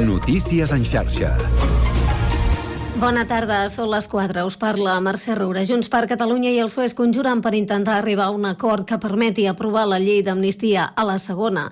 Notícies 0.00 0.72
en 0.72 0.80
xarxa. 0.80 1.34
Bona 3.00 3.22
tarda, 3.24 3.62
són 3.72 3.90
les 3.92 4.06
4. 4.12 4.42
Us 4.48 4.56
parla 4.60 4.94
Mercè 5.00 5.34
Roura. 5.36 5.62
Junts 5.64 5.88
per 5.92 6.02
Catalunya 6.08 6.50
i 6.52 6.58
el 6.60 6.68
PSOE 6.68 6.88
es 6.88 6.94
conjuren 6.96 7.40
per 7.44 7.52
intentar 7.56 7.98
arribar 7.98 8.26
a 8.28 8.34
un 8.36 8.46
acord 8.48 8.86
que 8.88 8.98
permeti 9.00 9.46
aprovar 9.48 9.86
la 9.88 9.98
llei 10.00 10.22
d'amnistia 10.24 10.86
a 10.96 11.04
la 11.08 11.18
segona. 11.20 11.66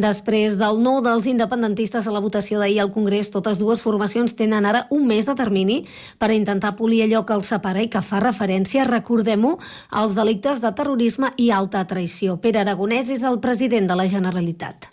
Després 0.00 0.56
del 0.60 0.80
nou 0.84 1.02
dels 1.04 1.28
independentistes 1.28 2.08
a 2.08 2.12
la 2.12 2.20
votació 2.24 2.60
d'ahir 2.60 2.80
al 2.80 2.92
Congrés, 2.92 3.30
totes 3.32 3.60
dues 3.60 3.84
formacions 3.84 4.36
tenen 4.36 4.64
ara 4.64 4.86
un 4.90 5.06
mes 5.08 5.28
de 5.28 5.36
termini 5.36 5.84
per 6.18 6.32
intentar 6.32 6.74
polir 6.76 7.04
allò 7.04 7.24
que 7.24 7.36
els 7.36 7.52
separa 7.52 7.84
i 7.84 7.88
que 7.92 8.02
fa 8.04 8.20
referència, 8.24 8.88
recordem-ho, 8.88 9.58
als 9.90 10.16
delictes 10.16 10.60
de 10.64 10.72
terrorisme 10.72 11.32
i 11.36 11.48
alta 11.50 11.84
traïció. 11.84 12.40
Pere 12.40 12.64
Aragonès 12.64 13.12
és 13.12 13.24
el 13.24 13.40
president 13.40 13.88
de 13.88 13.96
la 13.96 14.08
Generalitat. 14.08 14.90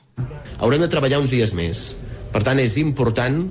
Haurem 0.60 0.80
de 0.84 0.92
treballar 0.92 1.20
uns 1.24 1.32
dies 1.32 1.56
més. 1.56 1.84
Per 2.32 2.42
tant, 2.48 2.60
és 2.60 2.78
important 2.80 3.44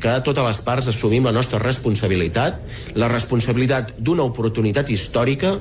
que 0.00 0.12
totes 0.24 0.44
les 0.44 0.60
parts 0.64 0.90
assumim 0.92 1.24
la 1.24 1.32
nostra 1.32 1.60
responsabilitat, 1.62 2.60
la 3.00 3.08
responsabilitat 3.08 3.94
d'una 3.98 4.26
oportunitat 4.28 4.92
històrica 4.92 5.56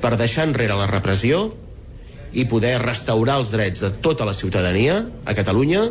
per 0.00 0.16
deixar 0.20 0.48
enrere 0.48 0.76
la 0.78 0.88
repressió 0.90 1.50
i 2.34 2.46
poder 2.50 2.78
restaurar 2.82 3.38
els 3.42 3.52
drets 3.54 3.84
de 3.84 3.92
tota 4.02 4.26
la 4.26 4.34
ciutadania 4.34 5.04
a 5.24 5.36
Catalunya 5.36 5.84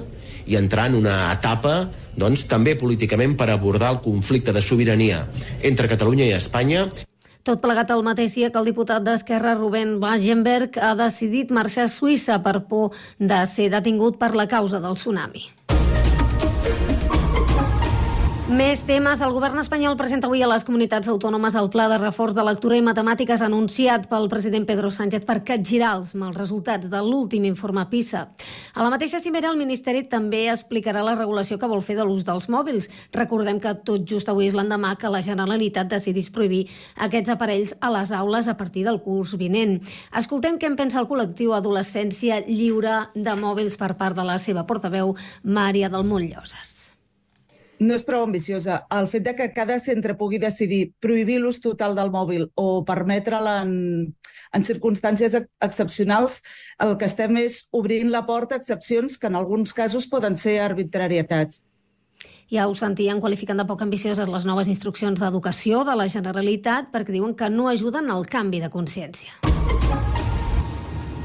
i 0.50 0.58
entrar 0.60 0.90
en 0.90 0.98
una 1.00 1.32
etapa 1.32 1.88
doncs, 2.20 2.44
també 2.50 2.76
políticament 2.76 3.38
per 3.40 3.48
abordar 3.50 3.94
el 3.94 4.04
conflicte 4.04 4.52
de 4.54 4.62
sobirania 4.62 5.24
entre 5.62 5.88
Catalunya 5.88 6.28
i 6.28 6.36
Espanya 6.36 6.90
tot 7.44 7.60
plegat 7.60 7.90
el 7.92 8.06
mateix 8.08 8.38
dia 8.38 8.48
que 8.54 8.60
el 8.62 8.70
diputat 8.70 9.04
d'Esquerra, 9.04 9.58
Rubén 9.58 9.98
Wagenberg, 10.00 10.78
ha 10.80 10.94
decidit 10.96 11.50
marxar 11.52 11.90
a 11.90 11.92
Suïssa 11.92 12.38
per 12.40 12.62
por 12.70 12.96
de 13.20 13.42
ser 13.52 13.68
detingut 13.74 14.16
per 14.22 14.32
la 14.32 14.48
causa 14.48 14.80
del 14.80 14.96
tsunami. 14.96 15.44
Més 18.52 18.82
temes. 18.84 19.22
El 19.24 19.32
govern 19.32 19.56
espanyol 19.62 19.94
presenta 19.96 20.28
avui 20.28 20.42
a 20.44 20.48
les 20.52 20.66
comunitats 20.68 21.08
autònomes 21.08 21.56
el 21.56 21.70
pla 21.72 21.86
de 21.88 21.96
reforç 22.02 22.34
de 22.36 22.44
lectura 22.44 22.76
i 22.76 22.84
matemàtiques 22.84 23.40
anunciat 23.46 24.10
pel 24.12 24.28
president 24.28 24.66
Pedro 24.68 24.90
Sánchez 24.92 25.24
per 25.24 25.38
capgirar 25.48 25.94
els 25.96 26.10
mals 26.20 26.36
resultats 26.36 26.92
de 26.92 27.00
l'últim 27.00 27.48
informe 27.48 27.86
PISA. 27.88 28.26
A 28.76 28.84
la 28.84 28.90
mateixa 28.92 29.22
cimera, 29.24 29.48
el 29.48 29.62
Ministeri 29.62 30.04
també 30.12 30.50
explicarà 30.52 31.06
la 31.08 31.16
regulació 31.16 31.56
que 31.56 31.72
vol 31.72 31.86
fer 31.88 31.96
de 31.96 32.04
l'ús 32.04 32.28
dels 32.28 32.50
mòbils. 32.52 32.90
Recordem 33.16 33.64
que 33.64 33.78
tot 33.88 34.04
just 34.12 34.28
avui 34.28 34.52
és 34.52 34.60
l'endemà 34.60 34.98
que 35.00 35.14
la 35.16 35.24
Generalitat 35.24 35.88
decidís 35.96 36.28
prohibir 36.28 36.66
aquests 37.00 37.32
aparells 37.32 37.72
a 37.80 37.96
les 37.96 38.12
aules 38.12 38.52
a 38.52 38.60
partir 38.60 38.84
del 38.84 39.00
curs 39.08 39.38
vinent. 39.40 39.80
Escoltem 40.12 40.60
què 40.60 40.68
en 40.68 40.76
pensa 40.76 41.00
el 41.00 41.08
col·lectiu 41.08 41.56
Adolescència 41.56 42.44
Lliure 42.44 43.06
de 43.16 43.40
Mòbils 43.40 43.80
per 43.80 43.94
part 43.96 44.20
de 44.20 44.28
la 44.28 44.36
seva 44.36 44.68
portaveu, 44.68 45.16
Mària 45.48 45.88
del 45.88 46.04
Montloses 46.04 46.83
no 47.84 47.98
és 47.98 48.06
prou 48.08 48.24
ambiciosa. 48.26 48.82
El 48.94 49.10
fet 49.12 49.26
de 49.28 49.34
que 49.38 49.50
cada 49.56 49.80
centre 49.84 50.16
pugui 50.20 50.40
decidir 50.42 50.94
prohibir 51.04 51.40
l'ús 51.42 51.60
total 51.64 51.96
del 51.98 52.12
mòbil 52.14 52.48
o 52.56 52.84
permetre'l 52.88 53.50
en, 53.52 53.76
en 54.54 54.66
circumstàncies 54.66 55.36
excepcionals, 55.38 56.42
el 56.80 56.96
que 56.98 57.10
estem 57.10 57.38
és 57.44 57.64
obrint 57.72 58.12
la 58.14 58.26
porta 58.30 58.56
a 58.56 58.62
excepcions 58.62 59.18
que 59.18 59.30
en 59.30 59.38
alguns 59.40 59.74
casos 59.74 60.08
poden 60.08 60.38
ser 60.38 60.60
arbitrarietats. 60.64 61.64
Ja 62.54 62.68
ho 62.70 62.76
sentien 62.78 63.22
qualificant 63.22 63.58
de 63.58 63.66
poc 63.66 63.82
ambicioses 63.82 64.30
les 64.30 64.46
noves 64.46 64.70
instruccions 64.70 65.20
d'educació 65.20 65.82
de 65.88 65.98
la 65.98 66.10
Generalitat 66.12 66.92
perquè 66.94 67.16
diuen 67.16 67.34
que 67.36 67.50
no 67.50 67.70
ajuden 67.72 68.12
al 68.14 68.28
canvi 68.30 68.62
de 68.62 68.70
consciència. 68.70 70.13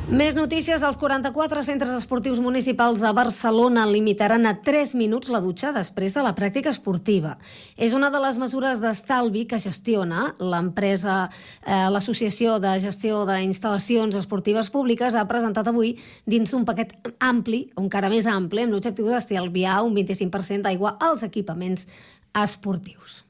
Més 0.08 0.32
notícies. 0.32 0.80
Els 0.80 0.96
44 0.96 1.60
centres 1.66 1.90
esportius 1.92 2.38
municipals 2.40 3.02
de 3.02 3.10
Barcelona 3.12 3.82
limitaran 3.84 4.48
a 4.48 4.54
3 4.64 4.94
minuts 4.96 5.28
la 5.28 5.42
dutxa 5.44 5.68
després 5.76 6.14
de 6.16 6.22
la 6.24 6.32
pràctica 6.32 6.72
esportiva. 6.72 7.34
És 7.76 7.92
una 7.92 8.08
de 8.08 8.22
les 8.24 8.38
mesures 8.40 8.80
d'estalvi 8.80 9.44
que 9.50 9.60
gestiona 9.60 10.30
l'empresa, 10.40 11.28
eh, 11.60 11.90
l'Associació 11.92 12.56
de 12.58 12.78
Gestió 12.80 13.26
d'Instal·lacions 13.28 14.16
Esportives 14.16 14.70
Públiques 14.72 15.14
ha 15.14 15.28
presentat 15.28 15.68
avui 15.68 15.98
dins 16.24 16.54
un 16.56 16.64
paquet 16.64 16.96
ampli, 17.20 17.66
encara 17.76 18.08
més 18.08 18.26
ampli, 18.26 18.62
amb 18.62 18.72
l'objectiu 18.72 19.12
d'estalviar 19.12 19.82
un 19.84 19.92
25% 19.92 20.62
d'aigua 20.64 20.96
als 20.98 21.22
equipaments 21.22 21.84
esportius. 22.32 23.24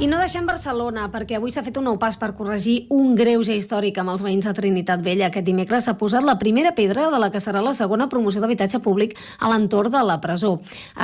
I 0.00 0.06
no 0.08 0.16
deixem 0.16 0.46
Barcelona, 0.48 1.10
perquè 1.12 1.36
avui 1.36 1.52
s'ha 1.52 1.60
fet 1.60 1.76
un 1.76 1.84
nou 1.84 1.98
pas 2.00 2.14
per 2.16 2.30
corregir 2.32 2.86
un 2.96 3.10
greuge 3.18 3.52
històric 3.52 3.98
amb 4.00 4.08
els 4.14 4.22
veïns 4.24 4.46
de 4.48 4.54
Trinitat 4.56 5.02
Vella. 5.04 5.26
Aquest 5.26 5.44
dimecres 5.44 5.84
s'ha 5.84 5.92
posat 6.00 6.24
la 6.24 6.38
primera 6.40 6.70
pedra 6.72 7.10
de 7.12 7.18
la 7.20 7.28
que 7.28 7.42
serà 7.44 7.60
la 7.60 7.74
segona 7.76 8.06
promoció 8.08 8.40
d'habitatge 8.40 8.80
públic 8.80 9.12
a 9.36 9.50
l'entorn 9.52 9.92
de 9.92 10.00
la 10.08 10.16
presó. 10.22 10.54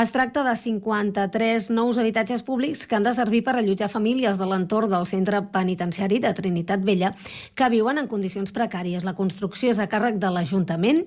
Es 0.01 0.15
tracta 0.15 0.47
de 0.47 0.55
53 0.57 1.69
nous 1.77 2.01
habitatges 2.01 2.41
públics 2.47 2.87
que 2.87 2.97
han 2.97 3.05
de 3.05 3.13
servir 3.13 3.43
per 3.45 3.59
allotjar 3.59 3.91
famílies 3.93 4.39
de 4.41 4.49
l'entorn 4.49 4.89
del 4.89 5.05
centre 5.05 5.43
penitenciari 5.53 6.23
de 6.25 6.33
Trinitat 6.33 6.81
Vella 6.81 7.13
que 7.53 7.69
viuen 7.69 8.01
en 8.01 8.09
condicions 8.09 8.49
precàries. 8.49 9.05
La 9.05 9.13
construcció 9.13 9.77
és 9.77 9.79
a 9.79 9.91
càrrec 9.93 10.17
de 10.17 10.33
l'Ajuntament 10.33 11.05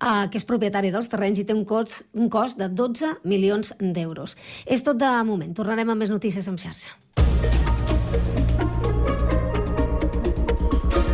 eh, 0.00 0.28
que 0.30 0.40
és 0.40 0.46
propietari 0.48 0.90
dels 0.92 1.08
terrenys 1.12 1.40
i 1.40 1.46
té 1.46 1.56
un 1.56 1.64
cost, 1.68 2.02
un 2.16 2.30
cost 2.32 2.58
de 2.60 2.68
12 2.68 3.20
milions 3.24 3.74
d'euros. 3.80 4.36
És 4.66 4.84
tot 4.86 4.98
de 5.00 5.10
moment. 5.28 5.52
Tornarem 5.56 5.92
amb 5.92 6.00
més 6.00 6.12
notícies 6.12 6.48
en 6.48 6.58
xarxa. 6.58 6.96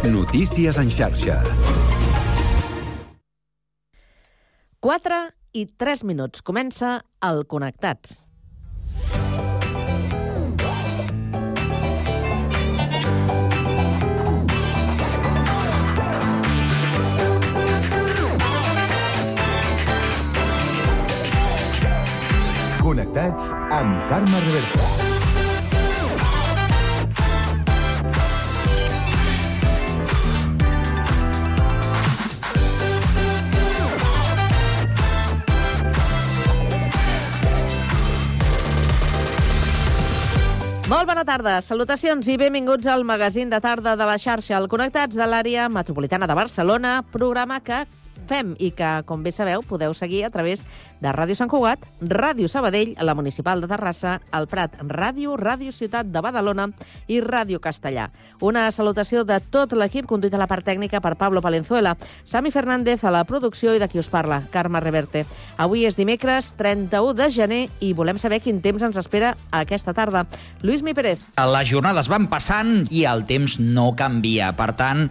Notícies 0.06 0.78
en 0.78 0.90
xarxa. 0.90 1.40
4 4.80 5.16
i 5.58 5.66
3 5.66 6.04
minuts. 6.06 6.44
Comença 6.46 7.00
el 7.26 7.42
Connectats. 7.50 8.25
Connectats 22.86 23.48
amb 23.74 24.04
Carme 24.06 24.40
Reversa. 24.44 24.84
Molt 40.86 41.10
bona 41.10 41.24
tarda, 41.26 41.58
salutacions 41.58 42.30
i 42.30 42.38
benvinguts 42.38 42.86
al 42.86 43.02
magazín 43.02 43.50
de 43.50 43.58
tarda 43.58 43.96
de 43.98 44.06
la 44.06 44.14
xarxa, 44.14 44.54
al 44.60 44.70
Connectats 44.70 45.18
de 45.18 45.26
l'àrea 45.26 45.66
metropolitana 45.66 46.30
de 46.30 46.38
Barcelona, 46.38 47.00
programa 47.10 47.58
que 47.66 47.82
fem 48.26 48.54
i 48.58 48.72
que, 48.76 48.90
com 49.06 49.22
bé 49.24 49.32
sabeu, 49.32 49.62
podeu 49.66 49.94
seguir 49.94 50.24
a 50.26 50.30
través 50.30 50.66
de 51.00 51.12
Ràdio 51.12 51.36
Sant 51.36 51.50
Cugat, 51.52 51.82
Ràdio 52.00 52.48
Sabadell, 52.48 52.94
la 53.04 53.14
Municipal 53.14 53.60
de 53.60 53.68
Terrassa, 53.68 54.16
el 54.36 54.46
Prat 54.48 54.78
Ràdio, 54.80 55.36
Ràdio 55.36 55.72
Ciutat 55.72 56.08
de 56.12 56.22
Badalona 56.24 56.70
i 57.08 57.20
Ràdio 57.20 57.60
Castellà. 57.60 58.08
Una 58.40 58.66
salutació 58.72 59.24
de 59.28 59.38
tot 59.40 59.74
l'equip, 59.76 60.08
conduït 60.08 60.34
a 60.34 60.40
la 60.40 60.48
part 60.48 60.64
tècnica 60.64 61.02
per 61.04 61.16
Pablo 61.20 61.42
Palenzuela, 61.44 61.96
Sami 62.24 62.50
Fernández 62.50 63.04
a 63.04 63.12
la 63.12 63.24
producció 63.28 63.74
i 63.76 63.82
de 63.82 63.88
qui 63.92 64.00
us 64.00 64.10
parla, 64.12 64.42
Carme 64.50 64.80
Reverte. 64.80 65.26
Avui 65.56 65.84
és 65.86 65.96
dimecres 65.98 66.52
31 66.56 67.14
de 67.16 67.30
gener 67.30 67.62
i 67.80 67.92
volem 67.92 68.18
saber 68.18 68.40
quin 68.40 68.62
temps 68.64 68.82
ens 68.82 68.96
espera 69.00 69.36
aquesta 69.50 69.94
tarda. 69.96 70.26
Lluís 70.62 70.82
Mi 70.82 70.96
Pérez. 70.96 71.26
Les 71.36 71.68
jornades 71.68 72.08
van 72.08 72.30
passant 72.32 72.86
i 72.90 73.04
el 73.08 73.26
temps 73.28 73.58
no 73.60 73.92
canvia. 73.96 74.52
Per 74.56 74.72
tant, 74.78 75.06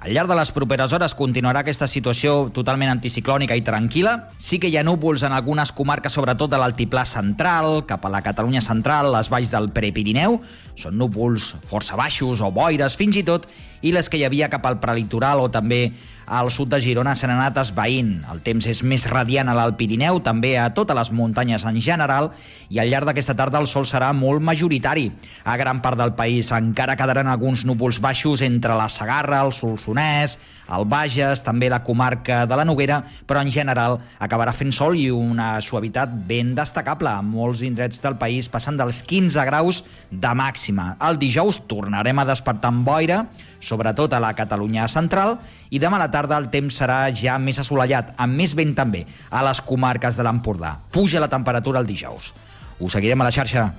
al 0.00 0.14
llarg 0.16 0.30
de 0.30 0.36
les 0.38 0.50
properes 0.56 0.94
hores 0.96 1.12
continuarà 1.12 1.60
aquesta 1.60 1.84
situació 1.84 2.48
totalment 2.56 2.88
anticiclònica 2.88 3.56
i 3.58 3.64
tranquil·la. 3.66 4.14
Sí 4.40 4.56
que 4.56 4.70
hi 4.72 4.78
ha 4.80 4.84
núvols 4.86 5.26
en 5.28 5.34
algunes 5.36 5.74
comarques, 5.76 6.14
sobretot 6.16 6.48
de 6.48 6.56
l'altiplà 6.56 7.04
central, 7.04 7.82
cap 7.84 8.06
a 8.08 8.12
la 8.12 8.22
Catalunya 8.24 8.62
central, 8.64 9.10
les 9.12 9.28
valls 9.28 9.52
del 9.52 9.68
Prepirineu. 9.76 10.38
Són 10.80 10.96
núvols 10.96 11.52
força 11.68 12.00
baixos 12.00 12.40
o 12.40 12.48
boires, 12.48 12.96
fins 12.96 13.20
i 13.20 13.26
tot, 13.28 13.44
i 13.84 13.92
les 13.92 14.08
que 14.08 14.16
hi 14.16 14.24
havia 14.24 14.48
cap 14.48 14.64
al 14.64 14.80
prelitoral 14.80 15.44
o 15.44 15.50
també 15.52 15.90
al 16.30 16.46
sud 16.54 16.68
de 16.70 16.78
Girona 16.78 17.16
s'han 17.18 17.32
anat 17.34 17.56
esvaint. 17.58 18.20
El 18.30 18.38
temps 18.46 18.68
és 18.70 18.84
més 18.86 19.02
radiant 19.10 19.48
a 19.50 19.54
l'Alt 19.58 19.74
Pirineu, 19.80 20.20
també 20.22 20.52
a 20.54 20.68
totes 20.70 20.94
les 20.94 21.10
muntanyes 21.10 21.64
en 21.66 21.80
general, 21.82 22.30
i 22.70 22.78
al 22.78 22.86
llarg 22.92 23.10
d'aquesta 23.10 23.34
tarda 23.34 23.58
el 23.58 23.66
sol 23.66 23.88
serà 23.90 24.12
molt 24.14 24.38
majoritari. 24.46 25.08
A 25.42 25.56
gran 25.58 25.82
part 25.82 25.98
del 25.98 26.14
país 26.14 26.52
encara 26.54 26.94
quedaran 26.94 27.26
alguns 27.26 27.66
núvols 27.66 27.98
baixos 27.98 28.46
entre 28.46 28.78
la 28.78 28.86
Sagarra, 28.88 29.42
el 29.42 29.50
Solsonès, 29.50 30.38
el 30.70 30.86
Bages, 30.86 31.42
també 31.42 31.66
la 31.66 31.82
comarca 31.82 32.44
de 32.46 32.54
la 32.54 32.64
Noguera, 32.64 33.00
però 33.26 33.42
en 33.42 33.50
general 33.50 33.98
acabarà 34.22 34.54
fent 34.54 34.70
sol 34.70 34.94
i 34.94 35.08
una 35.10 35.56
suavitat 35.66 36.12
ben 36.30 36.54
destacable. 36.54 37.10
Molts 37.26 37.64
indrets 37.66 37.98
del 38.04 38.20
país 38.22 38.46
passen 38.48 38.78
dels 38.78 39.02
15 39.02 39.48
graus 39.50 39.82
de 40.10 40.34
màxima. 40.38 40.92
El 41.02 41.18
dijous 41.18 41.58
tornarem 41.66 42.22
a 42.22 42.28
despertar 42.28 42.70
amb 42.70 42.86
boira, 42.86 43.24
sobretot 43.58 44.14
a 44.14 44.22
la 44.22 44.30
Catalunya 44.38 44.86
central, 44.88 45.40
i 45.70 45.78
demà 45.82 45.98
a 45.98 46.04
la 46.04 46.10
tarda 46.10 46.19
tarda 46.20 46.36
el 46.40 46.50
temps 46.52 46.76
serà 46.82 47.00
ja 47.16 47.38
més 47.40 47.60
assolellat, 47.62 48.12
amb 48.20 48.36
més 48.36 48.52
vent 48.56 48.74
també, 48.76 49.06
a 49.30 49.44
les 49.46 49.62
comarques 49.64 50.18
de 50.18 50.26
l'Empordà. 50.26 50.76
Puja 50.92 51.22
la 51.22 51.32
temperatura 51.32 51.80
el 51.80 51.88
dijous. 51.88 52.34
Us 52.80 52.96
seguirem 52.96 53.24
a 53.24 53.30
la 53.30 53.36
xarxa. 53.36 53.70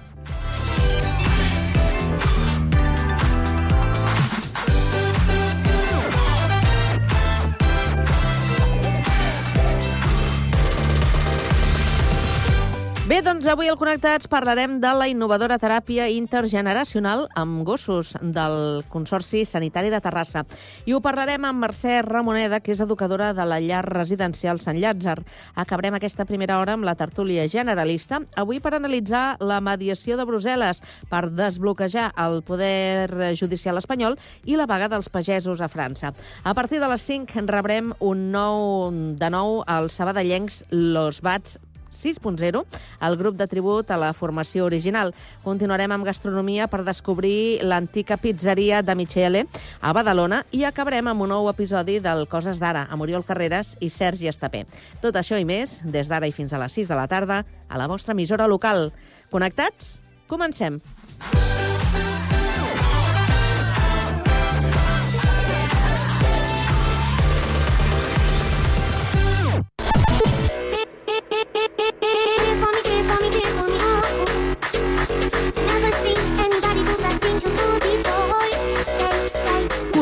Doncs 13.21 13.45
avui 13.45 13.67
al 13.69 13.77
Connectats 13.77 14.25
parlarem 14.25 14.79
de 14.81 14.89
la 14.97 15.05
innovadora 15.05 15.59
teràpia 15.61 16.07
intergeneracional 16.09 17.27
amb 17.37 17.61
gossos 17.67 18.15
del 18.17 18.81
Consorci 18.89 19.43
Sanitari 19.45 19.91
de 19.93 19.99
Terrassa. 20.01 20.41
I 20.89 20.95
ho 20.97 21.03
parlarem 21.05 21.45
amb 21.45 21.61
Mercè 21.61 21.99
Ramoneda, 22.01 22.59
que 22.65 22.73
és 22.73 22.81
educadora 22.81 23.29
de 23.37 23.45
la 23.45 23.61
llar 23.61 23.83
residencial 23.85 24.59
Sant 24.59 24.81
Llàtzer. 24.81 25.19
Acabarem 25.53 25.99
aquesta 25.99 26.25
primera 26.25 26.57
hora 26.57 26.73
amb 26.73 26.87
la 26.87 26.97
tertúlia 26.97 27.45
generalista, 27.45 28.23
avui 28.33 28.57
per 28.59 28.73
analitzar 28.73 29.37
la 29.39 29.61
mediació 29.61 30.17
de 30.17 30.25
Brussel·les 30.25 30.81
per 31.13 31.27
desbloquejar 31.29 32.09
el 32.25 32.41
poder 32.41 33.35
judicial 33.37 33.77
espanyol 33.77 34.17
i 34.49 34.57
la 34.57 34.65
vaga 34.65 34.89
dels 34.89 35.13
pagesos 35.13 35.61
a 35.61 35.69
França. 35.69 36.15
A 36.43 36.57
partir 36.57 36.81
de 36.81 36.89
les 36.89 37.05
5 37.05 37.45
rebrem 37.45 37.93
un 37.99 38.31
nou, 38.33 38.89
de 38.91 39.29
nou 39.29 39.61
als 39.67 40.01
sabadellencs 40.01 40.65
Los 40.71 41.21
Bats 41.21 41.61
6.0, 41.91 42.63
el 43.01 43.17
grup 43.17 43.37
de 43.37 43.47
tribut 43.47 43.91
a 43.91 43.99
la 43.99 44.13
formació 44.13 44.65
original. 44.65 45.13
Continuarem 45.43 45.91
amb 45.91 46.07
gastronomia 46.07 46.67
per 46.71 46.83
descobrir 46.87 47.59
l'antica 47.61 48.17
pizzeria 48.17 48.81
de 48.81 48.95
Michele 48.95 49.45
a 49.81 49.93
Badalona 49.93 50.43
i 50.51 50.65
acabarem 50.65 51.11
amb 51.11 51.27
un 51.27 51.33
nou 51.35 51.49
episodi 51.51 51.99
del 51.99 52.27
Coses 52.31 52.59
d'Ara, 52.61 52.87
amb 52.89 53.03
Oriol 53.05 53.25
Carreras 53.27 53.75
i 53.79 53.91
Sergi 53.91 54.31
Estapé. 54.31 54.65
Tot 55.01 55.19
això 55.19 55.39
i 55.39 55.45
més, 55.45 55.79
des 55.83 56.09
d'ara 56.09 56.29
i 56.29 56.35
fins 56.35 56.53
a 56.53 56.61
les 56.61 56.79
6 56.79 56.91
de 56.91 56.97
la 56.97 57.07
tarda, 57.11 57.43
a 57.69 57.77
la 57.77 57.87
vostra 57.91 58.17
emissora 58.17 58.47
local. 58.47 58.91
Connectats? 59.31 59.99
Comencem. 60.31 60.79
Dance 60.81 61.50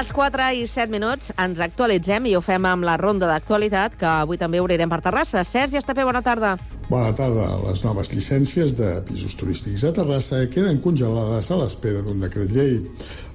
Les 0.00 0.12
4 0.16 0.44
i 0.56 0.62
7 0.64 0.88
minuts 0.88 1.28
ens 1.36 1.58
actualitzem 1.60 2.24
i 2.30 2.32
ho 2.32 2.40
fem 2.40 2.64
amb 2.64 2.86
la 2.88 2.94
ronda 2.96 3.26
d'actualitat, 3.28 3.98
que 4.00 4.06
avui 4.08 4.38
també 4.40 4.60
obrirem 4.62 4.88
per 4.88 5.02
Terrassa. 5.04 5.42
Sergi 5.44 5.76
Estapé, 5.76 6.06
bona 6.08 6.22
tarda. 6.24 6.54
Bona 6.88 7.10
tarda. 7.12 7.48
Les 7.66 7.82
noves 7.84 8.08
llicències 8.14 8.72
de 8.78 8.88
pisos 9.04 9.34
turístics 9.36 9.84
a 9.84 9.90
Terrassa 9.92 10.38
queden 10.54 10.80
congelades 10.80 11.50
a 11.50 11.58
l'espera 11.60 12.00
d'un 12.06 12.22
decret 12.24 12.48
llei. 12.54 12.78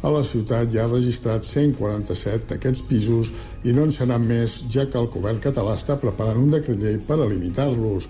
A 0.02 0.10
la 0.10 0.24
ciutat 0.26 0.74
hi 0.74 0.82
ha 0.82 0.88
registrat 0.90 1.46
147 1.46 2.50
d'aquests 2.50 2.82
pisos 2.90 3.30
i 3.62 3.76
no 3.76 3.86
en 3.86 3.94
seran 3.94 4.26
més, 4.26 4.64
ja 4.74 4.88
que 4.90 4.98
el 4.98 5.12
govern 5.14 5.44
català 5.44 5.76
està 5.78 6.00
preparant 6.02 6.42
un 6.42 6.50
decret 6.56 6.82
llei 6.82 6.98
per 6.98 7.20
a 7.20 7.30
limitar-los. 7.30 8.10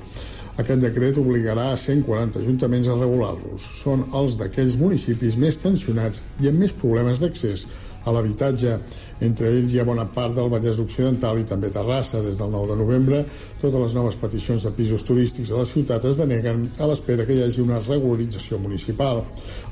Aquest 0.63 0.80
decret 0.80 1.19
obligarà 1.19 1.74
a 1.74 1.81
140 1.81 2.40
ajuntaments 2.40 2.88
a 2.88 2.96
regular-los. 2.96 3.68
Són 3.81 4.07
els 4.16 4.40
d'aquells 4.40 4.80
municipis 4.80 5.36
més 5.36 5.60
tensionats 5.60 6.24
i 6.40 6.48
amb 6.48 6.63
més 6.63 6.72
problemes 6.72 7.19
d'accés 7.19 7.66
a 8.06 8.13
l'habitatge. 8.13 8.78
Entre 9.25 9.50
ells 9.50 9.74
hi 9.74 9.81
ha 9.81 9.88
bona 9.88 10.06
part 10.16 10.36
del 10.38 10.50
Vallès 10.54 10.80
Occidental 10.84 11.40
i 11.42 11.48
també 11.50 11.72
Terrassa. 11.74 12.22
Des 12.25 12.40
del 12.42 12.52
9 12.54 12.72
de 12.72 12.78
novembre, 12.81 13.24
totes 13.62 13.80
les 13.81 13.96
noves 13.98 14.19
peticions 14.22 14.63
de 14.63 14.72
pisos 14.78 15.04
turístics 15.07 15.52
a 15.52 15.62
la 15.62 15.68
ciutat 15.69 16.06
es 16.06 16.22
deneguen 16.22 16.69
a 16.80 16.90
l'espera 16.90 17.25
que 17.25 17.38
hi 17.38 17.44
hagi 17.46 17.63
una 17.66 17.81
regularització 17.81 18.62
municipal. 18.62 19.24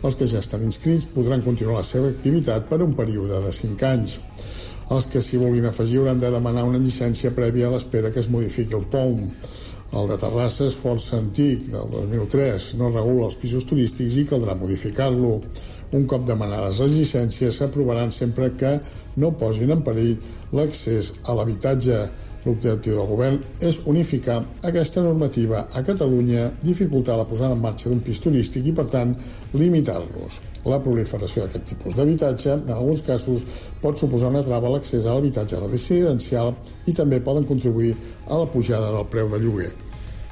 Els 0.03 0.17
que 0.19 0.27
ja 0.27 0.41
estan 0.43 0.65
inscrits 0.65 1.07
podran 1.13 1.45
continuar 1.45 1.79
la 1.81 1.87
seva 1.87 2.09
activitat 2.11 2.67
per 2.69 2.81
un 2.81 2.97
període 2.97 3.41
de 3.45 3.53
5 3.53 3.89
anys. 3.93 4.19
Els 4.93 5.05
que 5.09 5.21
s'hi 5.23 5.39
vulguin 5.39 5.65
afegir 5.65 6.01
hauran 6.01 6.19
de 6.19 6.29
demanar 6.33 6.65
una 6.67 6.81
llicència 6.81 7.31
prèvia 7.33 7.69
a 7.69 7.73
l'espera 7.73 8.11
que 8.11 8.19
es 8.19 8.29
modifiqui 8.29 8.75
el 8.75 8.89
POUM. 8.91 9.29
El 9.93 10.07
de 10.09 10.15
Terrassa 10.17 10.65
és 10.65 10.75
força 10.75 11.19
antic, 11.21 11.67
del 11.69 11.91
2003. 11.93 12.71
No 12.79 12.89
regula 12.89 13.27
els 13.29 13.37
pisos 13.37 13.67
turístics 13.69 14.17
i 14.17 14.25
caldrà 14.25 14.55
modificar-lo. 14.57 15.35
Un 15.93 16.07
cop 16.09 16.23
demanades 16.25 16.79
les 16.81 16.93
llicències, 16.97 17.53
s'aprovaran 17.53 18.09
sempre 18.11 18.47
que 18.57 18.71
no 19.21 19.29
posin 19.37 19.75
en 19.75 19.83
perill 19.85 20.15
l'accés 20.57 21.11
a 21.29 21.35
l'habitatge. 21.37 21.99
L'objectiu 22.43 22.97
del 22.97 23.07
govern 23.07 23.37
és 23.63 23.77
unificar 23.87 24.39
aquesta 24.67 25.03
normativa 25.05 25.61
a 25.71 25.83
Catalunya, 25.85 26.49
dificultar 26.63 27.15
la 27.15 27.27
posada 27.29 27.55
en 27.55 27.61
marxa 27.63 27.87
d'un 27.87 28.01
pis 28.03 28.19
turístic 28.25 28.67
i, 28.67 28.73
per 28.75 28.87
tant, 28.91 29.13
limitar-los. 29.53 30.41
La 30.67 30.81
proliferació 30.83 31.45
d'aquest 31.45 31.69
tipus 31.71 31.95
d'habitatge, 31.95 32.57
en 32.57 32.75
alguns 32.75 33.05
casos, 33.07 33.45
pot 33.79 33.95
suposar 34.01 34.33
una 34.33 34.43
trava 34.43 34.67
a 34.67 34.75
l'accés 34.75 35.05
a 35.05 35.15
l'habitatge 35.15 35.61
residencial 35.69 36.51
i 36.83 36.99
també 36.99 37.23
poden 37.23 37.47
contribuir 37.47 37.95
a 38.27 38.43
la 38.43 38.51
pujada 38.51 38.91
del 38.97 39.07
preu 39.13 39.31
de 39.31 39.39
lloguer. 39.45 39.71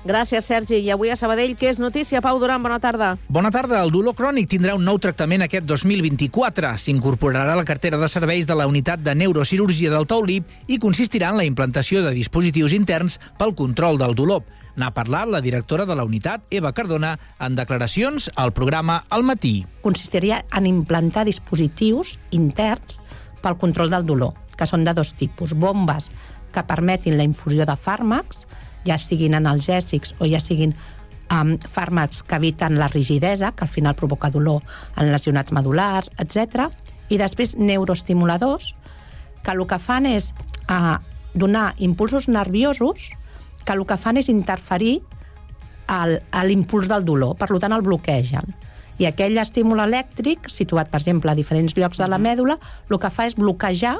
Gràcies, 0.01 0.45
Sergi. 0.45 0.79
I 0.81 0.89
avui 0.89 1.11
a 1.13 1.15
Sabadell, 1.15 1.51
què 1.53 1.67
és 1.69 1.77
notícia? 1.77 2.23
Pau 2.25 2.39
Duran, 2.41 2.63
bona 2.63 2.79
tarda. 2.81 3.11
Bona 3.29 3.51
tarda. 3.53 3.83
El 3.85 3.91
dolor 3.93 4.15
crònic 4.17 4.47
tindrà 4.49 4.73
un 4.73 4.81
nou 4.81 4.97
tractament 4.97 5.45
aquest 5.45 5.67
2024. 5.69 6.71
S'incorporarà 6.81 7.53
a 7.53 7.59
la 7.59 7.67
cartera 7.69 7.99
de 8.01 8.09
serveis 8.09 8.47
de 8.49 8.57
la 8.57 8.65
unitat 8.65 9.03
de 9.05 9.13
neurocirurgia 9.13 9.91
del 9.93 10.07
Taulip 10.09 10.49
i 10.65 10.79
consistirà 10.81 11.29
en 11.29 11.37
la 11.37 11.45
implantació 11.45 12.01
de 12.01 12.15
dispositius 12.17 12.73
interns 12.73 13.19
pel 13.37 13.53
control 13.53 14.01
del 14.01 14.17
dolor. 14.17 14.41
N'ha 14.73 14.89
parlat 14.95 15.29
la 15.29 15.43
directora 15.45 15.85
de 15.85 15.93
la 15.93 16.07
unitat, 16.07 16.47
Eva 16.49 16.73
Cardona, 16.73 17.13
en 17.37 17.53
declaracions 17.59 18.31
al 18.35 18.55
programa 18.57 19.03
Al 19.09 19.21
matí. 19.21 19.67
Consistiria 19.85 20.41
en 20.57 20.65
implantar 20.65 21.27
dispositius 21.29 22.17
interns 22.31 23.03
pel 23.43 23.59
control 23.61 23.93
del 23.93 24.09
dolor, 24.09 24.33
que 24.57 24.65
són 24.65 24.81
de 24.87 24.97
dos 24.97 25.13
tipus. 25.13 25.53
Bombes 25.53 26.09
que 26.51 26.63
permetin 26.67 27.17
la 27.17 27.23
infusió 27.27 27.65
de 27.65 27.77
fàrmacs, 27.79 28.47
ja 28.87 28.97
siguin 28.97 29.35
analgèsics 29.37 30.15
o 30.19 30.27
ja 30.29 30.39
siguin 30.39 30.75
um, 31.31 31.55
fàrmacs 31.57 32.23
que 32.27 32.37
eviten 32.41 32.77
la 32.79 32.89
rigidesa, 32.91 33.51
que 33.51 33.65
al 33.65 33.71
final 33.71 33.95
provoca 33.95 34.29
dolor 34.29 34.61
en 34.97 35.11
lesionats 35.11 35.53
medulars, 35.55 36.11
etc. 36.17 36.69
I 37.09 37.19
després 37.21 37.55
neuroestimuladors, 37.57 38.75
que 39.43 39.55
el 39.55 39.65
que 39.67 39.79
fan 39.81 40.05
és 40.09 40.33
uh, 40.69 40.97
donar 41.33 41.73
impulsos 41.79 42.27
nerviosos 42.27 43.11
que 43.65 43.73
el 43.73 43.85
que 43.85 43.97
fan 43.97 44.17
és 44.17 44.29
interferir 44.29 45.01
al, 45.87 46.17
a 46.31 46.43
l'impuls 46.45 46.89
del 46.89 47.05
dolor, 47.05 47.35
per 47.37 47.49
tant 47.59 47.75
el 47.75 47.85
bloquegen. 47.85 48.55
I 49.01 49.07
aquell 49.09 49.37
estímul 49.41 49.81
elèctric, 49.81 50.49
situat, 50.49 50.89
per 50.91 51.01
exemple, 51.01 51.31
a 51.31 51.37
diferents 51.37 51.75
llocs 51.77 52.01
de 52.01 52.07
la 52.09 52.19
mèdula, 52.21 52.57
el 52.89 52.99
que 53.01 53.09
fa 53.13 53.25
és 53.29 53.37
bloquejar 53.37 53.99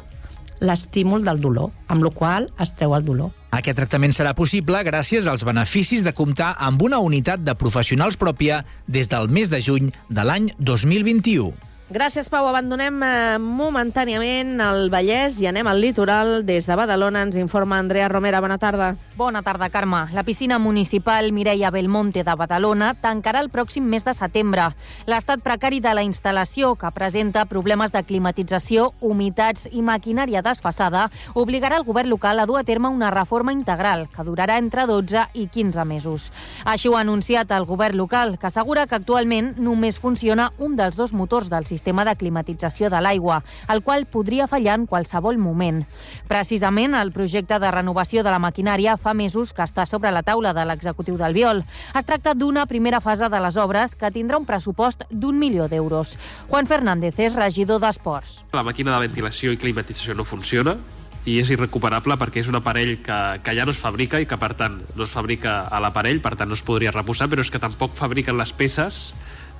l'estímul 0.61 1.25
del 1.25 1.41
dolor, 1.41 1.71
amb 1.89 2.05
la 2.05 2.11
qual 2.13 2.47
es 2.61 2.71
treu 2.77 2.95
el 2.95 3.05
dolor. 3.05 3.33
Aquest 3.51 3.75
tractament 3.81 4.13
serà 4.15 4.31
possible 4.37 4.79
gràcies 4.87 5.27
als 5.27 5.43
beneficis 5.43 6.05
de 6.05 6.13
comptar 6.15 6.53
amb 6.57 6.81
una 6.85 7.01
unitat 7.03 7.43
de 7.43 7.57
professionals 7.57 8.15
pròpia 8.15 8.61
des 8.87 9.11
del 9.11 9.27
mes 9.27 9.51
de 9.51 9.59
juny 9.61 9.91
de 10.07 10.23
l'any 10.23 10.53
2021. 10.59 11.70
Gràcies, 11.91 12.29
Pau. 12.31 12.45
Abandonem 12.47 13.01
eh, 13.03 13.35
momentàniament 13.35 14.61
el 14.63 14.85
Vallès 14.93 15.41
i 15.43 15.47
anem 15.49 15.67
al 15.67 15.81
litoral. 15.83 16.29
Des 16.47 16.63
de 16.63 16.75
Badalona 16.79 17.25
ens 17.25 17.35
informa 17.35 17.81
Andrea 17.83 18.07
Romera. 18.07 18.39
Bona 18.39 18.55
tarda. 18.55 18.93
Bona 19.17 19.41
tarda, 19.43 19.67
Carme. 19.69 20.05
La 20.15 20.23
piscina 20.23 20.55
municipal 20.57 21.33
Mireia 21.35 21.67
Belmonte 21.69 22.23
de 22.23 22.35
Badalona 22.39 22.93
tancarà 22.95 23.41
el 23.43 23.49
pròxim 23.51 23.89
mes 23.91 24.05
de 24.07 24.13
setembre. 24.15 24.69
L'estat 25.11 25.43
precari 25.43 25.81
de 25.83 25.91
la 25.91 26.05
instal·lació, 26.07 26.77
que 26.79 26.93
presenta 26.95 27.43
problemes 27.43 27.91
de 27.91 28.05
climatització, 28.07 28.93
humitats 29.01 29.67
i 29.67 29.83
maquinària 29.83 30.39
desfassada, 30.47 31.09
obligarà 31.35 31.75
el 31.81 31.83
govern 31.83 32.07
local 32.07 32.39
a 32.39 32.47
dur 32.47 32.61
a 32.61 32.63
terme 32.63 32.87
una 32.87 33.11
reforma 33.11 33.51
integral 33.51 34.07
que 34.15 34.23
durarà 34.23 34.61
entre 34.63 34.87
12 34.87 35.27
i 35.33 35.49
15 35.51 35.83
mesos. 35.83 36.31
Així 36.63 36.87
ho 36.87 36.95
ha 36.95 37.03
anunciat 37.03 37.51
el 37.51 37.67
govern 37.67 37.99
local, 37.99 38.37
que 38.39 38.47
assegura 38.47 38.87
que 38.87 38.95
actualment 38.95 39.57
només 39.59 39.99
funciona 39.99 40.53
un 40.57 40.79
dels 40.79 40.95
dos 40.95 41.11
motors 41.11 41.51
del 41.51 41.67
sistema 41.67 41.80
de 41.83 42.15
climatització 42.15 42.89
de 42.89 43.01
l'aigua, 43.01 43.41
el 43.69 43.81
qual 43.81 44.05
podria 44.05 44.47
fallar 44.47 44.77
en 44.79 44.85
qualsevol 44.87 45.37
moment. 45.37 45.83
Precisament, 46.27 46.95
el 46.95 47.11
projecte 47.11 47.59
de 47.59 47.71
renovació 47.71 48.23
de 48.23 48.31
la 48.31 48.39
maquinària 48.39 48.97
fa 48.97 49.13
mesos 49.13 49.53
que 49.53 49.63
està 49.63 49.85
sobre 49.85 50.11
la 50.11 50.23
taula 50.23 50.53
de 50.53 50.65
l'executiu 50.65 51.17
del 51.17 51.33
Viol. 51.33 51.63
Es 51.95 52.05
tracta 52.05 52.33
d'una 52.33 52.65
primera 52.67 53.01
fase 53.01 53.29
de 53.29 53.39
les 53.39 53.57
obres 53.57 53.95
que 53.95 54.11
tindrà 54.11 54.37
un 54.37 54.45
pressupost 54.45 55.03
d'un 55.09 55.37
milió 55.39 55.67
d'euros. 55.67 56.17
Juan 56.49 56.67
Fernández 56.67 57.19
és 57.19 57.35
regidor 57.35 57.81
d'Esports. 57.81 58.43
La 58.53 58.63
màquina 58.63 58.95
de 58.95 59.07
ventilació 59.07 59.51
i 59.51 59.59
climatització 59.59 60.15
no 60.15 60.27
funciona 60.27 60.77
i 61.25 61.37
és 61.37 61.51
irrecuperable 61.53 62.17
perquè 62.17 62.41
és 62.41 62.49
un 62.49 62.57
aparell 62.57 62.95
que, 63.05 63.17
que 63.45 63.53
ja 63.57 63.65
no 63.65 63.75
es 63.75 63.81
fabrica 63.81 64.21
i 64.21 64.25
que 64.25 64.39
per 64.41 64.53
tant 64.57 64.79
no 64.95 65.05
es 65.05 65.13
fabrica 65.13 65.61
a 65.69 65.81
l'aparell, 65.83 66.21
per 66.21 66.33
tant 66.37 66.49
no 66.49 66.57
es 66.57 66.65
podria 66.65 66.93
reposar, 66.93 67.29
però 67.29 67.45
és 67.45 67.51
que 67.53 67.61
tampoc 67.61 67.93
fabriquen 67.97 68.39
les 68.39 68.53
peces 68.57 69.11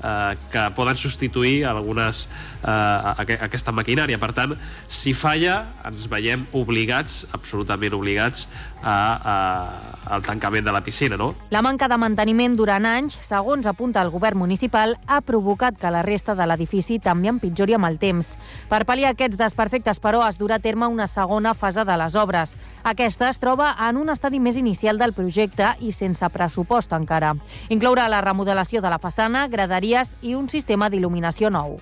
eh, 0.04 0.36
que 0.52 0.70
poden 0.76 0.98
substituir 0.98 1.66
algunes, 1.66 2.28
eh, 2.64 3.14
aqu 3.18 3.38
aquesta 3.48 3.74
maquinària. 3.76 4.20
Per 4.22 4.32
tant, 4.38 4.56
si 4.88 5.14
falla, 5.18 5.62
ens 5.88 6.08
veiem 6.12 6.46
obligats, 6.58 7.26
absolutament 7.34 7.96
obligats, 7.98 8.48
a, 8.82 8.96
a, 9.22 10.16
al 10.16 10.24
tancament 10.26 10.66
de 10.66 10.72
la 10.74 10.82
piscina, 10.82 11.18
no? 11.18 11.32
La 11.54 11.62
manca 11.62 11.88
de 11.88 11.98
manteniment 12.02 12.56
durant 12.58 12.86
anys, 12.90 13.18
segons 13.22 13.68
apunta 13.70 14.02
el 14.02 14.10
govern 14.10 14.40
municipal, 14.42 14.98
ha 15.08 15.22
provocat 15.22 15.78
que 15.78 15.92
la 15.94 16.02
resta 16.06 16.36
de 16.36 16.48
l'edifici 16.50 16.98
també 17.00 17.30
empitjori 17.30 17.78
amb 17.78 17.88
el 17.90 18.00
temps. 18.02 18.34
Per 18.70 18.82
pal·liar 18.90 19.14
aquests 19.14 19.38
desperfectes, 19.40 20.02
però, 20.02 20.24
es 20.28 20.40
durà 20.42 20.58
a 20.58 20.64
terme 20.64 20.90
una 20.90 21.08
segona 21.08 21.54
fase 21.54 21.86
de 21.86 21.98
les 21.98 22.18
obres. 22.18 22.58
Aquesta 22.84 23.30
es 23.30 23.40
troba 23.40 23.76
en 23.88 24.02
un 24.02 24.10
estadi 24.10 24.40
més 24.40 24.58
inicial 24.58 24.98
del 24.98 25.14
projecte 25.14 25.76
i 25.80 25.94
sense 25.94 26.28
pressupost 26.34 26.94
encara. 26.98 27.36
Inclourà 27.70 28.10
la 28.10 28.22
remodelació 28.26 28.82
de 28.82 28.90
la 28.90 29.00
façana, 29.00 29.48
graderies 29.48 30.16
i 30.22 30.36
un 30.36 30.50
sistema 30.50 30.90
d'il·luminació 30.90 31.54
nou. 31.54 31.80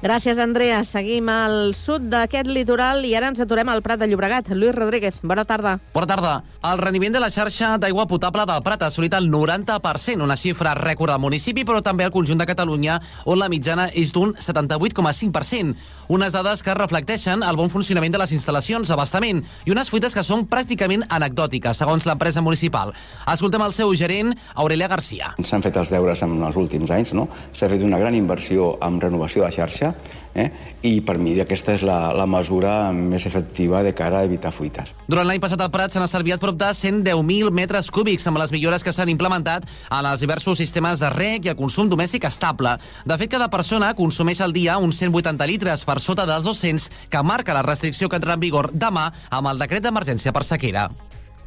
Gràcies, 0.00 0.38
Andrea. 0.40 0.78
Seguim 0.88 1.26
al 1.28 1.74
sud 1.76 2.06
d'aquest 2.08 2.48
litoral 2.48 3.04
i 3.04 3.10
ara 3.18 3.28
ens 3.28 3.40
aturem 3.44 3.68
al 3.68 3.82
Prat 3.84 4.00
de 4.00 4.06
Llobregat. 4.08 4.46
Lluís 4.56 4.72
Rodríguez, 4.72 5.18
bona 5.20 5.44
tarda. 5.44 5.74
Bona 5.92 6.06
tarda. 6.08 6.30
El 6.64 6.80
rendiment 6.80 7.12
de 7.12 7.20
la 7.20 7.28
xarxa 7.28 7.74
d'aigua 7.76 8.06
potable 8.08 8.46
del 8.48 8.62
Prat 8.64 8.80
ha 8.80 8.88
assolit 8.88 9.12
el 9.12 9.28
90%, 9.28 10.24
una 10.24 10.38
xifra 10.40 10.72
rècord 10.78 11.12
al 11.12 11.20
municipi, 11.20 11.66
però 11.68 11.82
també 11.84 12.06
al 12.06 12.14
conjunt 12.14 12.40
de 12.40 12.46
Catalunya, 12.48 12.96
on 13.28 13.36
la 13.42 13.50
mitjana 13.52 13.90
és 13.92 14.14
d'un 14.16 14.32
78,5%. 14.32 15.76
Unes 16.08 16.32
dades 16.32 16.64
que 16.64 16.78
reflecteixen 16.80 17.44
el 17.44 17.60
bon 17.60 17.68
funcionament 17.68 18.16
de 18.16 18.22
les 18.24 18.32
instal·lacions 18.32 18.88
d'abastament 18.88 19.44
i 19.68 19.74
unes 19.76 19.92
fuites 19.92 20.16
que 20.16 20.24
són 20.24 20.46
pràcticament 20.48 21.04
anecdòtiques, 21.12 21.76
segons 21.76 22.08
l'empresa 22.08 22.40
municipal. 22.40 22.94
Escoltem 23.28 23.68
el 23.68 23.76
seu 23.76 23.92
gerent, 23.92 24.32
Aurelia 24.56 24.88
Garcia. 24.88 25.34
S'han 25.44 25.60
fet 25.60 25.76
els 25.76 25.92
deures 25.92 26.24
en 26.24 26.40
els 26.40 26.56
últims 26.56 26.88
anys, 26.88 27.12
no? 27.12 27.28
S'ha 27.52 27.68
fet 27.68 27.84
una 27.84 28.00
gran 28.00 28.16
inversió 28.16 28.78
en 28.80 28.96
renovació 28.98 29.44
de 29.44 29.50
la 29.50 29.54
eh? 30.34 30.48
i 30.82 31.00
per 31.04 31.16
mi 31.20 31.34
aquesta 31.40 31.74
és 31.76 31.82
la, 31.86 32.12
la 32.16 32.26
mesura 32.30 32.92
més 32.96 33.26
efectiva 33.28 33.82
de 33.86 33.92
cara 33.96 34.20
a 34.20 34.28
evitar 34.28 34.52
fuites. 34.54 34.92
Durant 35.10 35.28
l'any 35.28 35.42
passat 35.42 35.60
al 35.60 35.72
Prat 35.74 35.92
s'han 35.92 36.06
estalviat 36.06 36.40
prop 36.42 36.58
de 36.60 36.70
110.000 36.76 37.50
metres 37.54 37.90
cúbics 37.92 38.26
amb 38.30 38.40
les 38.40 38.54
millores 38.54 38.84
que 38.86 38.94
s'han 38.94 39.12
implementat 39.12 39.66
en 39.66 40.06
els 40.06 40.24
diversos 40.24 40.58
sistemes 40.60 41.02
de 41.02 41.10
rec 41.14 41.46
i 41.46 41.52
el 41.52 41.58
consum 41.58 41.90
domèstic 41.90 42.26
estable. 42.28 42.76
De 43.04 43.18
fet, 43.20 43.30
cada 43.34 43.50
persona 43.52 43.92
consumeix 43.98 44.40
al 44.40 44.54
dia 44.56 44.78
uns 44.78 45.00
180 45.02 45.50
litres 45.50 45.84
per 45.84 46.00
sota 46.00 46.26
dels 46.28 46.46
200 46.46 47.08
que 47.10 47.22
marca 47.22 47.56
la 47.56 47.66
restricció 47.66 48.08
que 48.08 48.20
entrarà 48.20 48.38
en 48.38 48.46
vigor 48.46 48.70
demà 48.72 49.10
amb 49.30 49.52
el 49.52 49.60
decret 49.60 49.84
d'emergència 49.84 50.32
per 50.32 50.46
sequera. 50.46 50.88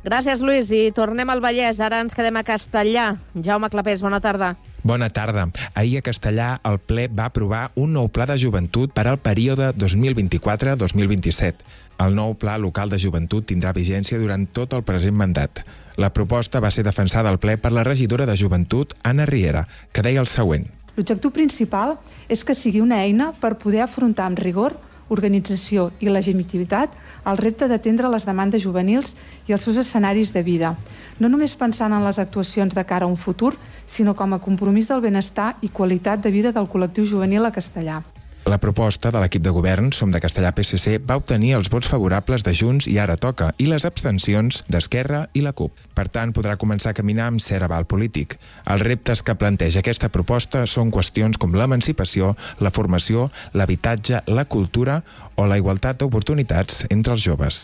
Gràcies, 0.04 0.42
Lluís. 0.44 0.68
I 0.76 0.92
tornem 0.92 1.30
al 1.32 1.40
Vallès. 1.40 1.80
Ara 1.80 2.02
ens 2.04 2.16
quedem 2.16 2.36
a 2.36 2.44
Castellà. 2.44 3.14
Jaume 3.40 3.70
Clapés, 3.72 4.04
bona 4.04 4.20
tarda. 4.20 4.52
Bona 4.84 5.10
tarda. 5.10 5.48
Ahir 5.74 6.02
a 6.02 6.04
Castellà 6.04 6.60
el 6.68 6.78
ple 6.84 7.08
va 7.08 7.30
aprovar 7.32 7.72
un 7.80 7.94
nou 7.96 8.10
pla 8.12 8.28
de 8.28 8.36
joventut 8.38 8.92
per 8.92 9.08
al 9.08 9.18
període 9.24 9.72
2024-2027. 9.80 11.64
El 12.04 12.18
nou 12.18 12.36
pla 12.36 12.58
local 12.60 12.92
de 12.92 13.00
joventut 13.00 13.48
tindrà 13.48 13.72
vigència 13.72 14.20
durant 14.20 14.44
tot 14.52 14.74
el 14.76 14.84
present 14.84 15.16
mandat. 15.16 15.64
La 15.96 16.12
proposta 16.12 16.60
va 16.60 16.72
ser 16.74 16.84
defensada 16.84 17.32
al 17.32 17.40
ple 17.40 17.56
per 17.58 17.72
la 17.72 17.86
regidora 17.88 18.26
de 18.28 18.36
joventut, 18.36 18.96
Anna 19.04 19.26
Riera, 19.30 19.68
que 19.94 20.04
deia 20.04 20.20
el 20.20 20.28
següent. 20.28 20.68
L'objectiu 20.98 21.32
principal 21.32 21.96
és 22.30 22.44
que 22.44 22.54
sigui 22.58 22.82
una 22.82 23.00
eina 23.06 23.32
per 23.40 23.56
poder 23.62 23.86
afrontar 23.86 24.28
amb 24.28 24.42
rigor 24.44 24.76
organització 25.14 25.92
i 26.02 26.10
legitimitat 26.12 26.96
el 27.30 27.40
repte 27.40 27.70
d'atendre 27.72 28.12
les 28.12 28.26
demandes 28.28 28.64
juvenils 28.64 29.16
i 29.48 29.56
els 29.56 29.64
seus 29.64 29.80
escenaris 29.80 30.34
de 30.34 30.44
vida, 30.44 30.76
no 31.20 31.30
només 31.30 31.56
pensant 31.56 31.94
en 31.94 32.04
les 32.04 32.20
actuacions 32.20 32.76
de 32.76 32.84
cara 32.86 33.06
a 33.08 33.12
un 33.12 33.18
futur, 33.18 33.54
sinó 33.86 34.16
com 34.16 34.34
a 34.34 34.42
compromís 34.44 34.90
del 34.90 35.02
benestar 35.02 35.54
i 35.62 35.70
qualitat 35.70 36.20
de 36.22 36.32
vida 36.32 36.52
del 36.52 36.68
col·lectiu 36.68 37.08
juvenil 37.08 37.46
a 37.46 37.56
Castellà. 37.56 38.02
La 38.44 38.58
proposta 38.60 39.08
de 39.08 39.20
l'equip 39.24 39.40
de 39.44 39.52
govern 39.56 39.86
Som 39.96 40.12
de 40.12 40.20
Castellà 40.20 40.50
PSC 40.52 40.98
va 41.08 41.16
obtenir 41.16 41.54
els 41.56 41.70
vots 41.72 41.88
favorables 41.88 42.44
de 42.44 42.52
Junts 42.52 42.90
i 42.92 42.98
Ara 43.00 43.16
Toca 43.16 43.54
i 43.56 43.70
les 43.72 43.86
abstencions 43.88 44.58
d'Esquerra 44.68 45.22
i 45.32 45.44
la 45.46 45.54
CUP. 45.56 45.80
Per 45.96 46.06
tant, 46.12 46.34
podrà 46.36 46.58
començar 46.60 46.92
a 46.92 46.98
caminar 46.98 47.30
amb 47.32 47.40
cert 47.40 47.64
aval 47.64 47.88
polític. 47.88 48.36
Els 48.68 48.84
reptes 48.84 49.24
que 49.24 49.38
planteja 49.40 49.80
aquesta 49.80 50.12
proposta 50.12 50.66
són 50.68 50.92
qüestions 50.92 51.40
com 51.40 51.56
l'emancipació, 51.56 52.34
la 52.60 52.74
formació, 52.76 53.30
l'habitatge, 53.56 54.26
la 54.28 54.44
cultura 54.44 55.00
o 55.40 55.48
la 55.48 55.62
igualtat 55.64 56.04
d'oportunitats 56.04 56.84
entre 56.92 57.16
els 57.16 57.24
joves. 57.24 57.64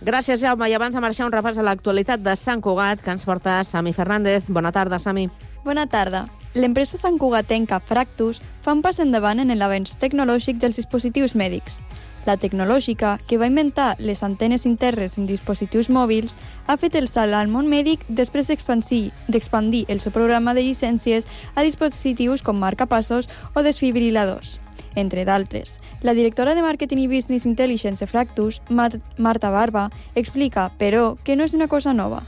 Gràcies, 0.00 0.38
Jaume. 0.38 0.68
I 0.70 0.74
abans 0.76 0.94
de 0.94 1.00
marxar 1.02 1.26
un 1.26 1.32
repàs 1.34 1.56
a 1.58 1.64
l'actualitat 1.66 2.22
de 2.22 2.36
Sant 2.38 2.60
Cugat, 2.62 3.00
que 3.02 3.10
ens 3.10 3.24
porta 3.26 3.64
Sami 3.66 3.92
Fernández. 3.92 4.44
Bona 4.46 4.70
tarda, 4.70 5.00
Sami. 5.02 5.26
Bona 5.64 5.88
tarda. 5.90 6.28
L'empresa 6.54 6.96
Sant 6.96 7.18
Cugatenca 7.18 7.80
Fractus 7.80 8.38
fa 8.62 8.72
un 8.76 8.82
pas 8.82 9.00
endavant 9.02 9.42
en 9.42 9.50
l'avenç 9.58 9.96
tecnològic 9.98 10.62
dels 10.62 10.78
dispositius 10.78 11.34
mèdics. 11.34 11.80
La 12.26 12.36
tecnològica, 12.36 13.16
que 13.26 13.38
va 13.38 13.48
inventar 13.50 13.96
les 13.98 14.22
antenes 14.22 14.66
internes 14.66 15.18
en 15.18 15.26
dispositius 15.26 15.88
mòbils, 15.90 16.36
ha 16.66 16.76
fet 16.76 16.94
el 16.94 17.08
salt 17.08 17.34
al 17.34 17.50
món 17.50 17.66
mèdic 17.66 18.04
després 18.08 18.46
d'expandir 18.46 19.84
el 19.88 20.00
seu 20.00 20.12
programa 20.12 20.54
de 20.54 20.62
llicències 20.62 21.26
a 21.54 21.66
dispositius 21.66 22.42
com 22.42 22.58
marcapassos 22.60 23.30
o 23.54 23.64
desfibriladors, 23.66 24.60
entre 25.00 25.24
d'altres. 25.24 25.78
La 26.02 26.14
directora 26.14 26.54
de 26.54 26.62
Marketing 26.62 27.04
i 27.04 27.08
Business 27.08 27.46
Intelligence 27.46 28.04
de 28.04 28.10
Fractus, 28.10 28.60
Marta 28.68 29.50
Barba, 29.50 29.88
explica, 30.14 30.70
però, 30.78 31.16
que 31.24 31.36
no 31.36 31.44
és 31.44 31.54
una 31.54 31.68
cosa 31.68 31.94
nova. 31.94 32.24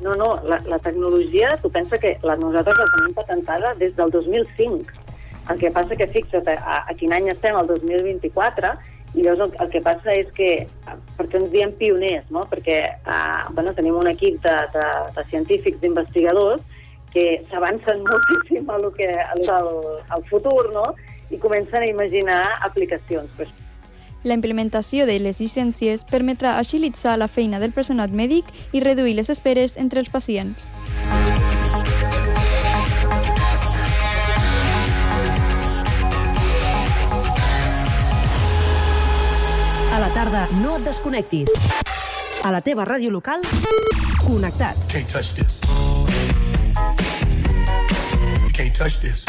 No, 0.00 0.14
no, 0.14 0.34
la, 0.44 0.58
la 0.66 0.78
tecnologia, 0.78 1.56
tu 1.62 1.70
pensa 1.70 1.98
que 1.98 2.18
la, 2.22 2.36
nosaltres 2.36 2.76
la 2.78 2.88
tenim 2.96 3.14
patentada 3.14 3.74
des 3.78 3.94
del 3.96 4.10
2005. 4.10 5.02
El 5.50 5.60
que 5.60 5.70
passa 5.70 5.96
que, 5.96 6.08
fixa't, 6.08 6.48
a, 6.48 6.82
a 6.88 6.96
quin 6.98 7.12
any 7.14 7.30
estem, 7.32 7.56
el 7.56 7.68
2024, 7.68 8.72
i 9.14 9.22
llavors 9.22 9.44
el, 9.46 9.52
el 9.62 9.70
que 9.70 9.82
passa 9.84 10.14
és 10.18 10.30
que, 10.34 10.50
per 11.18 11.28
què 11.30 11.38
ens 11.38 11.50
diem 11.52 11.72
pioners, 11.78 12.26
no? 12.34 12.42
Perquè 12.50 12.78
uh, 13.06 13.52
bueno, 13.54 13.74
tenim 13.76 13.96
un 14.00 14.10
equip 14.10 14.40
de, 14.42 14.54
de, 14.74 14.86
de 15.14 15.26
científics, 15.30 15.78
d'investigadors, 15.82 16.62
que 17.14 17.26
s'avancen 17.50 18.02
moltíssim 18.10 18.70
a 18.70 18.80
lo 18.82 18.90
que, 18.96 19.08
al, 19.08 19.44
al 20.16 20.24
futur, 20.30 20.72
no? 20.74 20.88
I 21.34 21.38
comencen 21.38 21.82
a 21.82 21.86
imaginar 21.86 22.44
aplicacions. 22.62 23.28
Pues, 23.36 23.48
la 24.24 24.32
implementació 24.32 25.04
de 25.04 25.18
les 25.20 25.36
llicències 25.36 26.04
permetrà 26.08 26.54
agilitzar 26.56 27.18
la 27.18 27.28
feina 27.28 27.58
del 27.60 27.74
personal 27.76 28.08
mèdic 28.08 28.46
i 28.72 28.80
reduir 28.80 29.12
les 29.18 29.28
esperes 29.28 29.76
entre 29.76 30.00
els 30.00 30.08
pacients. 30.08 30.70
A 39.92 40.00
la 40.00 40.08
tarda, 40.16 40.48
no 40.62 40.78
et 40.78 40.88
desconnectis. 40.88 41.52
A 42.44 42.50
la 42.50 42.62
teva 42.64 42.88
ràdio 42.88 43.12
local, 43.12 43.44
connectats. 44.24 44.88
Can't 44.88 45.10
touch 45.12 45.34
this. 45.36 45.60
You 48.40 48.50
can't 48.56 48.74
touch 48.74 49.00
this. 49.04 49.28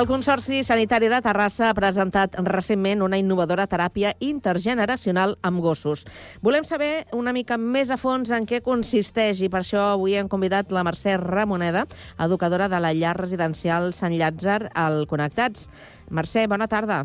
El 0.00 0.06
Consorci 0.06 0.62
Sanitari 0.64 1.10
de 1.12 1.18
Terrassa 1.20 1.66
ha 1.68 1.74
presentat 1.76 2.38
recentment 2.46 3.02
una 3.04 3.18
innovadora 3.20 3.66
teràpia 3.68 4.14
intergeneracional 4.24 5.34
amb 5.44 5.60
gossos. 5.60 6.06
Volem 6.40 6.64
saber 6.64 7.04
una 7.12 7.34
mica 7.36 7.58
més 7.60 7.92
a 7.92 7.98
fons 8.00 8.32
en 8.32 8.46
què 8.48 8.62
consisteix 8.64 9.42
i 9.44 9.50
per 9.52 9.60
això 9.60 9.82
avui 9.90 10.16
hem 10.16 10.30
convidat 10.32 10.72
la 10.72 10.86
Mercè 10.88 11.18
Ramoneda, 11.20 11.84
educadora 12.16 12.70
de 12.72 12.80
la 12.80 12.94
llar 12.96 13.12
residencial 13.18 13.92
Sant 13.92 14.16
Llàtzer 14.16 14.70
al 14.72 15.04
Connectats. 15.10 15.68
Mercè, 16.08 16.46
bona 16.48 16.64
tarda. 16.64 17.02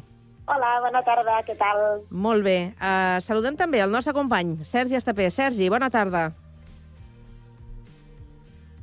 Hola, 0.47 0.71
bona 0.87 1.03
tarda, 1.03 1.41
què 1.43 1.59
tal? 1.59 1.83
Molt 2.15 2.47
bé. 2.47 2.57
Uh, 2.79 3.19
saludem 3.19 3.59
també 3.59 3.83
el 3.83 3.91
nostre 3.91 4.15
company, 4.15 4.55
Sergi 4.63 4.95
Estapé. 4.95 5.27
Sergi, 5.35 5.67
bona 5.67 5.91
tarda. 5.91 6.29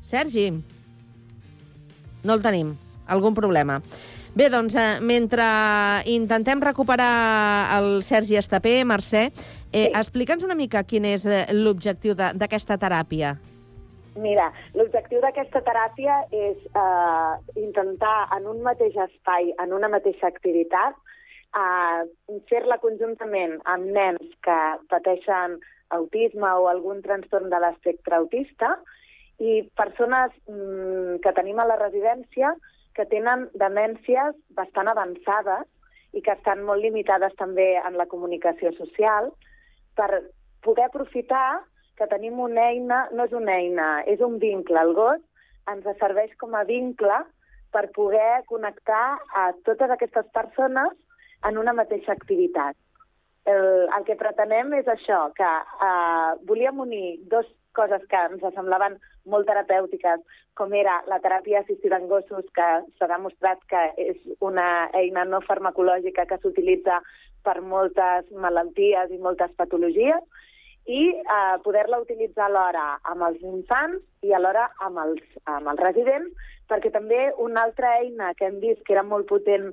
Sergi. 0.04 0.50
No 2.28 2.36
el 2.36 2.44
tenim. 2.44 2.76
Algun 3.12 3.36
problema. 3.36 3.80
Bé, 4.34 4.48
doncs, 4.48 4.74
eh, 4.80 5.00
mentre 5.04 5.44
intentem 6.08 6.62
recuperar 6.64 7.68
el 7.76 8.02
Sergi 8.02 8.38
Estapé, 8.40 8.78
Mercè, 8.88 9.26
eh, 9.72 9.90
explica'ns 9.92 10.44
una 10.46 10.56
mica 10.56 10.84
quin 10.88 11.04
és 11.04 11.26
eh, 11.26 11.44
l'objectiu 11.52 12.16
d'aquesta 12.16 12.78
teràpia. 12.80 13.34
Mira, 14.16 14.50
l'objectiu 14.76 15.20
d'aquesta 15.20 15.60
teràpia 15.64 16.18
és 16.32 16.56
eh, 16.64 17.60
intentar 17.60 18.28
en 18.36 18.48
un 18.48 18.60
mateix 18.64 18.96
espai, 19.06 19.52
en 19.60 19.72
una 19.72 19.88
mateixa 19.92 20.28
activitat, 20.28 20.96
eh, 21.52 22.40
fer-la 22.48 22.80
conjuntament 22.80 23.58
amb 23.64 23.92
nens 23.92 24.34
que 24.44 24.58
pateixen 24.88 25.60
autisme 25.92 26.56
o 26.56 26.68
algun 26.68 27.00
trastorn 27.04 27.52
de 27.52 27.60
l'espectre 27.60 28.16
autista 28.16 28.78
i 29.40 29.62
persones 29.76 30.32
mm, 30.48 31.20
que 31.24 31.32
tenim 31.36 31.60
a 31.60 31.68
la 31.68 31.76
residència 31.80 32.52
que 32.96 33.06
tenen 33.08 33.48
demències 33.58 34.36
bastant 34.56 34.90
avançades 34.90 35.68
i 36.12 36.20
que 36.20 36.34
estan 36.36 36.64
molt 36.68 36.84
limitades 36.84 37.34
també 37.38 37.74
en 37.80 37.96
la 37.96 38.06
comunicació 38.06 38.72
social 38.76 39.30
per 39.96 40.10
poder 40.64 40.88
aprofitar 40.88 41.62
que 41.96 42.08
tenim 42.08 42.40
una 42.40 42.68
eina, 42.72 43.06
no 43.12 43.26
és 43.28 43.32
una 43.36 43.56
eina, 43.60 43.88
és 44.08 44.20
un 44.20 44.38
vincle. 44.42 44.80
El 44.80 44.94
gos 44.96 45.20
ens 45.70 45.86
serveix 46.00 46.32
com 46.40 46.54
a 46.56 46.64
vincle 46.68 47.22
per 47.72 47.88
poder 47.96 48.44
connectar 48.48 49.18
a 49.38 49.50
totes 49.64 49.90
aquestes 49.90 50.28
persones 50.34 50.96
en 51.48 51.58
una 51.58 51.72
mateixa 51.72 52.12
activitat. 52.12 52.76
El, 53.48 53.88
el 53.96 54.04
que 54.06 54.18
pretenem 54.18 54.72
és 54.78 54.88
això, 54.88 55.24
que 55.34 55.48
eh, 55.48 56.32
volíem 56.48 56.78
unir 56.84 57.06
dos 57.32 57.48
coses 57.76 58.04
que 58.10 58.20
ens 58.28 58.44
semblaven 58.54 58.98
molt 59.32 59.46
terapèutiques, 59.48 60.22
com 60.58 60.74
era 60.76 60.98
la 61.08 61.18
teràpia 61.24 61.62
assistida 61.62 61.98
en 62.00 62.08
gossos, 62.10 62.46
que 62.56 62.68
s'ha 62.98 63.10
demostrat 63.10 63.62
que 63.70 63.82
és 63.96 64.18
una 64.40 64.88
eina 64.98 65.24
no 65.24 65.42
farmacològica 65.46 66.26
que 66.30 66.40
s'utilitza 66.42 67.00
per 67.42 67.60
moltes 67.60 68.30
malalties 68.44 69.10
i 69.10 69.18
moltes 69.18 69.54
patologies, 69.58 70.22
i 70.86 71.02
eh, 71.14 71.56
poder-la 71.62 72.00
utilitzar 72.02 72.48
alhora 72.48 72.86
amb 73.06 73.22
els 73.28 73.42
infants 73.46 74.26
i 74.26 74.32
alhora 74.34 74.66
amb 74.82 74.98
els, 75.04 75.22
amb 75.46 75.70
els 75.70 75.80
residents, 75.80 76.48
perquè 76.70 76.92
també 76.94 77.20
una 77.42 77.64
altra 77.66 77.94
eina 78.00 78.32
que 78.38 78.46
hem 78.48 78.58
vist 78.62 78.82
que 78.86 78.94
era 78.96 79.04
molt 79.06 79.28
potent 79.30 79.70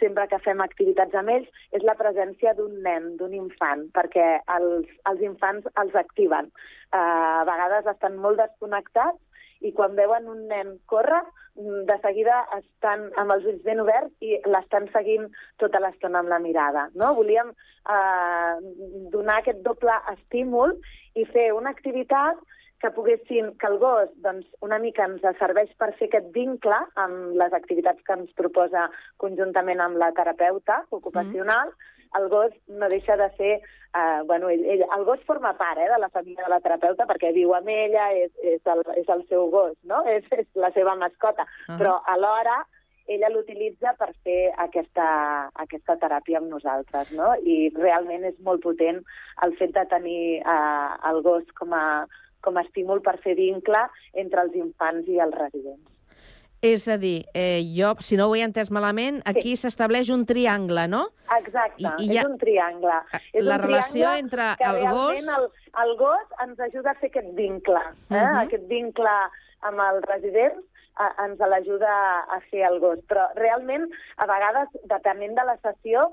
sempre 0.00 0.26
que 0.30 0.40
fem 0.44 0.62
activitats 0.64 1.16
amb 1.18 1.34
ells 1.36 1.48
és 1.76 1.84
la 1.86 1.96
presència 1.98 2.54
d'un 2.58 2.80
nen, 2.84 3.16
d'un 3.20 3.34
infant, 3.36 3.88
perquè 3.96 4.28
els, 4.56 4.88
els 5.10 5.26
infants 5.26 5.66
els 5.82 5.98
activen. 5.98 6.52
Eh, 6.92 7.00
a 7.00 7.44
vegades 7.48 7.90
estan 7.94 8.16
molt 8.22 8.40
desconnectats 8.42 9.20
i 9.60 9.74
quan 9.76 9.96
veuen 9.96 10.28
un 10.32 10.46
nen 10.48 10.78
córrer, 10.88 11.22
de 11.60 11.96
seguida 12.00 12.36
estan 12.56 13.08
amb 13.20 13.34
els 13.34 13.44
ulls 13.50 13.64
ben 13.66 13.82
oberts 13.82 14.12
i 14.24 14.38
l'estan 14.48 14.86
seguint 14.94 15.26
tota 15.60 15.80
l'estona 15.82 16.22
amb 16.22 16.32
la 16.32 16.38
mirada. 16.38 16.86
No? 16.94 17.12
Volíem 17.18 17.50
eh, 17.50 18.54
donar 19.12 19.40
aquest 19.40 19.60
doble 19.66 19.96
estímul 20.14 20.76
i 21.18 21.26
fer 21.34 21.50
una 21.56 21.74
activitat 21.74 22.40
que 22.80 22.90
poguessin, 22.96 23.52
que 23.60 23.66
el 23.66 23.78
gos 23.78 24.08
doncs, 24.24 24.46
una 24.64 24.78
mica 24.80 25.04
ens 25.04 25.22
serveix 25.38 25.72
per 25.78 25.92
fer 25.98 26.08
aquest 26.08 26.30
vincle 26.32 26.78
amb 27.02 27.36
les 27.36 27.52
activitats 27.56 28.00
que 28.06 28.16
ens 28.16 28.32
proposa 28.38 28.88
conjuntament 29.20 29.82
amb 29.84 30.00
la 30.00 30.10
terapeuta 30.16 30.80
ocupacional, 30.90 31.74
mm. 31.74 32.16
el 32.20 32.28
gos 32.32 32.56
no 32.68 32.88
deixa 32.88 33.20
de 33.20 33.28
ser... 33.36 33.60
Eh, 33.90 34.22
bueno, 34.24 34.46
ell, 34.48 34.60
ell, 34.70 34.84
el 34.94 35.00
gos 35.02 35.18
forma 35.26 35.50
part 35.58 35.80
eh, 35.82 35.88
de 35.90 35.96
la 35.98 36.08
família 36.14 36.44
de 36.44 36.50
la 36.52 36.60
terapeuta 36.62 37.08
perquè 37.10 37.32
viu 37.34 37.56
amb 37.56 37.66
ella, 37.74 38.04
és, 38.14 38.30
és, 38.38 38.60
el, 38.70 38.84
és 39.00 39.08
el 39.10 39.24
seu 39.26 39.48
gos, 39.50 39.74
no? 39.82 40.04
és, 40.14 40.28
és 40.30 40.46
la 40.54 40.70
seva 40.76 40.94
mascota, 40.94 41.42
uh 41.42 41.72
-huh. 41.72 41.78
però 41.80 41.96
alhora 42.06 42.60
ella 43.10 43.28
l'utilitza 43.28 43.96
per 43.98 44.12
fer 44.22 44.52
aquesta, 44.62 45.50
aquesta 45.58 45.96
teràpia 45.98 46.38
amb 46.38 46.52
nosaltres, 46.54 47.10
no? 47.18 47.34
I 47.42 47.72
realment 47.74 48.24
és 48.24 48.38
molt 48.46 48.62
potent 48.62 49.02
el 49.42 49.56
fet 49.58 49.74
de 49.74 49.84
tenir 49.90 50.38
eh, 50.38 50.90
el 51.10 51.22
gos 51.26 51.44
com 51.58 51.74
a, 51.74 52.06
com 52.40 52.56
a 52.58 52.62
estímul 52.66 53.02
per 53.02 53.18
fer 53.22 53.34
vincle 53.38 53.78
entre 54.14 54.42
els 54.42 54.54
infants 54.56 55.08
i 55.08 55.18
els 55.20 55.34
residents. 55.34 55.86
És 56.62 56.86
a 56.92 56.98
dir, 57.00 57.24
eh, 57.32 57.62
jo, 57.72 57.94
si 58.04 58.18
no 58.20 58.26
ho 58.28 58.34
he 58.36 58.42
entès 58.44 58.68
malament, 58.70 59.22
aquí 59.24 59.54
s'estableix 59.56 60.10
un 60.12 60.26
triangle, 60.28 60.86
no? 60.92 61.06
Exacte, 61.38 61.80
I- 61.98 62.04
i 62.12 62.18
és 62.18 62.24
un 62.26 62.36
triangle. 62.36 62.98
És 63.32 63.42
La 63.44 63.54
un 63.56 63.62
relació 63.62 64.10
triangle 64.10 64.18
entre 64.18 64.48
que 64.58 64.64
el 64.68 64.88
gos- 64.90 65.28
El, 65.38 65.46
el 65.84 65.96
gos 65.96 66.26
ens 66.44 66.60
ajuda 66.60 66.90
a 66.90 66.94
fer 67.00 67.08
aquest 67.08 67.30
vincle, 67.34 67.80
eh? 68.10 68.14
Mhm. 68.14 68.36
aquest 68.42 68.66
vincle 68.68 69.14
amb 69.62 69.80
els 69.80 70.04
residents 70.04 70.60
eh, 71.00 71.24
ens 71.24 71.38
l'ajuda 71.38 71.94
a 72.28 72.40
fer 72.50 72.66
el 72.68 72.78
gos. 72.78 72.98
Però 73.08 73.30
realment, 73.36 73.88
a 74.18 74.26
vegades, 74.26 74.68
depenent 74.84 75.34
de 75.34 75.44
la 75.46 75.56
sessió, 75.62 76.12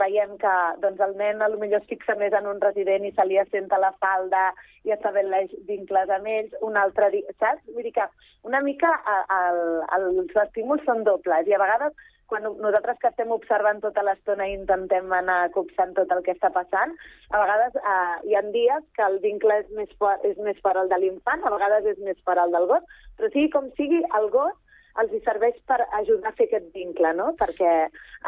veiem 0.00 0.36
que 0.40 0.52
doncs, 0.82 1.00
el 1.06 1.16
nen 1.20 1.42
a 1.42 1.48
lo 1.48 1.58
millor 1.60 1.82
es 1.82 1.88
fixa 1.90 2.16
més 2.20 2.32
en 2.32 2.48
un 2.48 2.60
resident 2.62 3.04
i 3.04 3.12
se 3.12 3.26
li 3.28 3.38
assenta 3.40 3.78
la 3.80 3.92
falda 4.00 4.46
i 4.84 4.92
estableix 4.94 5.52
vincles 5.68 6.10
amb 6.12 6.30
ells, 6.30 6.56
un 6.64 6.76
altre 6.80 7.10
dia, 7.12 7.36
saps? 7.38 7.62
Vull 7.74 7.86
dir 7.86 7.94
que 7.98 8.08
una 8.48 8.60
mica 8.64 8.90
eh, 8.96 9.22
el, 9.38 9.62
els 9.98 10.42
estímuls 10.46 10.84
són 10.88 11.04
dobles 11.04 11.48
i 11.48 11.56
a 11.56 11.62
vegades 11.62 11.94
quan 12.26 12.46
nosaltres 12.48 12.98
que 13.00 13.10
estem 13.12 13.32
observant 13.34 13.82
tota 13.82 14.02
l'estona 14.02 14.46
i 14.48 14.54
intentem 14.56 15.12
anar 15.12 15.50
copsant 15.52 15.92
tot 15.94 16.10
el 16.14 16.22
que 16.24 16.32
està 16.32 16.48
passant, 16.54 16.94
a 17.30 17.40
vegades 17.42 17.76
eh, 17.76 18.14
hi 18.30 18.36
ha 18.36 18.42
dies 18.54 18.86
que 18.96 19.04
el 19.06 19.18
vincle 19.22 19.60
és 19.60 19.70
més, 19.76 19.92
fort, 20.00 20.24
és 20.24 20.40
més 20.40 20.58
fort 20.64 20.80
el 20.80 20.88
de 20.92 20.98
l'infant, 21.02 21.44
a 21.44 21.52
vegades 21.52 21.92
és 21.92 22.00
més 22.06 22.20
fort 22.24 22.40
el 22.40 22.56
del 22.56 22.68
gos, 22.70 22.86
però 23.18 23.30
sigui 23.30 23.50
com 23.52 23.68
sigui, 23.76 24.00
el 24.18 24.30
gos 24.32 24.56
els 25.02 25.12
hi 25.12 25.20
serveix 25.24 25.56
per 25.66 25.80
ajudar 25.98 26.30
a 26.30 26.36
fer 26.38 26.46
aquest 26.48 26.68
vincle, 26.74 27.10
no? 27.18 27.32
perquè 27.38 27.70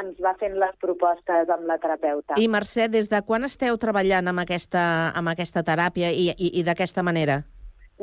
ens 0.02 0.22
va 0.22 0.35
fent 0.40 0.57
les 0.59 0.79
propostes 0.83 1.50
amb 1.52 1.68
la 1.70 1.79
terapeuta. 1.83 2.38
I 2.42 2.48
Mercè, 2.50 2.88
des 2.90 3.11
de 3.12 3.20
quan 3.26 3.46
esteu 3.46 3.79
treballant 3.79 4.33
amb 4.33 4.42
aquesta, 4.42 4.87
amb 5.14 5.31
aquesta 5.33 5.62
teràpia 5.66 6.11
i, 6.11 6.33
i, 6.35 6.50
i 6.61 6.64
d'aquesta 6.66 7.07
manera? 7.07 7.42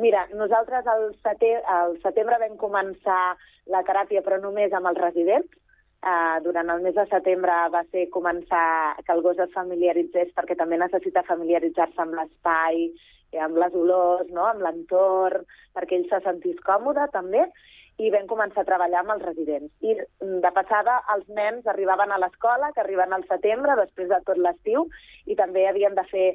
Mira, 0.00 0.24
nosaltres 0.34 0.86
al 0.90 1.10
setembre, 1.22 1.60
al 1.70 1.98
setembre 2.02 2.40
vam 2.42 2.56
començar 2.58 3.36
la 3.70 3.84
teràpia, 3.86 4.24
però 4.24 4.40
només 4.42 4.72
amb 4.72 4.90
els 4.90 5.00
residents. 5.00 5.60
Uh, 6.04 6.36
durant 6.44 6.68
el 6.68 6.82
mes 6.84 6.92
de 6.92 7.06
setembre 7.08 7.52
va 7.72 7.80
ser 7.88 8.10
començar 8.12 8.92
que 9.06 9.12
el 9.14 9.22
gos 9.24 9.38
es 9.40 9.52
familiaritzés, 9.54 10.34
perquè 10.36 10.52
també 10.58 10.76
necessita 10.76 11.22
familiaritzar-se 11.24 12.02
amb 12.02 12.18
l'espai, 12.18 12.90
eh, 13.32 13.40
amb 13.40 13.56
les 13.56 13.72
olors, 13.80 14.28
no? 14.28 14.44
amb 14.50 14.60
l'entorn, 14.66 15.46
perquè 15.72 15.96
ell 15.96 16.04
se 16.10 16.20
sentís 16.26 16.60
còmode 16.66 17.06
també, 17.14 17.46
i 18.02 18.10
vam 18.10 18.26
començar 18.30 18.64
a 18.64 18.68
treballar 18.68 19.02
amb 19.02 19.14
els 19.14 19.22
residents. 19.22 19.70
I 19.80 19.94
mm, 19.94 20.40
de 20.42 20.50
passada 20.56 20.98
els 21.14 21.28
nens 21.36 21.66
arribaven 21.70 22.12
a 22.12 22.18
l'escola, 22.18 22.72
que 22.74 22.82
arriben 22.82 23.14
al 23.14 23.26
setembre, 23.28 23.76
després 23.78 24.10
de 24.10 24.20
tot 24.26 24.40
l'estiu, 24.40 24.88
i 25.30 25.36
també 25.38 25.68
havien 25.68 25.94
de 25.94 26.06
fer 26.10 26.28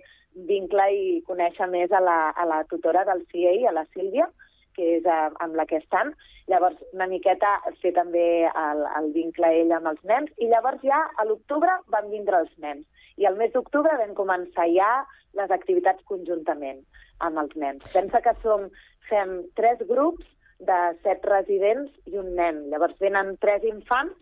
vincle 0.47 0.85
i 0.95 1.19
conèixer 1.27 1.67
més 1.67 1.91
a 1.91 1.99
la, 2.03 2.19
a 2.31 2.45
la 2.47 2.63
tutora 2.69 3.03
del 3.09 3.25
CIE, 3.31 3.65
a 3.67 3.75
la 3.75 3.85
Sílvia, 3.93 4.29
que 4.77 4.87
és 4.99 5.05
eh, 5.09 5.19
amb 5.43 5.57
la 5.59 5.65
que 5.67 5.81
estan. 5.81 6.13
Llavors, 6.49 6.79
una 6.95 7.09
miqueta 7.11 7.57
fer 7.81 7.91
també 7.97 8.47
el, 8.47 8.85
el 9.01 9.11
vincle 9.17 9.51
ell 9.59 9.75
amb 9.75 9.91
els 9.91 10.01
nens. 10.07 10.31
I 10.39 10.47
llavors 10.53 10.81
ja 10.85 11.03
a 11.17 11.27
l'octubre 11.27 11.75
van 11.91 12.09
vindre 12.13 12.39
els 12.45 12.55
nens. 12.63 12.87
I 13.19 13.27
al 13.27 13.35
mes 13.35 13.51
d'octubre 13.51 13.99
vam 13.99 14.15
començar 14.15 14.69
ja 14.71 14.89
les 15.35 15.51
activitats 15.51 16.05
conjuntament 16.07 16.79
amb 17.19 17.41
els 17.43 17.55
nens. 17.59 17.83
Pensa 17.91 18.23
que 18.23 18.33
som, 18.45 18.69
fem 19.09 19.41
tres 19.59 19.81
grups 19.89 20.25
de 20.59 20.79
set 21.03 21.23
residents 21.25 21.91
i 22.05 22.17
un 22.19 22.33
nen. 22.35 22.65
Llavors 22.71 22.97
venen 22.99 23.35
tres 23.43 23.63
infants 23.67 24.15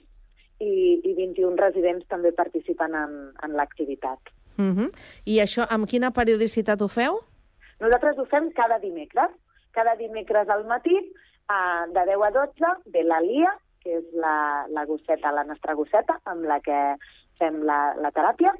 i, 0.59 1.01
i 1.03 1.13
21 1.17 1.57
residents 1.59 2.07
també 2.11 2.31
participen 2.35 2.95
en, 2.97 3.15
en 3.43 3.57
l'activitat. 3.57 4.19
Uh 4.57 4.73
-huh. 4.73 4.89
I 5.25 5.39
això, 5.41 5.65
amb 5.69 5.87
quina 5.89 6.11
periodicitat 6.11 6.81
ho 6.81 6.87
feu? 6.87 7.19
Nosaltres 7.79 8.17
ho 8.17 8.25
fem 8.25 8.51
cada 8.51 8.79
dimecres. 8.79 9.31
Cada 9.71 9.95
dimecres 9.95 10.49
al 10.49 10.65
matí, 10.65 10.95
eh, 10.95 11.83
de 11.93 12.05
10 12.05 12.23
a 12.23 12.31
12, 12.31 12.65
ve 12.85 13.03
la 13.03 13.21
Lia, 13.21 13.53
que 13.83 13.97
és 13.97 14.05
la, 14.13 14.65
la 14.69 14.85
gosseta, 14.85 15.31
la 15.31 15.43
nostra 15.43 15.73
gosseta, 15.73 16.19
amb 16.25 16.45
la 16.45 16.59
que 16.59 16.95
fem 17.37 17.61
la, 17.63 17.93
la 18.01 18.11
teràpia, 18.11 18.53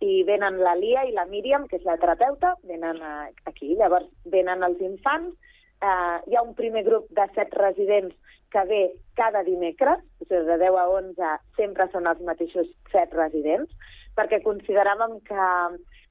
i 0.00 0.22
venen 0.24 0.58
la 0.58 0.74
Lia 0.74 1.04
i 1.04 1.12
la 1.12 1.26
Míriam, 1.26 1.68
que 1.68 1.76
és 1.76 1.84
la 1.84 1.96
terapeuta, 1.96 2.54
venen 2.64 3.00
aquí. 3.44 3.74
Llavors 3.76 4.08
venen 4.24 4.62
els 4.62 4.80
infants, 4.80 5.36
eh, 5.82 6.18
hi 6.26 6.36
ha 6.36 6.42
un 6.42 6.54
primer 6.54 6.84
grup 6.86 7.08
de 7.10 7.26
set 7.34 7.54
residents 7.58 8.14
que 8.54 8.64
ve 8.70 8.82
cada 9.18 9.42
dimecres, 9.42 9.98
o 10.20 10.28
sigui, 10.28 10.44
de 10.46 10.58
10 10.62 10.78
a 10.78 10.86
11 10.88 11.32
sempre 11.58 11.88
són 11.90 12.06
els 12.06 12.22
mateixos 12.22 12.70
set 12.92 13.14
residents, 13.18 13.70
perquè 14.14 14.38
consideràvem 14.44 15.18
que 15.26 15.48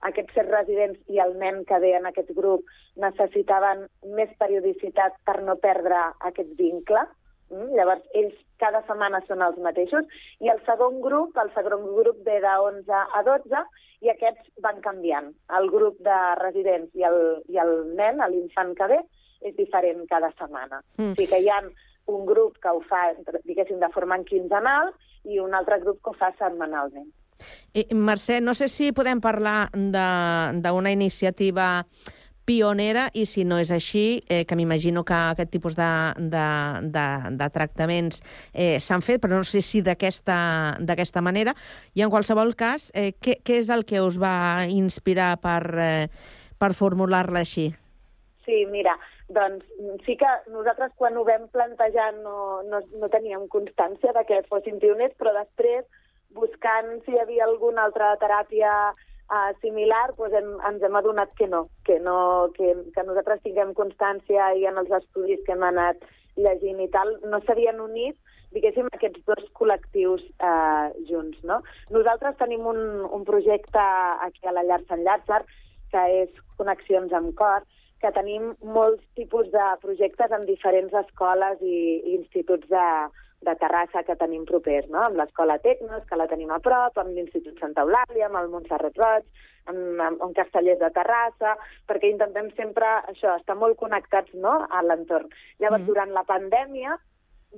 aquests 0.10 0.36
set 0.36 0.49
residents 0.52 0.99
i 1.08 1.21
el 1.23 1.38
nen 1.39 1.63
que 1.69 1.80
ve 1.80 1.93
en 1.95 2.08
aquest 2.10 2.32
grup 2.36 2.67
necessitaven 2.99 3.86
més 4.19 4.32
periodicitat 4.39 5.15
per 5.28 5.39
no 5.47 5.56
perdre 5.63 6.02
aquest 6.32 6.52
vincle. 6.60 7.06
Mm? 7.54 7.71
Llavors, 7.78 8.04
ells 8.19 8.36
cada 8.60 8.84
setmana 8.88 9.23
són 9.28 9.43
els 9.45 9.58
mateixos. 9.63 10.06
I 10.43 10.52
el 10.52 10.60
segon 10.67 10.99
grup, 11.04 11.39
el 11.39 11.52
segon 11.56 11.88
grup 11.95 12.21
ve 12.28 12.39
de 12.43 12.54
11 12.67 13.02
a 13.19 13.23
12 13.28 13.63
i 14.04 14.12
aquests 14.12 14.52
van 14.63 14.84
canviant. 14.84 15.32
El 15.60 15.71
grup 15.71 15.99
de 16.04 16.19
residents 16.43 16.91
i 16.99 17.08
el, 17.08 17.19
i 17.47 17.60
el 17.63 17.76
nen, 17.95 18.23
l'infant 18.34 18.76
que 18.80 18.89
ve, 18.91 19.04
és 19.43 19.56
diferent 19.58 20.06
cada 20.10 20.32
setmana. 20.38 20.82
Mm. 20.97 21.12
O 21.12 21.17
sigui 21.17 21.29
que 21.32 21.41
hi 21.43 21.49
ha 21.51 21.60
un 22.13 22.25
grup 22.27 22.58
que 22.62 22.71
ho 22.71 22.82
fa, 22.88 23.10
diguéssim, 23.43 23.79
de 23.79 23.91
forma 23.93 24.19
quinzenal 24.27 24.91
i 25.23 25.39
un 25.39 25.53
altre 25.56 25.79
grup 25.84 26.01
que 26.03 26.12
ho 26.12 26.17
fa 26.19 26.34
setmanalment. 26.39 27.12
I, 27.73 27.88
Mercè, 27.95 28.39
no 28.43 28.53
sé 28.56 28.69
si 28.71 28.91
podem 28.95 29.21
parlar 29.23 29.69
d'una 29.73 30.91
iniciativa 30.93 31.86
pionera 32.45 33.08
i 33.15 33.23
si 33.25 33.45
no 33.47 33.58
és 33.62 33.71
així, 33.71 34.21
eh, 34.27 34.43
que 34.45 34.56
m'imagino 34.60 35.06
que 35.08 35.15
aquest 35.15 35.51
tipus 35.53 35.77
de, 35.79 35.89
de, 36.19 36.47
de, 36.91 37.06
de 37.39 37.47
tractaments 37.56 38.19
eh, 38.51 38.79
s'han 38.84 39.03
fet, 39.06 39.21
però 39.23 39.39
no 39.39 39.47
sé 39.47 39.63
si 39.63 39.82
d'aquesta 39.82 41.23
manera. 41.23 41.56
I 41.95 42.03
en 42.03 42.12
qualsevol 42.12 42.53
cas, 42.60 42.91
eh, 42.93 43.13
què, 43.15 43.39
què 43.43 43.62
és 43.63 43.71
el 43.73 43.88
que 43.88 44.03
us 44.03 44.19
va 44.19 44.67
inspirar 44.67 45.38
per, 45.43 45.63
eh, 45.79 46.08
per 46.60 46.73
formular-la 46.75 47.45
així? 47.47 47.69
Sí, 48.43 48.65
mira, 48.67 48.97
doncs 49.36 49.65
sí 50.06 50.15
que 50.19 50.30
nosaltres 50.54 50.93
quan 51.00 51.17
ho 51.17 51.24
vam 51.28 51.48
plantejar 51.54 52.12
no, 52.19 52.62
no, 52.69 52.82
no 53.02 53.10
teníem 53.13 53.48
constància 53.54 54.13
de 54.15 54.26
que 54.30 54.41
fossin 54.50 54.80
pioners, 54.82 55.15
però 55.19 55.34
després, 55.38 55.86
buscant 56.34 56.96
si 57.06 57.13
hi 57.13 57.22
havia 57.22 57.46
alguna 57.46 57.86
altra 57.88 58.13
teràpia 58.22 58.74
uh, 58.93 59.52
similar, 59.62 60.06
doncs 60.17 60.38
hem, 60.39 60.52
ens 60.72 60.84
hem 60.84 61.00
adonat 61.00 61.34
que 61.38 61.48
no, 61.48 61.67
que, 61.86 62.00
no 62.02 62.17
que, 62.58 62.74
que 62.96 63.08
nosaltres 63.08 63.43
tinguem 63.46 63.74
constància 63.78 64.54
i 64.58 64.67
en 64.69 64.80
els 64.82 64.93
estudis 65.02 65.41
que 65.46 65.58
hem 65.58 65.65
anat 65.69 66.02
llegint 66.36 66.80
i 66.82 66.89
tal, 66.93 67.17
no 67.30 67.41
s'havien 67.43 67.82
unit 67.84 68.17
diguéssim, 68.54 68.88
aquests 68.93 69.24
dos 69.28 69.43
col·lectius 69.58 70.24
eh, 70.38 70.89
junts. 71.10 71.39
No? 71.50 71.60
Nosaltres 71.93 72.38
tenim 72.38 72.65
un, 72.69 72.80
un 73.10 73.26
projecte 73.28 73.84
aquí 74.26 74.48
a 74.48 74.54
la 74.56 74.65
Llar 74.67 74.82
Sant 74.88 75.04
Llàtzer, 75.06 75.41
que 75.93 76.04
és 76.24 76.43
Connexions 76.60 77.13
amb 77.17 77.34
Cor, 77.38 77.65
que 78.04 78.12
tenim 78.16 78.52
molts 78.76 79.04
tipus 79.16 79.48
de 79.54 79.66
projectes 79.82 80.34
en 80.36 80.44
diferents 80.50 80.94
escoles 81.06 81.62
i, 81.63 81.78
i 82.04 82.18
instituts 82.18 82.68
de, 82.72 82.88
de 83.48 83.56
Terrassa 83.62 84.04
que 84.08 84.18
tenim 84.20 84.44
propers, 84.50 84.89
no? 84.92 85.06
amb 85.06 85.20
l'Escola 85.20 85.56
Tecnos, 85.63 86.04
que 86.10 86.20
la 86.20 86.28
tenim 86.32 86.52
a 86.52 86.60
prop, 86.63 87.00
amb 87.00 87.16
l'Institut 87.16 87.60
Santa 87.63 87.86
Eulàlia, 87.86 88.28
amb 88.28 88.42
el 88.42 88.52
Montserrat 88.52 89.00
Roig, 89.00 89.26
amb, 89.72 90.02
amb, 90.08 90.20
amb 90.26 90.36
Castellers 90.36 90.82
de 90.84 90.92
Terrassa, 90.98 91.56
perquè 91.88 92.12
intentem 92.12 92.52
sempre 92.60 92.89
això, 93.13 93.38
estar 93.39 93.56
molt 93.60 93.80
connectats 93.80 94.36
no? 94.36 94.60
a 94.68 94.84
l'entorn. 94.84 95.32
Llavors, 95.63 95.84
mm. 95.84 95.89
durant 95.92 96.13
la 96.18 96.26
pandèmia, 96.28 97.00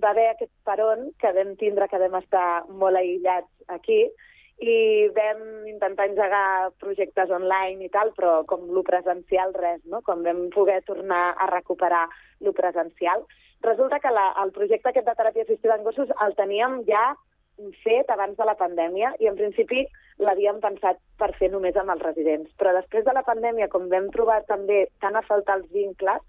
va 0.04 0.12
haver 0.12 0.30
aquest 0.32 0.52
peron 0.68 1.10
que 1.22 1.32
vam 1.36 1.56
tindre, 1.60 1.88
que 1.90 2.02
vam 2.02 2.18
estar 2.20 2.48
molt 2.70 3.00
aïllats 3.00 3.50
aquí, 3.80 4.04
i 4.64 5.10
vam 5.16 5.68
intentar 5.68 6.08
engegar 6.08 6.72
projectes 6.80 7.30
online 7.30 7.84
i 7.86 7.90
tal, 7.92 8.14
però 8.16 8.44
com 8.48 8.70
lo 8.72 8.84
presencial 8.88 9.54
res, 9.54 9.82
no? 9.92 10.02
Com 10.02 10.24
vam 10.24 10.48
poder 10.54 10.82
tornar 10.88 11.36
a 11.36 11.50
recuperar 11.52 12.08
lo 12.40 12.54
presencial. 12.54 13.26
Resulta 13.62 14.00
que 14.00 14.12
la, 14.12 14.30
el 14.44 14.54
projecte 14.56 14.90
aquest 14.90 15.08
de 15.08 15.16
teràpia 15.18 15.44
assistida 15.44 15.76
en 15.76 15.84
gossos 15.84 16.12
el 16.24 16.36
teníem 16.40 16.84
ja 16.88 17.16
fet 17.84 18.10
abans 18.12 18.38
de 18.38 18.46
la 18.48 18.56
pandèmia 18.60 19.14
i 19.20 19.28
en 19.28 19.36
principi 19.40 19.86
l'havíem 20.20 20.60
pensat 20.64 21.00
per 21.20 21.32
fer 21.40 21.50
només 21.52 21.76
amb 21.76 21.92
els 21.92 22.04
residents. 22.04 22.52
Però 22.60 22.74
després 22.76 23.06
de 23.06 23.14
la 23.16 23.24
pandèmia, 23.28 23.70
com 23.72 23.90
vam 23.92 24.10
trobar 24.16 24.42
també 24.48 24.86
tant 25.04 25.16
a 25.16 25.24
faltar 25.28 25.60
els 25.60 25.70
vincles, 25.72 26.24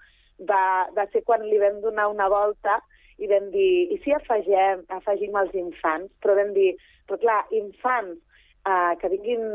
va, 0.51 0.63
va 0.95 1.07
ser 1.13 1.23
quan 1.25 1.47
li 1.47 1.59
vam 1.63 1.81
donar 1.81 2.09
una 2.11 2.29
volta 2.29 2.81
i 3.19 3.29
vam 3.31 3.51
dir, 3.55 3.89
i 3.95 3.99
si 4.05 4.13
afegem, 4.13 4.85
afegim 4.93 5.37
els 5.41 5.55
infants? 5.57 6.13
Però 6.23 6.37
vam 6.37 6.53
dir, 6.57 6.75
però 7.09 7.19
clar, 7.23 7.41
infants 7.57 8.19
eh, 8.67 8.93
que 9.01 9.11
vinguin 9.13 9.47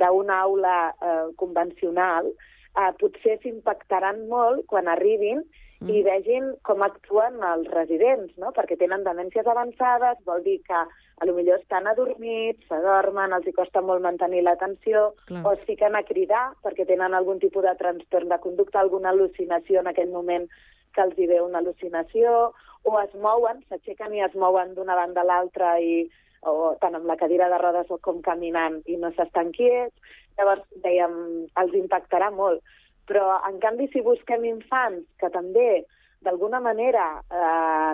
d'una 0.00 0.40
aula 0.48 0.76
eh, 0.90 1.28
convencional 1.40 2.32
eh, 2.32 2.92
potser 3.00 3.38
s'impactaran 3.42 4.26
molt 4.30 4.66
quan 4.70 4.90
arribin 4.92 5.42
mm. 5.80 5.90
i 5.92 6.02
vegin 6.06 6.52
com 6.66 6.84
actuen 6.86 7.40
els 7.52 7.68
residents, 7.74 8.32
no? 8.40 8.52
perquè 8.56 8.78
tenen 8.80 9.06
demències 9.06 9.46
avançades, 9.46 10.22
vol 10.28 10.44
dir 10.46 10.58
que 10.66 10.84
a 11.16 11.24
lo 11.24 11.32
millor 11.32 11.60
estan 11.60 11.86
adormits, 11.88 12.66
s'adormen, 12.68 13.32
els 13.32 13.46
hi 13.48 13.54
costa 13.56 13.80
molt 13.80 14.04
mantenir 14.04 14.42
l'atenció, 14.44 15.08
o 15.32 15.52
es 15.54 15.62
fiquen 15.68 15.96
a 15.96 16.04
cridar 16.04 16.50
perquè 16.64 16.84
tenen 16.88 17.16
algun 17.16 17.40
tipus 17.40 17.64
de 17.64 17.72
trastorn 17.80 18.28
de 18.28 18.38
conducta, 18.44 18.80
alguna 18.80 19.14
al·lucinació 19.14 19.80
en 19.80 19.88
aquell 19.92 20.12
moment 20.12 20.44
que 20.92 21.04
els 21.04 21.16
hi 21.16 21.28
ve 21.30 21.40
una 21.40 21.62
al·lucinació, 21.62 22.52
o 22.86 23.00
es 23.00 23.16
mouen, 23.20 23.64
s'aixequen 23.68 24.14
i 24.14 24.22
es 24.28 24.36
mouen 24.36 24.74
d'una 24.76 24.96
banda 24.98 25.24
a 25.24 25.28
l'altra 25.30 25.76
i 25.80 26.06
o 26.46 26.76
tant 26.80 26.94
amb 26.94 27.08
la 27.08 27.16
cadira 27.18 27.48
de 27.50 27.58
rodes 27.58 27.90
o 27.90 27.98
com 27.98 28.20
caminant 28.22 28.78
i 28.86 28.96
no 29.00 29.10
s'estan 29.16 29.50
quiets. 29.56 29.94
Llavors, 30.38 30.66
dèiem, 30.84 31.14
els 31.62 31.74
impactarà 31.80 32.30
molt. 32.30 32.62
Però, 33.08 33.24
en 33.48 33.58
canvi, 33.62 33.88
si 33.90 34.02
busquem 34.04 34.44
infants 34.44 35.06
que 35.20 35.30
també, 35.32 35.84
d'alguna 36.24 36.60
manera, 36.60 37.22
eh, 37.30 37.92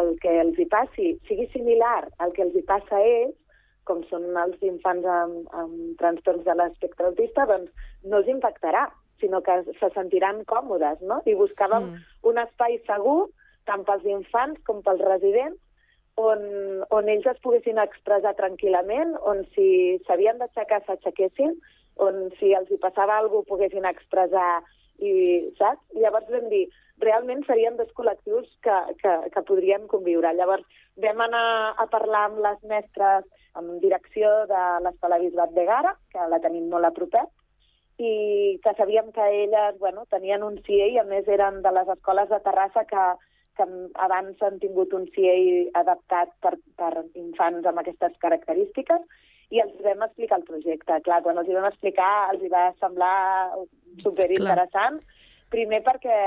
el 0.00 0.14
que 0.22 0.38
els 0.40 0.58
hi 0.58 0.66
passi 0.70 1.10
sigui 1.28 1.48
similar 1.52 2.08
al 2.18 2.32
que 2.36 2.44
els 2.46 2.56
hi 2.56 2.64
passa 2.68 2.96
a 2.96 3.04
ells, 3.04 3.36
com 3.88 4.02
són 4.10 4.26
els 4.36 4.62
infants 4.68 5.06
amb, 5.08 5.48
amb 5.56 6.00
trastorns 6.00 6.44
de 6.44 6.56
l'espectre 6.60 7.08
autista, 7.08 7.46
doncs 7.48 7.70
no 8.04 8.20
els 8.20 8.28
impactarà, 8.28 8.86
sinó 9.20 9.40
que 9.42 9.62
se 9.80 9.90
sentiran 9.94 10.44
còmodes, 10.50 11.00
no? 11.02 11.22
I 11.26 11.34
buscàvem 11.38 11.88
mm. 11.88 12.04
un 12.30 12.42
espai 12.44 12.78
segur, 12.86 13.30
tant 13.66 13.84
pels 13.88 14.04
infants 14.08 14.60
com 14.68 14.84
pels 14.84 15.02
residents, 15.08 15.58
on, 16.18 16.40
on 16.94 17.08
ells 17.10 17.26
es 17.30 17.38
poguessin 17.44 17.78
expressar 17.82 18.34
tranquil·lament, 18.38 19.14
on 19.30 19.44
si 19.54 19.68
s'havien 20.06 20.40
d'aixecar 20.40 20.82
s'aixequessin, 20.86 21.54
on 22.02 22.28
si 22.38 22.52
els 22.54 22.70
hi 22.70 22.78
passava 22.82 23.18
alguna 23.18 23.42
cosa 23.42 23.54
poguessin 23.54 23.86
expressar 23.88 24.50
i, 24.98 25.12
saps? 25.58 25.82
I 25.94 26.02
llavors 26.02 26.30
vam 26.30 26.48
dir, 26.50 26.66
realment 27.02 27.44
serien 27.46 27.76
dos 27.78 27.90
col·lectius 27.96 28.48
que, 28.64 28.76
que, 29.02 29.14
que 29.34 29.42
podrien 29.48 29.86
conviure. 29.90 30.32
Llavors 30.34 30.66
vam 31.02 31.20
anar 31.24 31.74
a 31.76 31.86
parlar 31.90 32.28
amb 32.28 32.40
les 32.44 32.62
mestres 32.70 33.26
en 33.58 33.70
direcció 33.82 34.30
de 34.50 34.62
l'Escola 34.84 35.18
Bisbat 35.22 35.54
de 35.54 35.66
Gara, 35.68 35.94
que 36.12 36.26
la 36.30 36.40
tenim 36.42 36.68
molt 36.70 36.88
a 36.88 36.94
propet, 36.94 37.30
i 37.98 38.58
que 38.62 38.74
sabíem 38.78 39.10
que 39.12 39.24
elles 39.42 39.78
bueno, 39.78 40.04
tenien 40.10 40.44
un 40.46 40.60
CIE 40.66 40.92
i 40.94 40.98
a 41.00 41.06
més 41.06 41.26
eren 41.26 41.62
de 41.64 41.72
les 41.74 41.88
escoles 41.94 42.28
de 42.30 42.38
Terrassa 42.44 42.84
que, 42.86 43.06
que 43.58 43.66
abans 44.06 44.44
han 44.46 44.60
tingut 44.62 44.94
un 44.94 45.08
CIE 45.14 45.64
adaptat 45.80 46.30
per, 46.44 46.54
per 46.78 46.92
infants 47.18 47.66
amb 47.66 47.82
aquestes 47.82 48.14
característiques 48.22 49.02
i 49.50 49.62
els 49.64 49.78
vam 49.82 50.04
explicar 50.06 50.38
el 50.38 50.46
projecte. 50.46 51.00
Clar, 51.06 51.22
quan 51.24 51.40
els 51.40 51.48
hi 51.48 51.56
vam 51.56 51.66
explicar 51.70 52.10
els 52.32 52.44
hi 52.44 52.52
va 52.52 52.68
semblar 52.78 53.56
superinteressant. 54.04 55.00
Primer 55.50 55.82
perquè, 55.86 56.18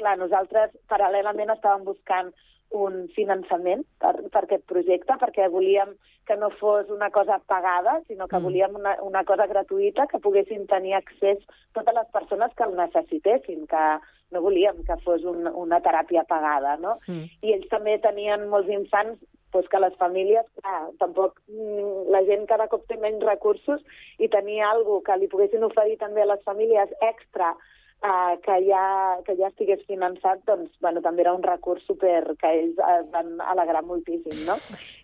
clar, 0.00 0.16
nosaltres 0.18 0.72
paral·lelament 0.88 1.52
estàvem 1.52 1.84
buscant 1.84 2.32
un 2.72 3.08
finançament 3.12 3.82
per, 4.00 4.14
per 4.32 4.44
aquest 4.46 4.64
projecte, 4.70 5.16
perquè 5.20 5.48
volíem 5.52 5.92
que 6.26 6.36
no 6.40 6.48
fos 6.56 6.88
una 6.94 7.10
cosa 7.10 7.38
pagada, 7.46 7.98
sinó 8.06 8.28
que 8.28 8.38
Mm. 8.38 8.42
volíem 8.42 8.74
una, 8.78 8.96
una 9.02 9.24
cosa 9.24 9.46
gratuïta, 9.46 10.06
que 10.06 10.18
poguessin 10.18 10.66
tenir 10.66 10.94
accés 10.94 11.38
totes 11.74 11.94
les 11.94 12.08
persones 12.12 12.54
que 12.56 12.64
el 12.64 12.76
necessitessin, 12.76 13.66
que 13.66 13.84
no 14.30 14.40
volíem 14.40 14.82
que 14.84 14.96
fos 15.04 15.24
un, 15.24 15.46
una 15.46 15.80
teràpia 15.80 16.24
pagada, 16.24 16.76
no? 16.78 16.96
Mm. 17.06 17.28
I 17.42 17.52
ells 17.52 17.68
també 17.68 17.98
tenien 17.98 18.48
molts 18.48 18.70
infants 18.72 19.20
doncs 19.52 19.68
que 19.68 19.80
les 19.80 19.94
famílies, 20.00 20.46
clar, 20.62 20.88
tampoc 20.98 21.36
mm, 21.48 22.08
la 22.14 22.22
gent 22.24 22.46
cada 22.48 22.68
cop 22.72 22.86
té 22.88 22.96
menys 22.96 23.20
recursos 23.26 23.82
i 24.18 24.28
tenir 24.32 24.62
alguna 24.64 25.04
que 25.04 25.18
li 25.20 25.28
poguessin 25.28 25.64
oferir 25.64 25.98
també 26.00 26.22
a 26.22 26.30
les 26.32 26.42
famílies 26.48 26.88
extra 27.02 27.52
eh, 28.02 28.38
que, 28.42 28.56
ja, 28.66 28.84
que 29.26 29.36
ja 29.38 29.48
estigués 29.50 29.82
finançat, 29.86 30.42
doncs, 30.48 30.72
bueno, 30.82 31.02
també 31.04 31.24
era 31.24 31.34
un 31.36 31.44
recurs 31.46 31.84
super 31.86 32.34
que 32.40 32.50
ells 32.58 32.80
eh, 32.82 33.00
van 33.14 33.34
alegrar 33.52 33.84
moltíssim, 33.86 34.44
no? 34.48 34.56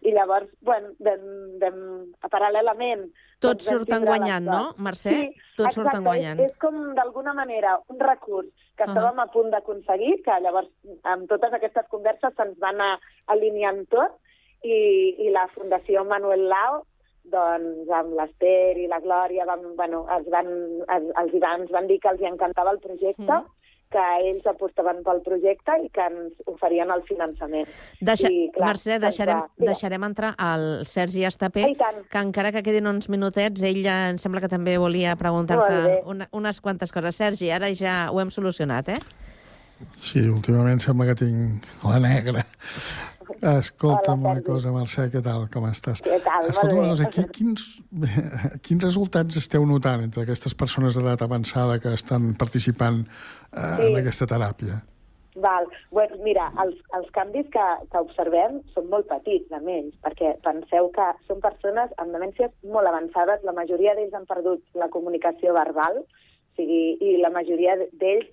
I 0.03 0.15
llavors, 0.17 0.51
bueno, 0.67 0.93
vam, 1.05 1.25
vam, 1.63 1.81
paral·lelament... 2.27 3.09
Tots 3.39 3.63
doncs, 3.63 3.69
surten 3.71 4.07
guanyant, 4.09 4.49
no, 4.51 4.63
Mercè? 4.83 5.15
Sí, 5.15 5.29
Tots 5.55 5.71
exacte, 5.71 5.77
surten 5.79 6.09
guanyant. 6.09 6.43
És, 6.43 6.55
és 6.55 6.63
com, 6.63 6.81
d'alguna 6.99 7.35
manera, 7.39 7.77
un 7.93 8.03
recurs 8.03 8.51
que 8.75 8.87
Ahà. 8.87 8.91
estàvem 8.91 9.23
a 9.23 9.29
punt 9.35 9.53
d'aconseguir, 9.55 10.17
que 10.27 10.41
llavors, 10.43 10.71
amb 11.07 11.31
totes 11.31 11.55
aquestes 11.55 11.87
converses, 11.93 12.35
se'ns 12.35 12.59
va 12.63 12.73
anar 12.75 12.97
alineant 13.35 13.85
tot, 13.95 14.19
i, 14.67 14.79
i 15.23 15.31
la 15.31 15.47
Fundació 15.55 16.03
Manuel 16.07 16.49
Lao, 16.51 16.83
doncs 17.31 17.91
amb 17.91 18.15
l'Ester 18.19 18.77
i 18.79 18.87
la 18.89 19.01
Glòria, 19.05 19.45
van, 19.49 19.63
bueno, 19.77 20.07
els, 20.17 20.27
van, 20.33 20.47
els, 20.89 21.13
els 21.23 21.35
hi 21.35 21.41
van, 21.45 21.87
dir 21.89 22.01
que 22.01 22.09
els 22.13 22.21
hi 22.21 22.27
encantava 22.31 22.71
el 22.73 22.79
projecte, 22.81 23.23
Mhm. 23.29 23.55
que 23.89 24.03
ells 24.21 24.45
apostaven 24.47 24.99
pel 25.03 25.23
projecte 25.25 25.73
i 25.83 25.89
que 25.89 26.03
ens 26.05 26.35
oferien 26.45 26.91
el 26.93 27.01
finançament. 27.09 27.67
Deixa... 28.05 28.29
I, 28.29 28.51
clar, 28.53 28.75
Mercè, 28.75 28.99
ens 28.99 29.01
deixarem, 29.07 29.39
va- 29.39 29.49
deixarem 29.71 30.05
entrar 30.05 30.35
el 30.37 30.85
Sergi 30.85 31.25
Estapé, 31.25 31.63
I 31.71 31.75
tant. 31.75 32.03
que 32.11 32.19
encara 32.19 32.53
que 32.53 32.63
quedin 32.63 32.87
uns 32.87 33.09
minutets, 33.09 33.63
ell 33.63 33.81
ja 33.83 34.11
em 34.11 34.19
sembla 34.21 34.43
que 34.45 34.49
també 34.53 34.77
volia 34.77 35.17
preguntar-te 35.17 36.03
una, 36.05 36.29
unes 36.33 36.61
quantes 36.61 36.93
coses. 36.93 37.17
Sergi, 37.17 37.49
ara 37.51 37.73
ja 37.73 38.11
ho 38.13 38.21
hem 38.21 38.29
solucionat, 38.31 38.91
eh? 38.91 38.99
Sí, 39.95 40.21
últimament 40.29 40.81
sembla 40.85 41.07
que 41.07 41.15
tinc 41.25 41.65
la 41.85 41.99
negra. 42.03 42.45
Escolta'm 43.41 44.25
Hola, 44.25 44.37
una 44.39 44.43
cosa, 44.47 44.73
Mercè, 44.75 45.09
què 45.13 45.23
tal, 45.25 45.47
com 45.53 45.67
estàs? 45.69 46.03
Què 46.05 46.19
tal? 46.25 46.47
Escolta'm 46.49 46.81
una 46.81 46.93
cosa, 46.95 47.09
qui, 47.13 47.25
quins, 47.35 47.65
quins 48.67 48.85
resultats 48.85 49.39
esteu 49.41 49.67
notant 49.69 50.05
entre 50.07 50.25
aquestes 50.27 50.55
persones 50.59 50.99
d'edat 50.99 51.23
avançada 51.27 51.79
que 51.83 51.93
estan 51.97 52.33
participant 52.39 53.05
eh, 53.05 53.75
Sí. 53.79 53.91
en 53.91 53.99
aquesta 54.03 54.27
teràpia? 54.31 54.81
Val. 55.39 55.69
Bueno, 55.95 56.17
mira, 56.25 56.49
els, 56.65 56.75
els 56.99 57.11
canvis 57.15 57.47
que, 57.55 57.67
que 57.93 58.01
observem 58.03 58.59
són 58.75 58.89
molt 58.91 59.07
petits, 59.07 59.53
a 59.55 59.61
menys, 59.63 59.95
perquè 60.03 60.33
penseu 60.43 60.89
que 60.97 61.07
són 61.29 61.39
persones 61.45 61.93
amb 62.03 62.11
demències 62.17 62.51
molt 62.67 62.91
avançades, 62.91 63.45
la 63.47 63.55
majoria 63.55 63.95
d'ells 63.95 64.17
han 64.19 64.27
perdut 64.27 64.65
la 64.75 64.89
comunicació 64.91 65.55
verbal, 65.55 66.01
o 66.03 66.59
sigui, 66.59 66.97
i 66.99 67.17
la 67.23 67.31
majoria 67.31 67.77
d'ells 68.01 68.27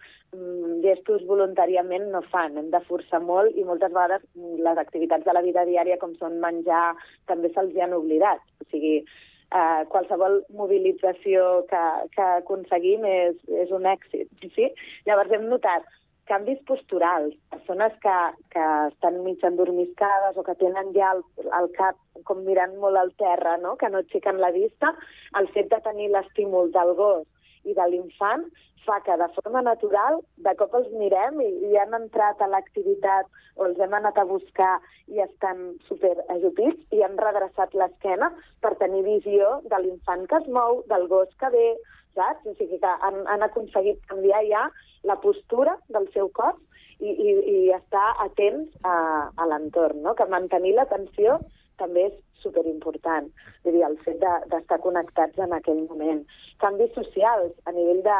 gestos 0.84 1.24
voluntàriament 1.30 2.10
no 2.14 2.22
fan, 2.32 2.58
hem 2.60 2.70
de 2.74 2.82
forçar 2.88 3.22
molt 3.24 3.56
i 3.56 3.64
moltes 3.68 3.94
vegades 3.94 4.24
mm, 4.36 4.62
les 4.66 4.82
activitats 4.82 5.26
de 5.26 5.34
la 5.34 5.44
vida 5.46 5.66
diària, 5.68 6.00
com 6.02 6.16
són 6.20 6.40
menjar, 6.44 6.96
també 7.30 7.52
se'ls 7.54 7.78
han 7.82 7.96
oblidat. 7.98 8.42
O 8.62 8.70
sigui, 8.72 8.96
eh, 9.02 9.84
qualsevol 9.92 10.42
mobilització 10.62 11.66
que, 11.70 11.84
que 12.16 12.32
aconseguim 12.40 13.06
és, 13.10 13.38
és 13.66 13.72
un 13.76 13.86
èxit. 13.90 14.32
Sí? 14.56 14.72
Llavors 15.08 15.32
hem 15.32 15.48
notat 15.52 15.88
canvis 16.26 16.58
posturals, 16.66 17.36
persones 17.54 17.94
que, 18.02 18.16
que 18.50 18.64
estan 18.88 19.20
mig 19.24 19.44
endormiscades 19.46 20.40
o 20.42 20.44
que 20.48 20.56
tenen 20.58 20.90
ja 20.96 21.12
el, 21.14 21.22
el 21.60 21.70
cap 21.78 22.00
com 22.26 22.42
mirant 22.48 22.74
molt 22.82 22.98
al 22.98 23.14
terra, 23.22 23.60
no? 23.62 23.76
que 23.78 23.92
no 23.94 24.02
aixequen 24.02 24.42
la 24.42 24.50
vista, 24.56 24.96
el 25.38 25.52
fet 25.54 25.70
de 25.70 25.82
tenir 25.86 26.10
l'estímul 26.10 26.74
del 26.74 26.96
gos 26.98 27.28
i 27.66 27.76
de 27.78 27.86
l'infant 27.92 28.46
fa 28.86 29.00
que 29.06 29.18
de 29.18 29.28
forma 29.36 29.62
natural 29.66 30.20
de 30.48 30.54
cop 30.60 30.76
els 30.80 30.92
mirem 31.00 31.42
i, 31.42 31.50
i 31.70 31.78
han 31.82 31.98
entrat 31.98 32.42
a 32.42 32.50
l'activitat 32.52 33.30
o 33.56 33.66
els 33.68 33.80
hem 33.82 33.96
anat 33.98 34.20
a 34.22 34.28
buscar 34.30 34.76
i 35.12 35.22
estan 35.26 35.66
super 35.90 36.14
ajupits 36.36 36.96
i 36.96 37.02
han 37.06 37.18
redreçat 37.22 37.74
l'esquena 37.74 38.30
per 38.62 38.76
tenir 38.82 39.04
visió 39.08 39.60
de 39.72 39.82
l'infant 39.82 40.28
que 40.30 40.42
es 40.42 40.48
mou, 40.60 40.84
del 40.92 41.08
gos 41.12 41.34
que 41.42 41.50
ve, 41.58 41.68
saps? 42.16 42.46
O 42.46 42.54
sigui 42.60 42.80
que 42.84 42.94
han, 43.08 43.22
han 43.32 43.46
aconseguit 43.48 44.02
canviar 44.12 44.44
ja 44.52 44.64
la 45.04 45.18
postura 45.26 45.78
del 45.90 46.08
seu 46.14 46.30
cos 46.38 46.62
i, 47.00 47.10
i, 47.10 47.32
i 47.56 47.58
estar 47.76 48.08
atents 48.24 48.72
a, 48.84 48.96
a 49.36 49.50
l'entorn, 49.50 50.02
no? 50.06 50.16
que 50.16 50.30
mantenir 50.32 50.76
l'atenció 50.78 51.40
també 51.82 52.08
és 52.10 52.16
superimportant. 52.44 53.30
Vull 53.64 53.74
dir, 53.78 53.84
el 53.88 53.98
fet 54.06 54.20
de- 54.22 54.42
d'estar 54.52 54.80
connectats 54.84 55.38
en 55.40 55.54
aquell 55.54 55.84
moment. 55.90 56.24
Canvis 56.64 56.94
socials 56.94 57.54
a 57.66 57.72
nivell 57.72 58.02
de, 58.04 58.18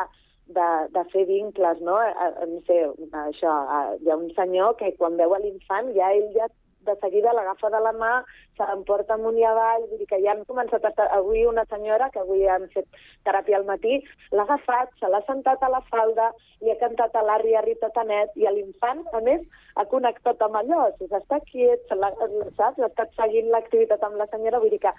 de, 0.58 0.68
de 0.98 1.04
fer 1.14 1.26
vincles, 1.26 1.82
no? 1.82 2.00
Eh, 2.02 2.14
eh, 2.28 2.46
No 2.52 2.62
sé, 2.68 2.80
això, 3.26 3.54
eh, 3.78 3.98
hi 4.04 4.10
ha 4.12 4.18
un 4.18 4.30
senyor 4.36 4.76
que 4.78 4.94
quan 4.98 5.18
veu 5.18 5.36
l'infant 5.42 5.94
ja 5.96 6.12
ell 6.14 6.30
ja 6.36 6.48
de 6.86 6.96
seguida 7.02 7.34
l'agafa 7.34 7.70
de 7.74 7.82
la 7.84 7.92
mà, 7.98 8.12
se 8.58 8.64
l'emporta 8.70 9.16
amunt 9.18 9.38
i 9.40 9.44
avall, 9.48 9.88
vull 9.90 10.00
dir 10.02 10.08
que 10.10 10.20
ja 10.24 10.32
han 10.36 10.46
començat 10.50 10.86
a 10.86 10.92
estar... 10.94 11.08
Avui 11.18 11.46
una 11.46 11.66
senyora, 11.72 12.10
que 12.14 12.22
avui 12.22 12.46
han 12.48 12.68
fet 12.74 12.88
teràpia 13.28 13.58
al 13.60 13.66
matí, 13.68 14.00
l'ha 14.32 14.46
agafat, 14.48 14.94
se 15.00 15.10
l'ha 15.12 15.22
sentat 15.28 15.64
a 15.64 15.70
la 15.74 15.82
falda, 15.90 16.30
li 16.62 16.72
ha 16.72 16.78
cantat 16.82 17.16
a 17.16 17.24
l'Arri, 17.26 17.56
Arri, 17.60 17.76
Tatanet, 17.82 18.34
i 18.40 18.48
l'infant, 18.48 19.04
a 19.14 19.22
més, 19.26 19.44
ha 19.76 19.86
connectat 19.92 20.42
amb 20.46 20.62
allò, 20.62 20.86
o 20.88 20.96
sigui, 20.98 21.18
està 21.20 21.42
quiet, 21.52 21.84
se 21.90 22.00
saps? 22.00 22.80
Ha 22.80 22.90
estat 22.90 23.14
seguint 23.20 23.50
l'activitat 23.52 24.04
amb 24.04 24.20
la 24.22 24.30
senyora, 24.32 24.62
vull 24.64 24.74
dir 24.74 24.82
que 24.86 24.94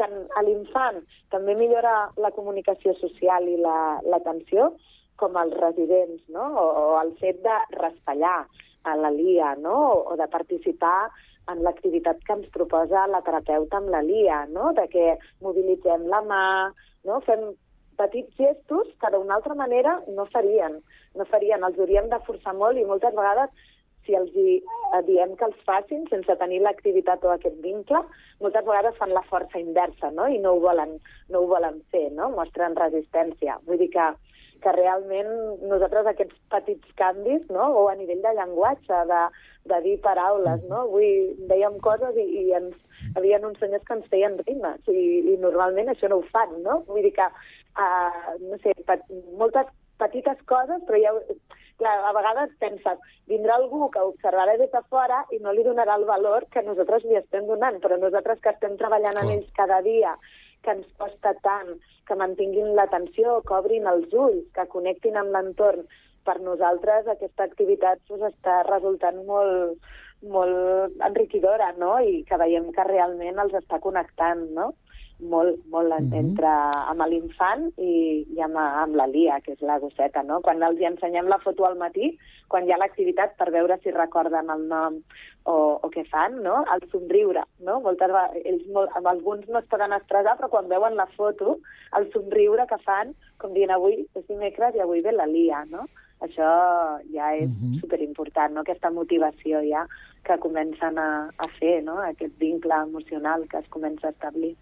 tant 0.00 0.14
a 0.38 0.42
l'infant 0.46 1.02
també 1.34 1.54
millora 1.58 2.08
la 2.16 2.30
comunicació 2.32 2.94
social 3.00 3.48
i 3.48 3.58
la- 3.60 4.00
l'atenció, 4.08 4.72
com 5.20 5.36
als 5.36 5.52
residents, 5.60 6.22
no? 6.32 6.46
O, 6.58 6.64
o 6.82 6.86
el 7.02 7.12
fet 7.20 7.42
de 7.44 7.56
raspallar 7.76 8.46
a 8.88 8.96
la 8.96 9.10
LIA, 9.14 9.52
no? 9.62 9.74
O, 9.92 9.98
o 10.12 10.16
de 10.18 10.26
participar 10.32 11.10
en 11.50 11.62
l'activitat 11.66 12.22
que 12.26 12.36
ens 12.38 12.48
proposa 12.54 13.06
la 13.10 13.22
terapeuta 13.26 13.80
amb 13.80 13.90
la 13.94 14.02
LIA, 14.06 14.44
no? 14.54 14.72
De 14.76 14.86
que 14.92 15.16
mobilitzem 15.42 16.06
la 16.12 16.22
mà, 16.26 16.46
no? 17.08 17.20
Fem 17.26 17.52
petits 17.98 18.38
gestos 18.38 18.88
que 19.00 19.10
d'una 19.12 19.36
altra 19.38 19.54
manera 19.58 19.98
no 20.16 20.26
farien. 20.32 20.78
No 21.18 21.28
farien, 21.28 21.64
els 21.66 21.78
hauríem 21.78 22.08
de 22.12 22.22
forçar 22.26 22.54
molt 22.56 22.78
i 22.78 22.86
moltes 22.88 23.14
vegades 23.18 23.52
si 24.06 24.16
els 24.18 24.34
hi, 24.34 24.56
eh, 24.58 25.00
diem 25.06 25.36
que 25.38 25.46
els 25.46 25.58
facin 25.66 26.06
sense 26.10 26.36
tenir 26.40 26.60
l'activitat 26.62 27.24
o 27.24 27.32
aquest 27.34 27.58
vincle, 27.62 28.00
moltes 28.42 28.66
vegades 28.66 28.96
fan 28.98 29.14
la 29.14 29.22
força 29.28 29.60
inversa, 29.60 30.10
no? 30.10 30.26
I 30.28 30.40
no 30.42 30.56
ho 30.56 30.60
volen, 30.64 30.96
no 31.30 31.42
ho 31.42 31.50
volen 31.50 31.80
fer, 31.94 32.08
no? 32.16 32.30
Mostren 32.34 32.76
resistència. 32.78 33.58
Vull 33.68 33.78
dir 33.82 33.90
que, 33.94 34.08
que 34.64 34.74
realment 34.76 35.30
nosaltres 35.68 36.08
aquests 36.10 36.38
petits 36.52 36.94
canvis, 37.00 37.44
no? 37.50 37.68
O 37.80 37.86
a 37.90 37.96
nivell 37.98 38.22
de 38.24 38.34
llenguatge, 38.38 39.00
de, 39.10 39.22
de 39.72 39.80
dir 39.86 39.96
paraules, 40.04 40.64
no? 40.70 40.84
Avui 40.86 41.10
dèiem 41.50 41.78
coses 41.84 42.18
i, 42.18 42.26
i 42.42 42.44
ens, 42.58 42.76
hi 43.02 43.14
havia 43.20 43.40
uns 43.46 43.60
senyors 43.62 43.86
que 43.88 43.98
ens 43.98 44.10
feien 44.12 44.38
rimes 44.46 44.92
i, 44.92 45.06
i 45.34 45.38
normalment 45.42 45.92
això 45.92 46.10
no 46.10 46.20
ho 46.22 46.28
fan, 46.34 46.54
no? 46.66 46.82
Vull 46.88 47.06
dir 47.08 47.14
que, 47.18 47.28
uh, 47.78 48.36
no 48.44 48.60
sé, 48.64 48.76
pet, 48.88 49.04
moltes 49.40 49.70
petites 50.02 50.38
coses, 50.50 50.82
però 50.86 50.98
ja, 50.98 51.12
clar, 51.78 51.96
a 52.08 52.12
vegades 52.16 52.54
penses, 52.62 53.02
vindrà 53.30 53.56
algú 53.58 53.88
que 53.92 54.02
observarà 54.12 54.56
des 54.58 54.70
de 54.72 54.82
fora 54.90 55.22
i 55.34 55.38
no 55.42 55.52
li 55.54 55.66
donarà 55.66 55.98
el 56.00 56.06
valor 56.08 56.46
que 56.54 56.64
nosaltres 56.66 57.04
li 57.06 57.18
estem 57.18 57.46
donant, 57.50 57.78
però 57.82 57.98
nosaltres 57.98 58.40
que 58.42 58.54
estem 58.54 58.78
treballant 58.80 59.20
amb 59.20 59.34
ells 59.36 59.50
cada 59.58 59.82
dia, 59.86 60.16
que 60.62 60.76
ens 60.76 60.86
costa 60.98 61.34
tant, 61.46 61.74
que 62.06 62.18
mantinguin 62.18 62.74
l'atenció, 62.76 63.40
que 63.46 63.58
obrin 63.58 63.86
els 63.90 64.12
ulls, 64.12 64.46
que 64.56 64.68
connectin 64.74 65.18
amb 65.20 65.34
l'entorn, 65.34 65.86
per 66.26 66.38
nosaltres 66.40 67.08
aquesta 67.10 67.46
activitat 67.48 67.98
pues, 68.08 68.22
està 68.28 68.60
resultant 68.68 69.18
molt, 69.26 69.80
molt 70.22 71.02
enriquidora, 71.02 71.72
no? 71.78 71.96
I 71.98 72.22
que 72.28 72.38
veiem 72.38 72.70
que 72.76 72.86
realment 72.86 73.42
els 73.42 73.58
està 73.58 73.82
connectant, 73.82 74.46
no? 74.54 74.72
molt, 75.22 75.58
molt 75.70 75.92
mm 75.92 76.10
-hmm. 76.10 76.18
entre 76.18 76.52
amb 76.90 77.06
l'infant 77.06 77.72
i, 77.78 78.26
i 78.36 78.40
amb, 78.40 78.56
amb 78.56 78.94
la 78.94 79.06
Lia, 79.06 79.40
que 79.40 79.52
és 79.52 79.60
la 79.60 79.78
gosseta, 79.78 80.22
no? 80.22 80.40
Quan 80.40 80.62
els 80.62 80.80
hi 80.80 80.84
ensenyem 80.84 81.28
la 81.28 81.38
foto 81.38 81.64
al 81.64 81.76
matí, 81.78 82.18
quan 82.48 82.66
hi 82.66 82.72
ha 82.72 82.78
l'activitat 82.78 83.36
per 83.36 83.50
veure 83.50 83.78
si 83.82 83.90
recorden 83.90 84.50
el 84.50 84.66
nom 84.68 85.02
o, 85.44 85.78
o 85.82 85.90
què 85.90 86.04
fan, 86.10 86.38
no? 86.44 86.62
El 86.74 86.84
somriure, 86.92 87.42
no? 87.66 87.80
Moltes 87.84 88.12
ells 88.44 88.66
molt, 88.74 88.92
amb 88.98 89.08
alguns 89.10 89.48
no 89.48 89.62
es 89.62 89.68
poden 89.70 89.94
expressar, 89.96 90.36
però 90.38 90.50
quan 90.52 90.70
veuen 90.70 90.96
la 90.98 91.08
foto, 91.16 91.58
el 91.98 92.08
somriure 92.12 92.66
que 92.70 92.78
fan, 92.84 93.12
com 93.42 93.54
dient 93.56 93.74
avui 93.74 94.04
és 94.14 94.26
dimecres 94.28 94.76
i 94.76 94.84
avui 94.84 95.02
ve 95.02 95.14
la 95.16 95.26
Lia, 95.26 95.64
no? 95.70 95.86
Això 96.22 96.48
ja 97.10 97.34
és 97.34 97.48
mm 97.48 97.58
-hmm. 97.58 97.80
superimportant, 97.80 98.54
no? 98.54 98.60
Aquesta 98.60 98.90
motivació 98.90 99.62
ja 99.66 99.86
que 100.22 100.38
comencen 100.38 100.98
a, 100.98 101.30
a 101.36 101.48
fer, 101.58 101.82
no? 101.82 101.98
Aquest 101.98 102.38
vincle 102.38 102.74
emocional 102.74 103.48
que 103.48 103.58
es 103.58 103.68
comença 103.68 104.06
a 104.06 104.10
establir. 104.10 104.56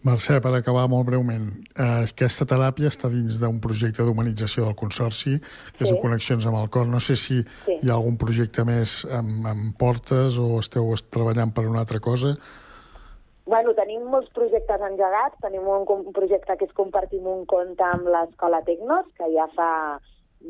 Mercè, 0.00 0.38
per 0.40 0.54
acabar 0.56 0.86
molt 0.88 1.04
breument, 1.10 1.50
eh, 1.76 2.06
aquesta 2.08 2.46
teràpia 2.48 2.88
està 2.88 3.10
dins 3.12 3.36
d'un 3.40 3.58
projecte 3.60 4.00
d'humanització 4.02 4.64
del 4.64 4.74
Consorci, 4.74 5.34
que 5.76 5.84
és 5.84 5.88
Sí. 5.90 5.94
de 5.94 6.00
Connexions 6.00 6.46
amb 6.46 6.56
el 6.56 6.70
Cor. 6.70 6.86
No 6.86 7.00
sé 7.00 7.16
si 7.16 7.42
Sí. 7.42 7.78
hi 7.82 7.90
ha 7.90 7.94
algun 7.94 8.16
projecte 8.16 8.64
més 8.64 9.04
amb, 9.04 9.46
amb 9.46 9.76
portes 9.76 10.38
o 10.38 10.58
esteu 10.58 10.94
treballant 11.10 11.52
per 11.52 11.66
una 11.66 11.80
altra 11.80 12.00
cosa. 12.00 12.38
Bueno, 13.44 13.74
tenim 13.74 14.04
molts 14.04 14.30
projectes 14.30 14.80
engegats. 14.80 15.36
Tenim 15.42 15.66
un, 15.68 15.84
un 15.86 16.12
projecte 16.12 16.56
que 16.56 16.64
és 16.64 16.72
compartim 16.72 17.26
un 17.26 17.44
compte 17.44 17.82
amb 17.82 18.06
l'Escola 18.06 18.62
Tecnos, 18.64 19.04
que 19.18 19.24
ja 19.34 19.48
fa 19.54 20.00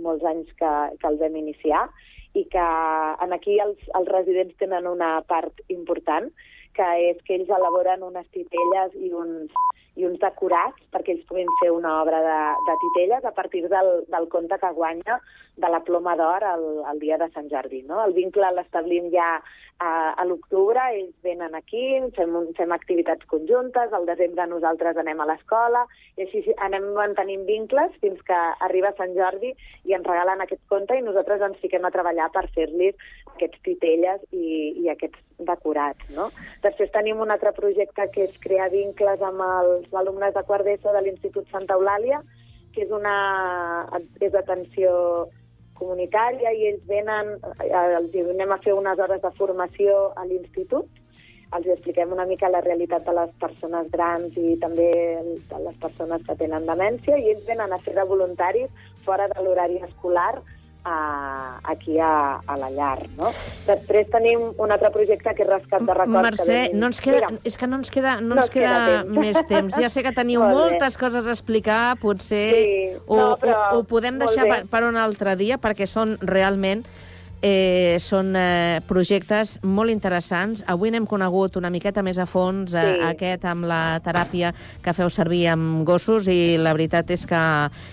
molts 0.00 0.22
anys 0.24 0.46
que, 0.54 0.96
que 1.00 1.08
el 1.08 1.18
vam 1.18 1.34
iniciar 1.34 1.88
i 2.34 2.44
que 2.44 2.58
en 3.24 3.32
aquí 3.32 3.58
els, 3.58 3.78
els 3.98 4.06
residents 4.06 4.54
tenen 4.58 4.86
una 4.86 5.22
part 5.22 5.52
important, 5.66 6.30
que 6.76 6.88
és 7.10 7.18
que 7.26 7.34
ells 7.38 7.50
elaboren 7.50 8.02
unes 8.06 8.26
titelles 8.34 8.94
i 8.94 9.12
uns, 9.16 9.52
i 9.98 10.06
uns 10.06 10.20
decorats 10.22 10.78
perquè 10.94 11.16
ells 11.16 11.26
puguin 11.28 11.48
fer 11.60 11.70
una 11.74 11.96
obra 12.02 12.20
de, 12.24 12.38
de 12.68 12.76
titelles 12.86 13.24
a 13.26 13.32
partir 13.36 13.64
del, 13.68 13.90
del 14.08 14.28
conte 14.32 14.58
que 14.62 14.70
guanya 14.76 15.18
de 15.60 15.68
la 15.68 15.80
ploma 15.84 16.14
d'or 16.16 16.44
el, 16.46 16.62
el 16.92 17.00
dia 17.02 17.18
de 17.20 17.26
Sant 17.34 17.50
Jordi. 17.50 17.82
No? 17.88 17.98
El 18.04 18.14
vincle 18.16 18.48
l'establim 18.54 19.10
ja 19.12 19.40
a, 19.80 19.90
a 20.14 20.24
l'octubre, 20.28 20.80
ells 20.94 21.12
venen 21.26 21.54
aquí, 21.58 21.82
fem, 22.16 22.34
un- 22.38 22.52
fem 22.56 22.72
activitats 22.72 23.26
conjuntes, 23.28 23.92
al 23.92 24.06
desembre 24.08 24.46
nosaltres 24.48 24.96
anem 25.00 25.20
a 25.20 25.26
l'escola, 25.28 25.84
i 26.16 26.24
així 26.26 26.44
anem 26.64 26.90
mantenint 26.96 27.44
vincles 27.48 27.92
fins 28.00 28.20
que 28.28 28.38
arriba 28.68 28.94
Sant 28.96 29.12
Jordi 29.18 29.52
i 29.88 29.96
ens 29.96 30.06
regalen 30.06 30.44
aquest 30.46 30.62
conte 30.70 30.96
i 30.96 31.04
nosaltres 31.04 31.42
ens 31.48 31.60
fiquem 31.64 31.84
a 31.84 31.92
treballar 31.92 32.30
per 32.32 32.46
fer-li 32.54 32.92
aquests 33.34 33.60
titelles 33.66 34.22
i, 34.32 34.76
i 34.84 34.88
aquests 34.92 35.18
decorats. 35.48 36.10
No? 36.16 36.28
Després 36.64 36.92
tenim 36.94 37.20
un 37.20 37.30
altre 37.30 37.52
projecte 37.56 38.06
que 38.14 38.28
és 38.28 38.38
crear 38.44 38.70
vincles 38.72 39.22
amb 39.22 39.42
els 39.46 39.98
alumnes 40.02 40.34
de 40.36 40.44
quart 40.48 40.66
d'ESO 40.66 40.94
de 40.94 41.02
l'Institut 41.06 41.48
Santa 41.50 41.78
Eulàlia, 41.78 42.22
que 42.74 42.84
és 42.86 42.94
una 42.94 43.16
és 44.20 44.32
d'atenció 44.32 44.92
comunitària 45.80 46.52
i 46.52 46.66
ells 46.70 46.86
venen, 46.86 47.36
eh, 47.64 47.70
els 47.98 48.16
anem 48.34 48.52
a 48.52 48.60
fer 48.64 48.74
unes 48.76 48.98
hores 48.98 49.22
de 49.22 49.30
formació 49.38 50.12
a 50.14 50.26
l'institut, 50.28 50.88
els 51.56 51.66
expliquem 51.74 52.12
una 52.14 52.26
mica 52.28 52.50
la 52.52 52.60
realitat 52.62 53.06
de 53.06 53.14
les 53.16 53.32
persones 53.42 53.88
grans 53.90 54.36
i 54.38 54.54
també 54.62 54.90
de 55.50 55.60
les 55.64 55.76
persones 55.82 56.22
que 56.26 56.36
tenen 56.42 56.68
demència 56.68 57.18
i 57.18 57.32
ells 57.32 57.46
venen 57.48 57.72
a 57.72 57.80
fer 57.86 57.96
de 57.96 58.06
voluntaris 58.12 58.70
fora 59.06 59.26
de 59.32 59.42
l'horari 59.42 59.80
escolar 59.88 60.34
a, 60.84 61.60
aquí 61.64 61.98
a, 62.00 62.38
a 62.46 62.56
la 62.56 62.70
llar. 62.70 62.98
No? 63.18 63.30
Després 63.66 64.08
tenim 64.12 64.46
un 64.56 64.72
altre 64.72 64.90
projecte 64.94 65.34
que 65.36 65.44
és 65.44 65.50
Rescat 65.50 65.84
de 65.86 65.94
Records. 65.98 66.24
Mercè, 66.30 66.60
que 66.70 66.78
no 66.80 66.88
ens 66.90 67.00
queda, 67.04 67.28
és 67.44 67.58
que 67.60 67.66
no 67.70 67.76
ens 67.80 67.90
queda, 67.92 68.16
no 68.20 68.34
No 68.34 68.40
ens 68.42 68.50
queda 68.50 68.72
queda, 68.72 69.02
temps. 69.04 69.18
més 69.20 69.46
temps. 69.50 69.78
Ja 69.82 69.90
sé 69.92 70.02
que 70.06 70.12
teniu 70.16 70.40
Molt 70.44 70.54
bé. 70.54 70.60
moltes 70.70 70.96
coses 71.00 71.26
a 71.26 71.34
explicar, 71.36 71.96
potser 72.00 72.46
Sí, 72.54 72.96
ho, 73.06 73.16
no, 73.16 73.28
però 73.40 73.58
ho, 73.72 73.78
ho 73.78 73.84
podem 73.84 74.18
deixar 74.18 74.44
bé. 74.48 74.50
per, 74.50 74.66
per 74.72 74.84
un 74.88 74.96
altre 74.96 75.36
dia, 75.36 75.58
perquè 75.60 75.86
són 75.86 76.16
realment 76.22 76.84
eh, 77.42 77.96
són 78.00 78.34
eh, 78.36 78.80
projectes 78.86 79.58
molt 79.62 79.90
interessants. 79.90 80.62
Avui 80.66 80.90
n'hem 80.90 81.06
conegut 81.08 81.56
una 81.56 81.70
miqueta 81.70 82.02
més 82.02 82.18
a 82.18 82.26
fons 82.26 82.74
eh, 82.74 82.82
Sí. 82.90 83.00
aquest 83.10 83.44
amb 83.48 83.64
la 83.64 84.00
teràpia 84.04 84.52
que 84.82 84.92
feu 84.96 85.08
servir 85.10 85.46
amb 85.48 85.84
gossos 85.88 86.26
i 86.28 86.56
la 86.60 86.72
veritat 86.72 87.10
és 87.10 87.26
que 87.26 87.42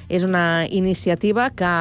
és 0.10 0.24
una 0.24 0.66
iniciativa 0.70 1.50
que, 1.52 1.72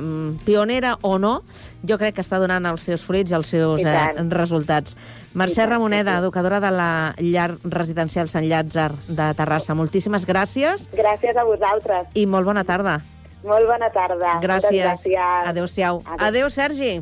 mm, 0.00 0.44
pionera 0.44 0.96
o 1.02 1.18
no, 1.18 1.42
jo 1.86 1.98
crec 1.98 2.14
que 2.16 2.22
està 2.24 2.38
donant 2.42 2.66
els 2.66 2.82
seus 2.82 3.04
fruits 3.04 3.30
i 3.30 3.34
els 3.34 3.46
seus 3.48 3.80
I 3.80 3.86
eh, 3.86 4.12
resultats. 4.30 4.96
Mercè 5.36 5.62
tant, 5.66 5.70
Ramoneda, 5.74 6.18
educadora 6.18 6.60
de 6.60 6.70
la 6.72 7.14
llar 7.18 7.50
residencial 7.64 8.28
Sant 8.32 8.44
Llàtzer 8.48 8.90
de 9.06 9.34
Terrassa. 9.36 9.74
Moltíssimes 9.74 10.26
gràcies 10.26 10.88
Gràcies 10.96 11.36
a 11.36 11.44
vosaltres. 11.44 12.08
i 12.14 12.24
molt 12.26 12.46
bona 12.46 12.64
tarda. 12.64 13.00
Molt 13.46 13.66
bona 13.70 13.88
tarda. 13.94 14.34
Moltes 14.34 14.48
Gràcies. 14.48 14.82
gràcies. 14.82 15.48
Adéu-siau. 15.52 16.02
Adéu. 16.04 16.26
Adéu, 16.26 16.50
Sergi. 16.50 17.00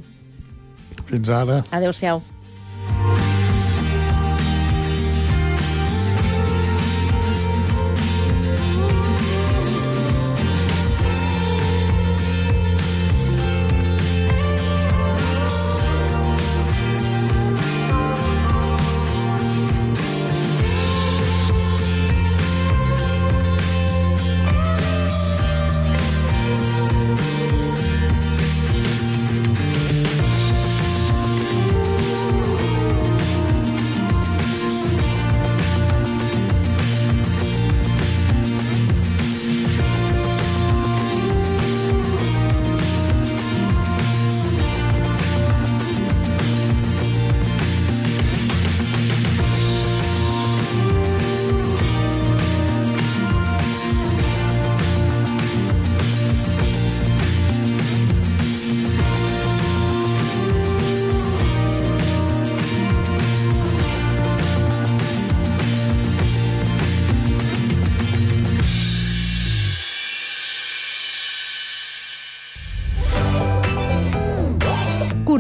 Fins 1.09 1.29
ara. 1.29 1.63
Adéu-siau. 1.71 2.23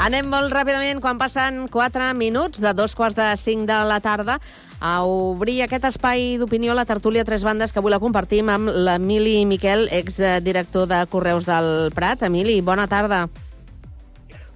Anem 0.00 0.30
molt 0.32 0.48
ràpidament, 0.48 0.96
quan 1.04 1.18
passen 1.20 1.66
4 1.68 2.14
minuts 2.16 2.62
de 2.64 2.70
dos 2.72 2.94
quarts 2.96 3.18
de 3.18 3.26
5 3.36 3.66
de 3.68 3.76
la 3.84 3.98
tarda, 4.00 4.38
a 4.80 5.02
obrir 5.04 5.58
aquest 5.60 5.84
espai 5.90 6.38
d'opinió, 6.40 6.72
la 6.72 6.86
tertúlia 6.88 7.26
Tres 7.28 7.44
Bandes, 7.44 7.74
que 7.74 7.82
avui 7.82 7.92
la 7.92 8.00
compartim 8.00 8.48
amb 8.48 8.72
l'Emili 8.72 9.44
Miquel, 9.44 9.90
exdirector 9.92 10.88
de 10.88 11.02
Correus 11.12 11.44
del 11.44 11.92
Prat. 11.92 12.24
Emili, 12.24 12.62
bona 12.64 12.88
tarda. 12.88 13.26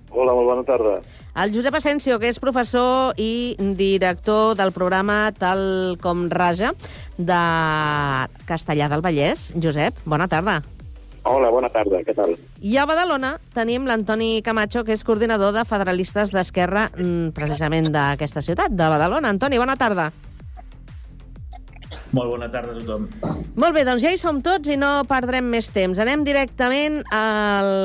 Hola, 0.09 0.33
molt 0.33 0.49
bona 0.49 0.65
tarda. 0.65 0.97
El 1.37 1.53
Josep 1.53 1.77
Asensio, 1.77 2.17
que 2.23 2.33
és 2.33 2.41
professor 2.41 3.13
i 3.21 3.53
director 3.77 4.55
del 4.57 4.73
programa 4.73 5.27
Tal 5.37 5.99
com 6.01 6.31
Raja 6.33 6.73
de 7.19 7.43
Castellà 8.49 8.89
del 8.89 9.05
Vallès. 9.05 9.51
Josep, 9.61 10.01
bona 10.09 10.31
tarda. 10.31 10.63
Hola, 11.25 11.49
bona 11.49 11.71
tarda, 11.73 12.03
què 12.05 12.13
tal? 12.13 12.35
I 12.61 12.75
a 12.77 12.85
Badalona 12.85 13.39
tenim 13.57 13.87
l'Antoni 13.89 14.43
Camacho, 14.45 14.83
que 14.85 14.93
és 14.93 15.05
coordinador 15.09 15.55
de 15.57 15.65
Federalistes 15.65 16.35
d'Esquerra, 16.37 16.91
mm, 16.93 17.33
precisament 17.33 17.89
d'aquesta 17.89 18.43
ciutat, 18.45 18.77
de 18.77 18.89
Badalona. 18.93 19.33
Antoni, 19.33 19.57
bona 19.57 19.77
tarda. 19.81 20.11
Molt 22.15 22.31
bona 22.31 22.47
tarda 22.47 22.77
a 22.77 22.79
tothom. 22.79 23.09
Molt 23.59 23.75
bé, 23.75 23.83
doncs 23.87 24.03
ja 24.05 24.13
hi 24.15 24.19
som 24.21 24.39
tots 24.45 24.71
i 24.71 24.77
no 24.79 25.03
perdrem 25.11 25.49
més 25.51 25.67
temps. 25.75 25.99
Anem 25.99 26.23
directament 26.27 27.01
a 27.11 27.25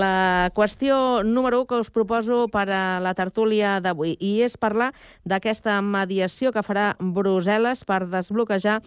la 0.01 0.51
qüestió 0.53 1.23
número 1.25 1.63
1 1.63 1.69
que 1.69 1.79
us 1.81 1.89
proposo 1.89 2.43
per 2.53 2.67
a 2.69 2.99
la 3.01 3.15
tertúlia 3.17 3.79
d'avui, 3.81 4.13
i 4.21 4.43
és 4.45 4.57
parlar 4.61 4.91
d'aquesta 5.25 5.79
mediació 5.81 6.53
que 6.53 6.65
farà 6.65 6.91
Brussel·les 6.99 7.81
per 7.89 8.03
desbloquejar 8.11 8.79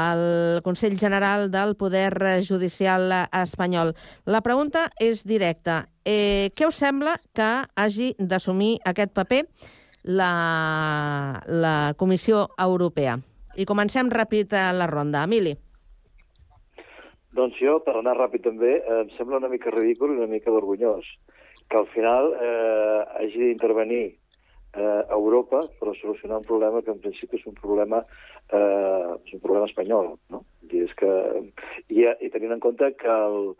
el 0.00 0.60
Consell 0.66 0.98
General 0.98 1.46
del 1.54 1.76
Poder 1.78 2.42
Judicial 2.42 3.14
espanyol. 3.30 3.94
La 4.26 4.42
pregunta 4.42 4.88
és 4.98 5.22
directa. 5.22 5.84
Eh, 6.04 6.50
què 6.56 6.66
us 6.66 6.82
sembla 6.82 7.14
que 7.30 7.50
hagi 7.78 8.14
d'assumir 8.18 8.78
aquest 8.84 9.14
paper 9.14 9.44
la, 10.02 11.42
la 11.46 11.94
Comissió 11.98 12.48
Europea? 12.58 13.20
I 13.56 13.66
comencem 13.66 14.10
ràpid 14.10 14.54
a 14.54 14.70
la 14.72 14.86
ronda. 14.86 15.24
Emili. 15.26 15.56
Doncs 17.34 17.58
jo, 17.62 17.78
per 17.84 17.96
anar 17.98 18.16
ràpid 18.18 18.44
també, 18.46 18.78
eh, 18.78 19.00
em 19.02 19.10
sembla 19.16 19.38
una 19.38 19.48
mica 19.48 19.70
ridícul 19.70 20.12
i 20.12 20.18
una 20.18 20.30
mica 20.30 20.50
vergonyós 20.50 21.06
que 21.70 21.78
al 21.78 21.86
final 21.94 22.34
eh, 22.34 23.04
hagi 23.22 23.38
d'intervenir 23.38 24.04
eh, 24.74 25.02
Europa 25.08 25.60
per 25.78 25.94
solucionar 26.00 26.38
un 26.38 26.44
problema 26.44 26.82
que 26.82 26.90
en 26.90 26.98
principi 26.98 27.38
és 27.38 27.46
un 27.46 27.54
problema, 27.54 28.02
eh, 28.50 29.14
és 29.24 29.34
un 29.36 29.42
problema 29.42 29.70
espanyol. 29.70 30.16
No? 30.34 30.42
I, 30.66 30.84
és 30.86 30.94
que, 30.98 31.10
i, 31.88 32.06
I 32.10 32.30
tenint 32.34 32.56
en 32.56 32.62
compte 32.62 32.90
que 32.98 33.10
el, 33.10 33.54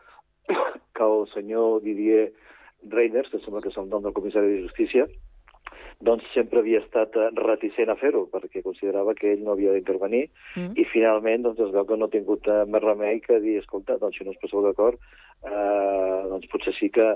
que 0.96 1.06
el 1.06 1.26
senyor 1.34 1.82
Didier 1.86 2.32
Reinders, 2.90 3.30
que 3.30 3.38
sembla 3.44 3.62
que 3.62 3.70
és 3.70 3.78
el 3.78 3.88
nom 3.90 4.02
del 4.02 4.16
comissari 4.16 4.56
de 4.56 4.62
Justícia, 4.66 5.06
doncs 6.00 6.24
sempre 6.32 6.60
havia 6.62 6.80
estat 6.80 7.16
eh, 7.16 7.28
reticent 7.36 7.90
a 7.92 7.96
fer-ho, 8.00 8.26
perquè 8.32 8.62
considerava 8.64 9.14
que 9.14 9.34
ell 9.34 9.42
no 9.44 9.52
havia 9.52 9.74
d'intervenir, 9.76 10.26
mm. 10.56 10.72
i 10.80 10.86
finalment 10.88 11.44
doncs, 11.44 11.60
es 11.60 11.74
veu 11.74 11.84
que 11.84 11.98
no 12.00 12.08
ha 12.08 12.14
tingut 12.14 12.48
eh, 12.48 12.62
més 12.66 12.82
remei 12.84 13.20
que 13.20 13.40
dir, 13.44 13.58
escolta, 13.60 13.98
doncs 14.00 14.16
si 14.18 14.24
no 14.24 14.32
us 14.32 14.40
poseu 14.40 14.64
d'acord, 14.64 14.96
eh, 15.44 16.22
doncs 16.32 16.48
potser 16.52 16.72
sí 16.78 16.88
que, 16.94 17.08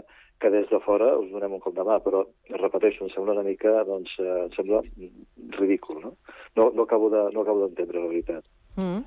que 0.43 0.51
des 0.53 0.69
de 0.69 0.81
fora 0.85 1.15
us 1.17 1.31
donem 1.33 1.57
un 1.57 1.63
cop 1.65 1.75
de 1.77 1.85
mà, 1.87 1.97
però, 2.05 2.25
repeteixo, 2.59 3.07
em 3.07 3.13
sembla 3.15 3.37
una 3.39 3.47
mica, 3.47 3.73
doncs, 3.89 4.13
eh, 4.21 4.45
em 4.45 4.53
sembla 4.57 4.83
ridícul, 5.59 6.03
no? 6.05 6.17
No, 6.57 6.71
no 6.75 6.83
acabo 6.85 7.09
de- 7.11 7.31
no 7.33 7.41
acabo 7.43 7.65
d'entendre, 7.65 8.01
la 8.03 8.11
veritat. 8.13 8.45
Mm. 8.77 9.01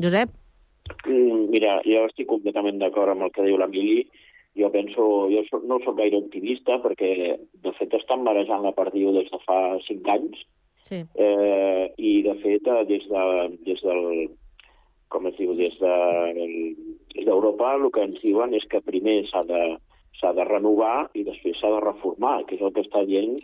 Josep? 0.00 0.30
Mm, 1.06 1.50
Mira, 1.52 1.78
jo 1.86 2.06
estic 2.08 2.26
completament 2.26 2.78
d'acord 2.80 3.12
amb 3.12 3.22
el 3.28 3.30
que 3.30 3.44
diu 3.46 3.58
l'Emili. 3.60 4.02
Jo 4.58 4.70
penso, 4.74 5.28
jo 5.30 5.42
so- 5.48 5.62
no 5.64 5.78
sóc 5.84 5.96
gaire 5.96 6.16
optimista 6.18 6.80
perquè, 6.82 7.38
de 7.62 7.72
fet, 7.78 7.92
estan 7.94 8.24
marejant 8.26 8.62
la 8.64 8.72
perdiu 8.74 9.12
des 9.14 9.30
de 9.30 9.38
fa 9.46 9.78
cinc 9.86 10.08
anys 10.08 10.40
Sí. 10.88 11.04
eh, 11.14 11.92
i, 11.98 12.22
de 12.22 12.34
fet, 12.42 12.66
eh, 12.66 12.84
des, 12.88 13.04
de, 13.08 13.58
des 13.64 13.80
del 13.82 14.30
com 15.08 15.26
es 15.26 15.36
diu, 15.36 15.54
des 15.54 15.78
de- 15.78 16.74
des 17.14 17.24
d'Europa 17.26 17.74
el 17.76 17.90
que 17.92 18.02
ens 18.02 18.20
diuen 18.22 18.54
és 18.54 18.64
que 18.66 18.80
primer 18.80 19.24
s'ha 19.28 19.42
de, 19.42 19.76
de 20.22 20.44
renovar 20.44 21.10
i 21.14 21.22
després 21.24 21.58
s'ha 21.58 21.70
de 21.70 21.80
reformar, 21.80 22.44
que 22.46 22.54
és 22.56 22.60
el 22.62 22.72
que 22.72 22.82
està 22.82 23.04
dient 23.06 23.38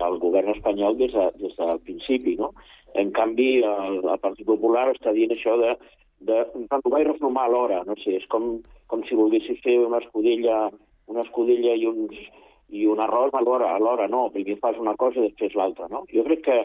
el 0.00 0.18
govern 0.18 0.48
espanyol 0.50 0.96
des, 0.98 1.12
de, 1.12 1.30
des 1.38 1.56
del 1.56 1.80
principi, 1.80 2.36
no? 2.36 2.52
En 2.94 3.10
canvi, 3.10 3.58
el, 3.62 4.02
el 4.06 4.18
Partit 4.22 4.46
Popular 4.46 4.88
està 4.92 5.12
dient 5.12 5.30
això 5.30 5.56
de, 5.58 5.76
de 6.20 6.42
renovar 6.44 7.00
i 7.00 7.08
reformar 7.08 7.46
alhora, 7.48 7.80
no 7.88 7.96
sé, 8.02 8.18
és 8.20 8.26
com, 8.32 8.58
com 8.92 9.04
si 9.08 9.16
volguessis 9.18 9.60
fer 9.64 9.78
una 9.80 10.00
escudella, 10.02 10.68
una 11.10 11.24
escudella 11.24 11.74
i, 11.74 11.86
uns, 11.88 12.18
i 12.68 12.84
un 12.86 13.00
arròs 13.00 13.34
alhora, 13.38 13.72
alhora, 13.74 14.08
no, 14.08 14.28
primer 14.34 14.58
fas 14.60 14.78
una 14.78 14.96
cosa 15.00 15.20
i 15.20 15.30
després 15.30 15.56
l'altra, 15.56 15.88
no? 15.92 16.04
Jo 16.12 16.26
crec 16.28 16.44
que 16.46 16.58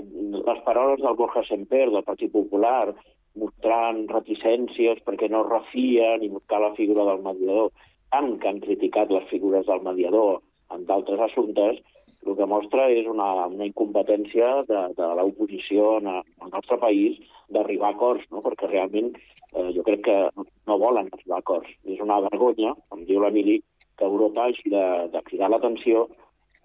les 0.00 0.60
paraules 0.66 1.00
del 1.02 1.16
Borja 1.18 1.44
Semper, 1.46 1.86
del 1.90 2.06
Partit 2.06 2.32
Popular, 2.32 2.92
mostrant 3.38 4.02
reticències 4.10 5.00
perquè 5.06 5.30
no 5.30 5.44
refien 5.46 6.24
i 6.24 6.32
buscar 6.32 6.60
la 6.62 6.74
figura 6.74 7.06
del 7.12 7.22
mediador, 7.26 7.70
tant 8.10 8.36
que 8.42 8.50
han 8.50 8.60
criticat 8.64 9.12
les 9.14 9.26
figures 9.30 9.66
del 9.66 9.82
mediador 9.86 10.40
en 10.74 10.84
d'altres 10.86 11.22
assumptes, 11.28 11.78
el 12.26 12.36
que 12.36 12.46
mostra 12.46 12.86
és 12.92 13.06
una, 13.08 13.28
una 13.48 13.66
incompetència 13.66 14.50
de, 14.68 14.80
de 14.96 15.10
l'oposició 15.18 15.96
en 16.00 16.10
el 16.12 16.50
nostre 16.52 16.76
país 16.82 17.18
d'arribar 17.48 17.90
a 17.90 17.96
acords, 17.96 18.26
no? 18.30 18.42
perquè 18.44 18.68
realment 18.68 19.14
eh, 19.16 19.70
jo 19.76 19.84
crec 19.86 20.04
que 20.06 20.18
no 20.38 20.78
volen 20.78 21.08
arribar 21.08 21.38
a 21.40 21.44
acords. 21.44 21.70
És 21.88 22.02
una 22.04 22.20
vergonya, 22.28 22.74
com 22.88 23.06
diu 23.08 23.22
l'Emili, 23.24 23.60
que 23.96 24.08
Europa 24.08 24.46
hagi 24.46 24.72
de, 24.72 24.84
de 25.12 25.24
cridar 25.28 25.50
l'atenció 25.52 26.06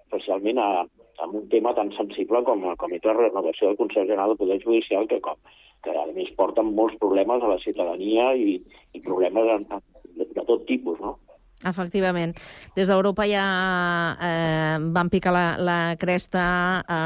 especialment 0.06 0.60
a, 0.62 0.70
a 1.20 1.28
un 1.28 1.48
tema 1.50 1.74
tan 1.76 1.92
sensible 1.96 2.44
com, 2.48 2.64
com 2.80 2.96
és 2.96 3.08
la 3.08 3.16
renovació 3.18 3.70
del 3.72 3.80
Consell 3.80 4.08
General 4.08 4.32
del 4.32 4.42
Poder 4.44 4.60
Judicial, 4.64 5.08
que, 5.12 5.20
com, 5.24 5.40
que 5.84 5.96
a 5.96 6.06
més 6.16 6.32
porten 6.40 6.74
molts 6.78 6.98
problemes 7.02 7.44
a 7.44 7.52
la 7.52 7.60
ciutadania 7.64 8.32
i, 8.36 8.60
i 8.94 9.04
problemes 9.08 9.52
en, 9.56 9.68
de, 10.20 10.28
de 10.36 10.46
tot 10.48 10.68
tipus, 10.70 11.00
no? 11.04 11.18
Efectivament. 11.66 12.36
Des 12.76 12.90
d'Europa 12.90 13.26
ja 13.26 13.46
eh, 14.22 14.78
van 14.94 15.10
picar 15.10 15.34
la, 15.34 15.46
la 15.58 15.80
cresta 15.98 16.46
a, 16.86 17.02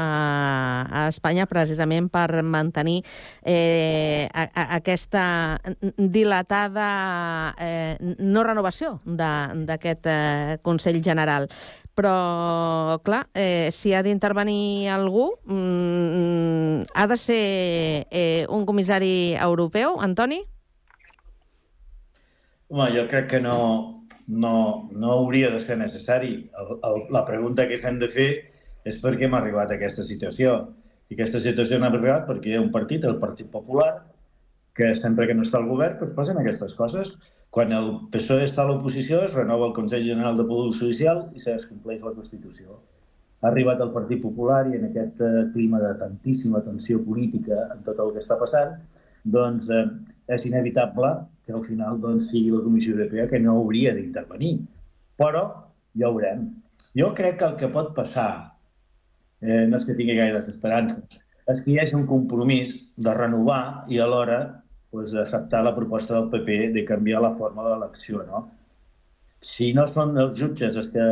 a 0.84 1.06
Espanya 1.08 1.46
precisament 1.48 2.10
per 2.12 2.42
mantenir 2.44 3.00
eh, 3.40 4.28
a, 4.28 4.44
a, 4.44 4.66
aquesta 4.76 5.24
dilatada 5.96 6.90
eh, 7.56 7.96
no 8.20 8.44
renovació 8.44 8.98
d'aquest 9.04 10.10
eh, 10.10 10.58
Consell 10.62 11.00
General. 11.00 11.48
Però, 11.96 13.00
clar, 13.04 13.26
eh, 13.34 13.68
si 13.72 13.92
ha 13.92 14.00
d'intervenir 14.02 14.88
algú, 14.88 15.34
mm, 15.44 16.86
ha 16.94 17.06
de 17.06 17.16
ser 17.16 18.06
eh, 18.10 18.46
un 18.48 18.64
comissari 18.64 19.34
europeu, 19.36 19.98
Antoni? 20.00 20.40
Home, 22.70 22.86
jo 22.94 23.08
crec 23.10 23.26
que 23.26 23.40
no, 23.42 24.06
no, 24.28 24.88
no 24.92 25.12
hauria 25.12 25.50
de 25.50 25.60
ser 25.60 25.78
necessari. 25.78 26.34
El, 26.60 26.70
el, 26.88 27.02
la 27.14 27.24
pregunta 27.26 27.66
que 27.68 27.78
s'hem 27.78 27.98
de 28.02 28.08
fer 28.12 28.30
és 28.88 29.00
per 29.00 29.16
què 29.16 29.26
hem 29.28 29.36
arribat 29.38 29.72
a 29.72 29.78
aquesta 29.78 30.04
situació. 30.06 30.60
I 31.10 31.16
aquesta 31.16 31.40
situació 31.42 31.76
hem 31.78 31.86
arribat 31.88 32.26
perquè 32.28 32.52
hi 32.52 32.56
ha 32.58 32.62
un 32.62 32.70
partit, 32.74 33.04
el 33.04 33.18
Partit 33.22 33.50
Popular, 33.50 33.90
que 34.78 34.94
sempre 34.94 35.26
que 35.26 35.34
no 35.34 35.42
està 35.46 35.58
al 35.58 35.68
govern 35.68 35.98
doncs 36.00 36.14
passen 36.16 36.38
aquestes 36.40 36.76
coses. 36.78 37.16
Quan 37.50 37.74
el 37.74 37.90
PSOE 38.12 38.46
està 38.46 38.62
a 38.62 38.68
l'oposició 38.68 39.24
es 39.26 39.34
renova 39.34 39.66
el 39.66 39.74
Consell 39.74 40.06
General 40.06 40.38
de 40.38 40.46
Poder 40.46 40.70
Judicial 40.78 41.24
i 41.34 41.42
se 41.42 41.56
descompleix 41.56 42.04
la 42.06 42.14
Constitució. 42.14 42.78
Ha 43.40 43.48
arribat 43.50 43.82
el 43.82 43.90
Partit 43.96 44.22
Popular 44.22 44.62
i 44.70 44.78
en 44.78 44.86
aquest 44.86 45.20
eh, 45.24 45.48
clima 45.54 45.80
de 45.82 45.90
tantíssima 45.98 46.62
tensió 46.62 47.00
política 47.02 47.64
en 47.74 47.82
tot 47.88 47.98
el 48.04 48.12
que 48.14 48.22
està 48.22 48.36
passant, 48.38 48.76
doncs 49.36 49.66
eh, 49.74 49.86
és 50.36 50.46
inevitable 50.46 51.10
que 51.46 51.56
al 51.56 51.64
final 51.64 51.98
doncs, 52.02 52.30
sigui 52.30 52.52
la 52.54 52.62
Comissió 52.64 52.94
Europea 52.96 53.28
que 53.30 53.40
no 53.40 53.56
hauria 53.58 53.94
d'intervenir. 53.96 54.54
Però 55.20 55.42
ja 55.98 56.08
ho 56.08 56.14
veurem. 56.16 56.46
Jo 56.96 57.10
crec 57.16 57.38
que 57.40 57.48
el 57.48 57.56
que 57.60 57.72
pot 57.72 57.92
passar, 57.96 58.30
eh, 59.40 59.66
no 59.66 59.76
és 59.76 59.84
que 59.86 59.96
tingui 59.98 60.16
gaires 60.18 60.48
esperances, 60.48 61.20
és 61.50 61.60
que 61.64 61.72
hi 61.72 61.78
hagi 61.82 61.96
un 61.98 62.06
compromís 62.06 62.74
de 62.96 63.14
renovar 63.16 63.86
i 63.88 63.98
alhora 63.98 64.40
doncs, 64.92 65.14
acceptar 65.14 65.64
la 65.64 65.74
proposta 65.76 66.16
del 66.16 66.30
PP 66.32 66.72
de 66.76 66.86
canviar 66.88 67.22
la 67.22 67.34
forma 67.34 67.66
de 67.66 67.74
l'elecció. 67.74 68.24
No? 68.26 68.48
Si 69.40 69.70
no 69.72 69.86
són 69.88 70.18
els 70.20 70.36
jutges 70.38 70.76
els 70.76 70.90
que 70.94 71.04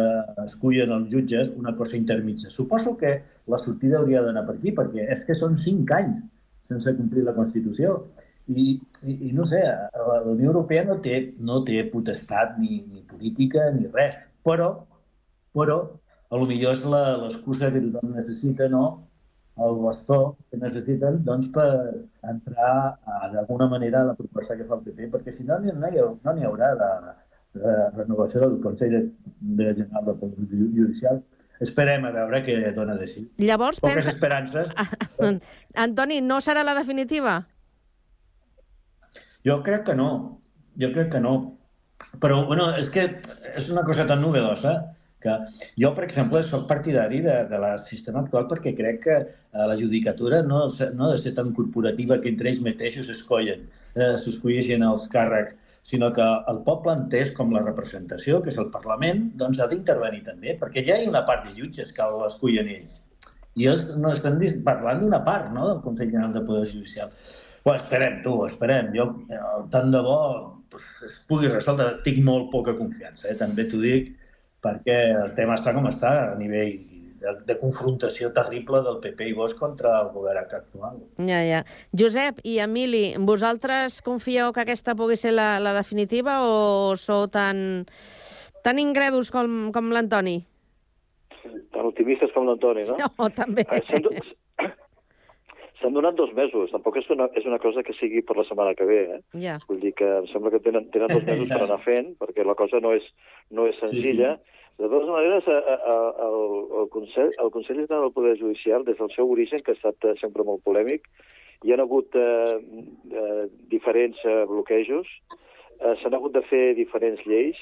escullen 0.44 0.92
els 0.92 1.10
jutges, 1.12 1.52
una 1.56 1.74
cosa 1.76 1.96
intermitja. 1.96 2.50
Suposo 2.50 2.96
que 3.00 3.14
la 3.46 3.60
sortida 3.60 3.98
hauria 4.00 4.22
d'anar 4.22 4.44
per 4.46 4.58
aquí, 4.58 4.74
perquè 4.76 5.06
és 5.14 5.24
que 5.24 5.36
són 5.38 5.56
cinc 5.56 5.94
anys 5.96 6.20
sense 6.68 6.92
complir 6.98 7.24
la 7.24 7.34
Constitució. 7.36 8.02
I, 8.48 8.80
i, 9.04 9.12
i 9.28 9.32
no 9.36 9.44
sé, 9.44 9.60
la 9.60 10.04
la 10.24 10.30
Unió 10.32 10.48
Europea 10.52 10.84
no 10.88 10.96
té, 11.04 11.34
no 11.38 11.60
té 11.64 11.82
potestat 11.92 12.56
ni, 12.58 12.78
ni 12.92 13.02
política 13.04 13.66
ni 13.76 13.86
res, 13.92 14.16
però, 14.44 14.70
però 15.52 15.76
a 16.30 16.36
lo 16.40 16.46
millor 16.48 16.72
és 16.76 16.84
l'excusa 16.84 17.68
que 17.72 17.82
tothom 17.84 18.14
necessita, 18.16 18.68
no? 18.72 19.04
el 19.58 19.74
bastó 19.82 20.36
que 20.50 20.56
necessiten 20.62 21.16
doncs, 21.26 21.48
per 21.50 21.66
entrar 22.30 22.94
d'alguna 23.32 23.66
manera 23.66 24.00
a 24.04 24.06
la 24.12 24.14
proposta 24.14 24.54
que 24.56 24.62
fa 24.68 24.76
el 24.78 24.84
PP, 24.86 25.08
perquè 25.10 25.32
si 25.34 25.42
no, 25.44 25.56
no 25.58 25.88
hi, 25.90 25.98
ha- 25.98 26.12
no 26.24 26.34
n'hi 26.36 26.46
haurà 26.46 26.68
de, 26.78 26.90
de 27.58 27.72
renovació 27.96 28.44
del 28.44 28.60
Consell 28.62 28.92
de, 28.94 29.00
de 29.58 29.66
General 29.80 30.04
del 30.06 30.18
Poder 30.20 30.46
Ju- 30.52 30.70
Judicial. 30.76 31.18
Esperem 31.60 32.06
a 32.06 32.12
veure 32.14 32.44
què 32.46 32.54
dona 32.76 32.94
de 32.94 33.08
si. 33.10 33.24
Llavors, 33.42 33.80
Poques 33.82 34.06
pensa... 34.06 34.14
esperances. 34.14 34.70
Antoni, 35.74 36.20
no 36.22 36.38
serà 36.40 36.62
la 36.62 36.76
definitiva? 36.78 37.40
Jo 39.48 39.62
crec 39.66 39.86
que 39.88 39.96
no. 39.96 40.10
Jo 40.82 40.92
crec 40.94 41.10
que 41.16 41.24
no. 41.24 41.34
Però, 42.22 42.44
bueno, 42.46 42.70
és 42.78 42.88
que 42.94 43.08
és 43.56 43.72
una 43.74 43.82
cosa 43.86 44.06
tan 44.06 44.22
novedosa 44.22 44.74
que 45.20 45.34
jo, 45.82 45.90
per 45.96 46.04
exemple, 46.06 46.42
sóc 46.46 46.66
partidari 46.70 47.20
de, 47.24 47.36
de 47.50 47.58
la 47.58 47.72
sistema 47.82 48.20
actual 48.22 48.46
perquè 48.50 48.74
crec 48.78 49.00
que 49.06 49.16
eh, 49.18 49.64
la 49.70 49.76
judicatura 49.80 50.42
no, 50.46 50.60
no 50.94 51.06
ha 51.06 51.12
de 51.12 51.18
ser 51.22 51.34
tan 51.38 51.50
corporativa 51.56 52.20
que 52.22 52.30
entre 52.30 52.52
ells 52.52 52.62
mateixos 52.66 53.10
escollen, 53.14 53.64
eh, 53.96 54.12
s'escolleixen 54.22 54.84
els 54.86 55.08
càrrecs, 55.14 55.58
sinó 55.88 56.12
que 56.14 56.28
el 56.52 56.62
poble 56.68 56.94
entès 56.94 57.32
com 57.34 57.50
la 57.54 57.64
representació, 57.64 58.42
que 58.44 58.52
és 58.52 58.60
el 58.62 58.70
Parlament, 58.74 59.26
doncs 59.42 59.58
ha 59.58 59.68
d'intervenir 59.70 60.22
també, 60.26 60.54
perquè 60.62 60.84
ja 60.86 60.98
hi 60.98 61.06
ha 61.06 61.10
una 61.10 61.24
part 61.26 61.46
de 61.48 61.56
jutges 61.58 61.90
que 61.96 62.08
l'escullen 62.22 62.70
ells. 62.76 63.02
I 63.58 63.66
ells 63.72 63.88
no 63.98 64.12
estan 64.14 64.38
parlant 64.66 65.02
d'una 65.02 65.24
part 65.26 65.50
no, 65.54 65.66
del 65.72 65.82
Consell 65.82 66.12
General 66.12 66.34
de 66.36 66.44
Poder 66.46 66.68
Judicial. 66.70 67.10
Bueno, 67.64 67.78
esperem, 67.80 68.20
tu, 68.24 68.34
esperem. 68.46 68.92
Jo, 68.96 69.10
eh, 69.30 69.42
tant 69.72 69.90
de 69.94 70.02
bo 70.04 70.18
es 70.76 71.18
pugui 71.28 71.50
resoldre. 71.50 71.90
Tinc 72.04 72.22
molt 72.24 72.50
poca 72.52 72.76
confiança, 72.78 73.28
eh? 73.30 73.36
també 73.38 73.66
t'ho 73.68 73.80
dic, 73.82 74.12
perquè 74.64 75.00
el 75.14 75.34
tema 75.38 75.56
està 75.58 75.74
com 75.76 75.88
està 75.90 76.12
a 76.32 76.38
nivell 76.38 76.76
de, 77.18 77.34
de 77.46 77.56
confrontació 77.58 78.30
terrible 78.34 78.80
del 78.86 78.98
PP 79.02 79.30
i 79.30 79.34
Vox 79.36 79.54
contra 79.58 79.94
el 80.02 80.10
govern 80.14 80.44
actual. 80.44 81.00
Ja, 81.18 81.40
ja. 81.46 81.62
Josep 81.98 82.42
i 82.46 82.58
Emili, 82.62 83.12
vosaltres 83.18 84.00
confieu 84.06 84.52
que 84.54 84.64
aquesta 84.64 84.94
pugui 84.98 85.18
ser 85.18 85.34
la, 85.34 85.56
la 85.62 85.74
definitiva 85.76 86.40
o 86.46 86.94
sou 87.00 87.26
tan, 87.32 87.86
tan 88.64 88.82
ingredus 88.82 89.32
com, 89.34 89.70
com 89.74 89.90
l'Antoni? 89.94 90.40
Tan 91.74 91.88
optimistes 91.90 92.32
com 92.34 92.46
l'Antoni, 92.48 92.86
no? 92.88 92.98
No, 93.18 93.30
també. 93.34 93.66
Eh, 93.70 94.22
S'han 95.78 95.92
do- 95.92 95.94
s'han 95.94 95.94
donat 95.94 96.14
dos 96.16 96.32
mesos, 96.34 96.70
tampoc 96.70 96.96
és 96.98 97.08
una, 97.10 97.28
és 97.34 97.44
una 97.46 97.58
cosa 97.58 97.82
que 97.82 97.94
sigui 97.94 98.22
per 98.22 98.36
la 98.36 98.44
setmana 98.44 98.74
que 98.74 98.84
ve, 98.84 99.00
eh? 99.14 99.20
Ja. 99.40 99.56
Vull 99.68 99.80
dir 99.80 99.94
que 99.94 100.04
em 100.04 100.26
sembla 100.26 100.50
que 100.50 100.60
tenen, 100.60 100.90
tenen 100.90 101.08
dos 101.08 101.24
mesos 101.24 101.48
per 101.48 101.62
anar 101.62 101.80
fent, 101.84 102.16
perquè 102.18 102.44
la 102.44 102.54
cosa 102.54 102.80
no 102.80 102.92
és, 102.92 103.04
no 103.50 103.66
és 103.66 103.78
senzilla, 103.78 104.38
De 104.78 104.86
totes 104.86 105.08
maneres, 105.10 105.42
a, 105.48 105.56
a, 105.58 105.74
a, 105.74 106.26
el, 106.28 106.52
el, 106.78 106.88
Consell, 106.94 107.32
el 107.42 107.50
Consell 107.50 107.80
General 107.80 108.04
del 108.04 108.12
Poder 108.12 108.38
Judicial, 108.38 108.84
des 108.86 108.96
del 108.96 109.10
seu 109.10 109.26
origen, 109.28 109.58
que 109.58 109.72
ha 109.72 109.74
estat 109.74 110.04
eh, 110.06 110.12
sempre 110.20 110.44
molt 110.46 110.62
polèmic, 110.62 111.08
hi 111.66 111.72
ha 111.74 111.80
hagut 111.82 112.14
eh, 112.14 112.60
eh, 113.10 113.48
diferents 113.72 114.22
eh, 114.22 114.44
bloquejos, 114.46 115.10
eh, 115.82 115.96
s'han 115.98 116.14
hagut 116.14 116.32
de 116.32 116.44
fer 116.46 116.76
diferents 116.78 117.26
lleis, 117.26 117.58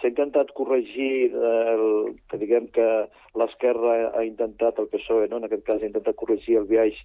s'ha 0.00 0.08
intentat 0.08 0.54
corregir 0.56 1.28
eh, 1.28 1.74
el, 1.74 2.16
que 2.32 2.40
diguem 2.40 2.72
que 2.72 2.88
l'esquerra 3.36 4.16
ha 4.16 4.24
intentat, 4.24 4.80
el 4.80 4.88
PSOE, 4.88 5.28
no? 5.28 5.36
en 5.36 5.44
aquest 5.50 5.66
cas, 5.68 5.82
ha 5.84 5.90
intentat 5.92 6.16
corregir 6.16 6.56
el 6.62 6.64
viatge 6.72 7.04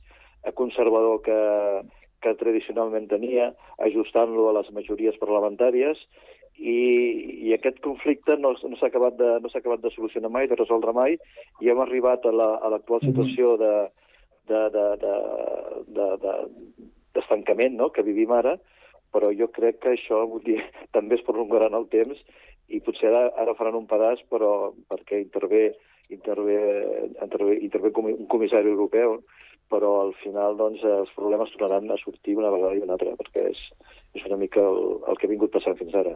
conservador 0.57 1.21
que, 1.25 1.39
que 2.21 2.35
tradicionalment 2.39 3.07
tenia, 3.09 3.51
ajustant-lo 3.85 4.49
a 4.49 4.55
les 4.59 4.71
majories 4.75 5.17
parlamentàries, 5.21 5.97
i, 6.61 7.47
i 7.47 7.53
aquest 7.55 7.79
conflicte 7.81 8.35
no, 8.37 8.51
no 8.53 8.77
s'ha 8.77 8.89
acabat, 8.91 9.15
de, 9.17 9.29
no 9.41 9.49
acabat 9.61 9.81
de 9.81 9.89
solucionar 9.95 10.29
mai, 10.29 10.47
de 10.51 10.57
resoldre 10.59 10.93
mai, 10.93 11.15
i 11.61 11.71
hem 11.71 11.79
arribat 11.81 12.25
a 12.25 12.33
la- 12.35 12.57
a 12.61 12.69
l'actual 12.69 13.01
situació 13.01 13.55
de, 13.57 13.71
de, 14.51 14.61
de, 14.75 14.85
de, 15.01 15.15
de, 15.95 16.09
de, 16.25 16.35
d'estancament 17.15 17.75
no? 17.79 17.89
que 17.95 18.03
vivim 18.05 18.31
ara, 18.35 18.57
però 19.11 19.31
jo 19.35 19.47
crec 19.51 19.79
que 19.83 19.95
això 19.95 20.21
vull 20.29 20.43
dir, 20.49 20.59
també 20.95 21.17
es 21.17 21.25
prolongarà 21.25 21.71
en 21.71 21.79
el 21.81 21.87
temps 21.91 22.19
i 22.71 22.79
potser 22.79 23.09
ara, 23.09 23.25
ara 23.41 23.55
faran 23.57 23.75
un 23.75 23.87
pedaç 23.89 24.21
però 24.31 24.71
perquè 24.91 25.17
intervé, 25.23 25.73
intervé, 26.13 26.59
intervé, 27.23 27.57
intervé 27.65 27.91
com- 27.91 28.11
un 28.13 28.27
comissari 28.31 28.69
europeu, 28.71 29.17
però 29.71 29.91
al 30.03 30.13
final 30.21 30.57
doncs, 30.59 30.83
els 30.83 31.11
problemes 31.17 31.51
tornaran 31.55 31.89
a 31.91 31.99
sortir 32.03 32.37
una 32.37 32.51
vegada 32.53 32.75
i 32.77 32.83
una 32.83 32.97
altra, 32.97 33.15
perquè 33.19 33.47
és, 33.53 33.61
és 34.19 34.27
una 34.27 34.39
mica 34.41 34.61
el, 34.61 34.81
el 35.07 35.19
que 35.19 35.27
ha 35.27 35.31
vingut 35.31 35.53
passant 35.55 35.77
fins 35.79 35.95
ara. 35.97 36.13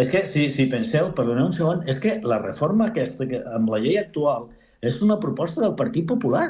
És 0.00 0.08
que, 0.08 0.24
si, 0.26 0.46
si 0.50 0.66
penseu, 0.72 1.10
perdoneu 1.16 1.50
un 1.50 1.54
segon, 1.54 1.82
és 1.90 1.98
que 2.02 2.16
la 2.26 2.40
reforma 2.42 2.88
aquesta, 2.90 3.26
que, 3.28 3.42
amb 3.56 3.70
la 3.72 3.80
llei 3.84 3.98
actual, 4.00 4.48
és 4.82 4.98
una 5.04 5.18
proposta 5.22 5.62
del 5.62 5.76
Partit 5.78 6.08
Popular. 6.10 6.46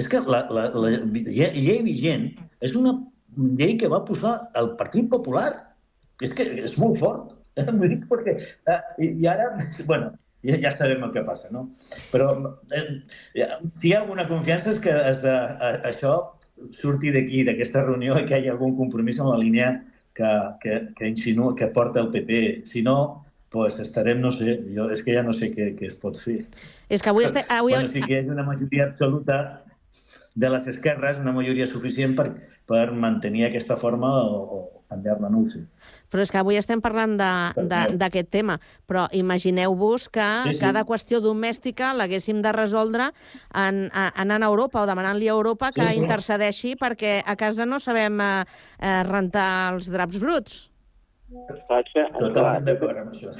És 0.00 0.08
que 0.12 0.20
la, 0.26 0.42
la, 0.52 0.66
la 0.74 0.92
lle- 0.96 1.52
llei 1.54 1.80
vigent 1.84 2.30
és 2.64 2.74
una 2.76 2.96
llei 3.60 3.76
que 3.80 3.90
va 3.92 4.02
posar 4.08 4.38
el 4.60 4.74
Partit 4.80 5.08
Popular. 5.12 5.50
És 6.24 6.32
que 6.32 6.48
és 6.64 6.76
molt 6.80 6.98
fort. 7.00 7.34
Vull 7.78 7.92
dir, 7.92 8.00
perquè, 8.08 8.36
eh, 8.72 8.80
i, 9.04 9.12
i 9.22 9.28
ara, 9.30 9.52
bueno, 9.84 10.10
ja, 10.46 10.56
ja 10.62 10.72
sabem 10.74 11.04
el 11.04 11.12
que 11.14 11.24
passa, 11.26 11.50
no? 11.54 11.66
Però 12.12 12.30
eh, 12.76 12.86
si 13.74 13.90
hi 13.90 13.94
ha 13.94 14.00
alguna 14.04 14.26
confiança 14.30 14.72
és 14.72 14.80
que 14.82 14.94
es 15.10 15.20
de, 15.24 15.34
a, 15.34 15.74
això 15.90 16.16
surti 16.78 17.12
d'aquí, 17.14 17.44
d'aquesta 17.46 17.84
reunió, 17.84 18.16
i 18.16 18.24
que 18.24 18.36
hi 18.36 18.44
hagi 18.44 18.54
algun 18.54 18.76
compromís 18.78 19.20
en 19.20 19.30
la 19.30 19.38
línia 19.42 19.70
que, 20.16 20.32
que, 20.62 20.80
que 20.96 21.12
insinua, 21.12 21.54
que 21.56 21.68
porta 21.74 22.00
el 22.00 22.10
PP. 22.14 22.40
Si 22.70 22.82
no, 22.82 23.26
pues 23.52 23.78
estarem, 23.80 24.20
no 24.20 24.32
sé, 24.32 24.58
jo 24.74 24.88
és 24.92 25.04
que 25.04 25.14
ja 25.16 25.22
no 25.26 25.34
sé 25.36 25.50
què, 25.52 25.70
què 25.78 25.90
es 25.90 25.98
pot 26.00 26.18
fer. 26.20 26.42
És 26.88 27.04
que 27.04 27.12
avui... 27.12 27.28
Este, 27.28 27.44
avui... 27.52 27.76
Bueno, 27.76 27.92
sí 27.92 28.02
que 28.04 28.16
hi 28.16 28.24
ha 28.24 28.32
una 28.32 28.46
majoria 28.46 28.90
absoluta 28.90 29.38
de 30.36 30.50
les 30.52 30.66
esquerres, 30.72 31.20
una 31.22 31.32
majoria 31.36 31.66
suficient 31.68 32.16
per, 32.18 32.30
per 32.66 32.90
mantenir 32.92 33.46
aquesta 33.46 33.76
forma 33.78 34.08
o, 34.24 34.40
o 34.42 34.82
canviar-la, 34.90 35.28
no 35.30 35.40
ho 35.42 35.46
sé. 35.50 35.64
Però 36.10 36.22
és 36.22 36.30
que 36.30 36.38
avui 36.38 36.54
estem 36.58 36.78
parlant 36.82 37.16
d'aquest 37.18 38.28
tema, 38.30 38.58
però 38.86 39.08
imagineu-vos 39.14 40.08
que 40.14 40.26
Sí, 40.46 40.54
sí. 40.54 40.60
cada 40.62 40.84
qüestió 40.86 41.18
domèstica 41.22 41.92
l'haguéssim 41.94 42.38
de 42.42 42.52
resoldre 42.54 43.08
en, 43.54 43.80
a, 43.92 44.08
anant 44.22 44.46
a 44.46 44.50
Europa 44.52 44.82
o 44.82 44.86
demanant-li 44.86 45.28
a 45.28 45.34
Europa 45.34 45.72
que 45.74 45.82
Sí, 45.82 45.96
sí. 45.96 46.02
intercedeixi 46.04 46.74
perquè 46.78 47.20
a 47.26 47.34
casa 47.36 47.66
no 47.66 47.80
sabem 47.82 48.20
eh, 48.20 48.44
eh, 48.78 49.02
rentar 49.10 49.74
els 49.74 49.90
draps 49.90 50.18
bruts. 50.22 50.70
Totalment 52.18 52.64
d'acord 52.66 52.98
amb 53.02 53.14
això. 53.14 53.34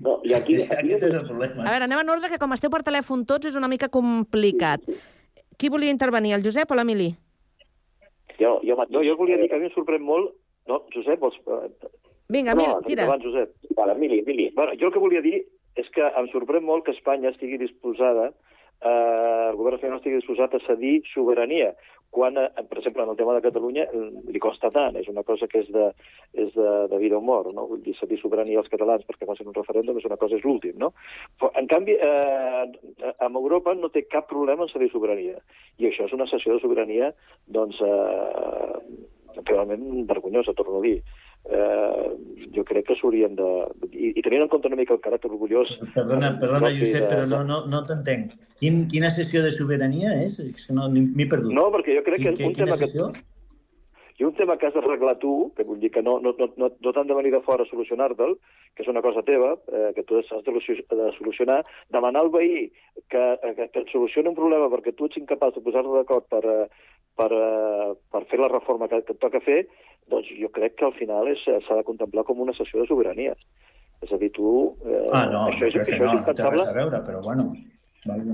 No, 0.00 0.20
i 0.24 0.32
aquí, 0.32 0.54
aquí 0.62 0.94
Aquest 0.94 1.02
és 1.10 1.14
el 1.18 1.26
problema. 1.26 1.66
A 1.66 1.72
veure, 1.74 1.84
anem 1.84 2.00
en 2.00 2.08
ordre, 2.14 2.30
que 2.32 2.38
com 2.40 2.54
esteu 2.56 2.70
per 2.72 2.80
telèfon 2.86 3.26
tots 3.28 3.50
és 3.50 3.56
una 3.58 3.68
mica 3.68 3.90
complicat. 3.92 4.80
Qui 5.60 5.68
volia 5.68 5.92
intervenir, 5.92 6.32
el 6.32 6.42
Josep 6.46 6.70
o 6.72 6.78
l'Emili? 6.78 7.10
Jo, 8.42 8.56
jo, 8.66 8.76
no, 8.90 9.02
jo 9.06 9.16
volia 9.18 9.38
dir 9.40 9.48
que 9.50 9.58
a 9.58 9.62
mi 9.62 9.70
em 9.70 9.74
sorprèn 9.76 10.02
molt... 10.04 10.34
No, 10.70 10.84
Josep, 10.94 11.18
vols... 11.22 11.38
eh, 11.46 11.90
Vinga, 12.32 12.54
Emili, 12.54 12.74
tira. 12.86 13.06
Abans, 13.08 13.24
Josep. 13.26 13.54
Vale, 13.76 13.96
Emili, 13.98 14.20
Emili. 14.22 14.50
Bueno, 14.56 14.76
jo 14.78 14.88
el 14.88 14.94
que 14.94 15.02
volia 15.02 15.22
dir 15.24 15.40
és 15.80 15.88
que 15.94 16.04
em 16.04 16.28
sorprèn 16.32 16.64
molt 16.66 16.86
que 16.86 16.94
Espanya 16.94 17.32
estigui 17.32 17.58
disposada, 17.60 18.30
eh, 18.82 19.48
el 19.50 19.58
govern 19.58 19.78
espanyol 19.78 20.00
estigui 20.00 20.20
disposat 20.20 20.54
a 20.54 20.62
cedir 20.66 21.00
sobirania, 21.12 21.72
quan, 22.12 22.36
eh, 22.36 22.50
per 22.68 22.78
exemple, 22.78 23.02
en 23.02 23.10
el 23.10 23.16
tema 23.16 23.34
de 23.34 23.40
Catalunya 23.40 23.86
eh, 23.88 24.02
li 24.34 24.40
costa 24.44 24.68
tant, 24.70 24.98
és 25.00 25.08
una 25.08 25.24
cosa 25.24 25.48
que 25.48 25.62
és 25.64 25.70
de, 25.72 25.86
és 26.44 26.52
de, 26.52 26.68
de 26.92 26.98
vida 27.00 27.16
o 27.16 27.24
mort, 27.24 27.48
no? 27.56 27.64
Vull 27.70 27.80
dir, 27.86 27.96
cedir 27.96 28.18
sobirania 28.20 28.60
als 28.60 28.68
catalans 28.72 29.06
perquè 29.08 29.28
facin 29.28 29.48
un 29.48 29.56
referèndum 29.56 29.96
és 29.96 30.08
una 30.08 30.20
cosa, 30.20 30.36
és 30.36 30.44
l'últim, 30.44 30.76
no? 30.82 30.92
Però, 31.40 31.48
en 31.56 31.70
canvi, 31.72 31.96
eh, 31.96 33.14
amb 33.16 33.40
Europa 33.40 33.72
no 33.78 33.88
té 33.94 34.04
cap 34.12 34.28
problema 34.28 34.68
en 34.68 34.72
cedir 34.74 34.90
sobirania, 34.92 35.40
i 35.80 35.88
això 35.88 36.04
és 36.04 36.12
una 36.12 36.28
cessió 36.28 36.58
de 36.58 36.60
sobirania, 36.60 37.14
doncs, 37.48 37.80
eh, 37.80 39.10
realment 39.48 40.06
vergonyosa, 40.08 40.54
torno 40.54 40.78
a 40.78 40.82
dir. 40.84 41.02
Eh, 41.42 42.10
jo 42.54 42.62
crec 42.64 42.86
que 42.86 42.94
s'haurien 43.00 43.34
de... 43.34 43.48
I, 43.90 44.12
I 44.14 44.22
tenint 44.22 44.44
en 44.44 44.48
compte 44.52 44.70
una 44.70 44.78
mica 44.78 44.94
el 44.94 45.00
caràcter 45.02 45.30
orgullós... 45.32 45.72
Perdona, 45.96 46.36
perdona 46.38 46.70
Josep, 46.76 47.00
de- 47.02 47.10
però 47.10 47.26
no, 47.26 47.42
no, 47.48 47.60
no 47.66 47.82
t'entenc. 47.88 48.36
Quin, 48.62 48.84
quina 48.92 49.10
sessió 49.10 49.42
de 49.42 49.50
sobirania 49.50 50.14
és? 50.22 50.38
És 50.38 50.68
que 50.68 50.76
no, 50.76 50.86
m'he 50.92 51.26
perdut. 51.26 51.50
No, 51.56 51.66
perquè 51.74 51.98
jo 51.98 52.06
crec 52.06 52.22
que 52.22 52.34
Quin- 52.38 52.52
un 52.52 52.58
tema 52.60 52.78
que... 52.78 52.86
sessió? 52.92 53.10
I 54.20 54.26
un 54.28 54.34
tema 54.36 54.54
que 54.60 54.68
has 54.68 54.74
d'arreglar 54.76 55.16
tu, 55.18 55.50
que 55.56 55.64
vull 55.66 55.80
dir 55.80 55.88
que 55.90 56.02
no, 56.04 56.18
no, 56.22 56.34
no, 56.38 56.46
no, 56.60 56.68
no 56.68 56.90
t'han 56.94 57.08
de 57.08 57.14
venir 57.16 57.30
de 57.32 57.40
fora 57.42 57.64
a 57.64 57.66
solucionar-te'l, 57.66 58.34
que 58.76 58.84
és 58.84 58.90
una 58.92 59.00
cosa 59.02 59.22
teva, 59.26 59.54
eh, 59.72 59.88
que 59.96 60.04
tu 60.06 60.18
has 60.20 60.28
de 60.30 60.52
solu- 60.52 60.84
de 60.92 61.06
solucionar, 61.16 61.62
demanar 61.90 62.20
al 62.20 62.30
veí 62.30 62.68
que, 63.10 63.18
eh, 63.18 63.54
que, 63.56 63.66
que 63.72 63.80
et 63.82 63.90
solucioni 63.90 64.28
un 64.30 64.36
problema 64.36 64.68
perquè 64.70 64.92
tu 64.94 65.08
ets 65.08 65.18
incapaç 65.18 65.56
de 65.56 65.64
posar-te 65.64 65.90
d'acord 65.96 66.28
per, 66.30 66.42
eh, 66.44 66.68
per, 67.16 67.30
eh, 67.32 67.92
per 68.10 68.24
fer 68.30 68.38
la 68.40 68.48
reforma 68.48 68.88
que, 68.88 69.02
que 69.04 69.14
toca 69.14 69.40
fer, 69.40 69.66
doncs 70.08 70.28
jo 70.40 70.48
crec 70.50 70.74
que 70.76 70.84
al 70.88 70.94
final 70.94 71.28
és- 71.28 71.44
s'ha 71.66 71.76
de 71.76 71.84
contemplar 71.84 72.24
com 72.24 72.40
una 72.40 72.52
sessió 72.56 72.80
de 72.80 72.86
sobirania. 72.88 73.34
És 74.02 74.10
a 74.12 74.16
dir, 74.18 74.32
tu... 74.32 74.76
Eh, 74.84 75.08
Ah, 75.12 75.26
no, 75.30 75.46
això 75.52 75.66
és, 75.68 75.74
això 75.76 75.78
no, 75.78 75.94
és 75.94 76.00
no 76.00 76.10
té 76.10 76.18
impensable. 76.18 76.62
res 76.64 76.68
a 76.68 76.78
veure, 76.80 77.02
però 77.06 77.20
bueno. 77.22 77.44
Vale, 78.04 78.24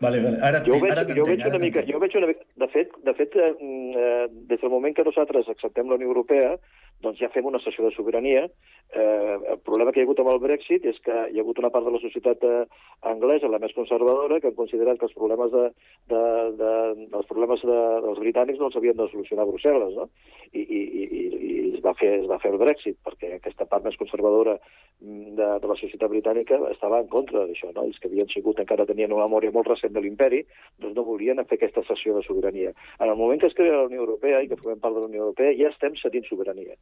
vale, 0.00 0.18
vale. 0.24 0.38
Ara, 0.42 0.62
Jo 0.66 0.80
veig, 0.82 0.90
ara 0.92 1.04
jo 1.14 1.24
veig 1.28 1.44
una 1.46 1.58
mica, 1.62 1.84
jo 1.86 2.00
veig 2.02 2.16
una 2.18 2.26
mica, 2.32 2.44
de 2.58 2.68
fet, 2.72 2.96
de 3.06 3.14
fet 3.14 3.36
eh, 3.36 3.52
mm, 3.60 3.92
eh, 3.96 4.26
des 4.50 4.60
del 4.60 4.70
moment 4.70 4.96
que 4.96 5.04
nosaltres 5.06 5.48
acceptem 5.48 5.86
la 5.88 5.94
Unió 5.94 6.08
Europea, 6.08 6.56
doncs 7.02 7.20
ja 7.20 7.30
fem 7.34 7.46
una 7.48 7.60
sessió 7.62 7.84
de 7.84 7.94
sobirania. 7.94 8.46
Eh, 8.92 9.36
el 9.54 9.58
problema 9.64 9.92
que 9.92 10.00
hi 10.00 10.04
ha 10.04 10.06
hagut 10.06 10.20
amb 10.20 10.32
el 10.34 10.40
Brexit 10.42 10.84
és 10.88 10.98
que 11.04 11.14
hi 11.32 11.38
ha 11.38 11.44
hagut 11.44 11.58
una 11.62 11.70
part 11.74 11.86
de 11.88 11.94
la 11.94 12.00
societat 12.02 12.44
eh, 12.44 12.64
anglesa, 13.12 13.50
la 13.50 13.60
més 13.62 13.74
conservadora, 13.76 14.38
que 14.40 14.50
han 14.52 14.58
considerat 14.58 15.00
que 15.00 15.08
els 15.08 15.16
problemes, 15.16 15.52
de, 15.54 15.64
de, 16.12 16.22
de, 16.60 16.72
els 17.08 17.30
problemes 17.30 17.64
de, 17.64 17.80
dels 18.06 18.20
britànics 18.22 18.60
no 18.60 18.68
els 18.70 18.78
havien 18.78 18.98
de 18.98 19.08
solucionar 19.10 19.46
a 19.46 19.50
Brussel·les, 19.50 19.96
no? 19.96 20.08
I, 20.52 20.62
i, 20.62 20.82
i, 20.82 21.04
i 21.08 21.52
es, 21.72 21.80
va 21.84 21.94
fer, 21.98 22.12
es 22.20 22.28
va 22.30 22.38
fer 22.42 22.52
el 22.52 22.60
Brexit, 22.60 22.98
perquè 23.06 23.32
aquesta 23.38 23.66
part 23.70 23.86
més 23.86 23.96
conservadora 24.00 24.58
mm, 24.58 25.34
de, 25.40 25.48
de 25.64 25.70
la 25.72 25.78
societat 25.80 26.12
britànica 26.12 26.60
estava 26.70 27.00
en 27.02 27.08
contra 27.12 27.46
d'això, 27.48 27.72
no? 27.72 27.86
Els 27.88 27.98
que 27.98 28.10
havien 28.10 28.28
sigut, 28.30 28.60
encara 28.60 28.86
tenien 28.88 29.16
una 29.16 29.26
memòria 29.26 29.54
molt 29.56 29.72
recent 29.72 29.96
de 29.96 30.04
l'imperi, 30.04 30.42
doncs 30.84 30.96
no 30.98 31.06
volien 31.08 31.42
fer 31.48 31.58
aquesta 31.58 31.86
cessió 31.88 32.14
de 32.18 32.26
sobirania. 32.28 32.76
En 33.00 33.08
el 33.08 33.16
moment 33.16 33.40
que 33.40 33.48
es 33.48 33.56
crea 33.58 33.80
la 33.80 33.88
Unió 33.88 34.04
Europea 34.04 34.44
i 34.44 34.52
que 34.52 34.60
formem 34.60 34.84
part 34.84 35.00
de 35.00 35.04
la 35.06 35.10
Unió 35.10 35.26
Europea, 35.26 35.56
ja 35.58 35.72
estem 35.72 35.96
cedint 36.02 36.28
sobirania. 36.28 36.76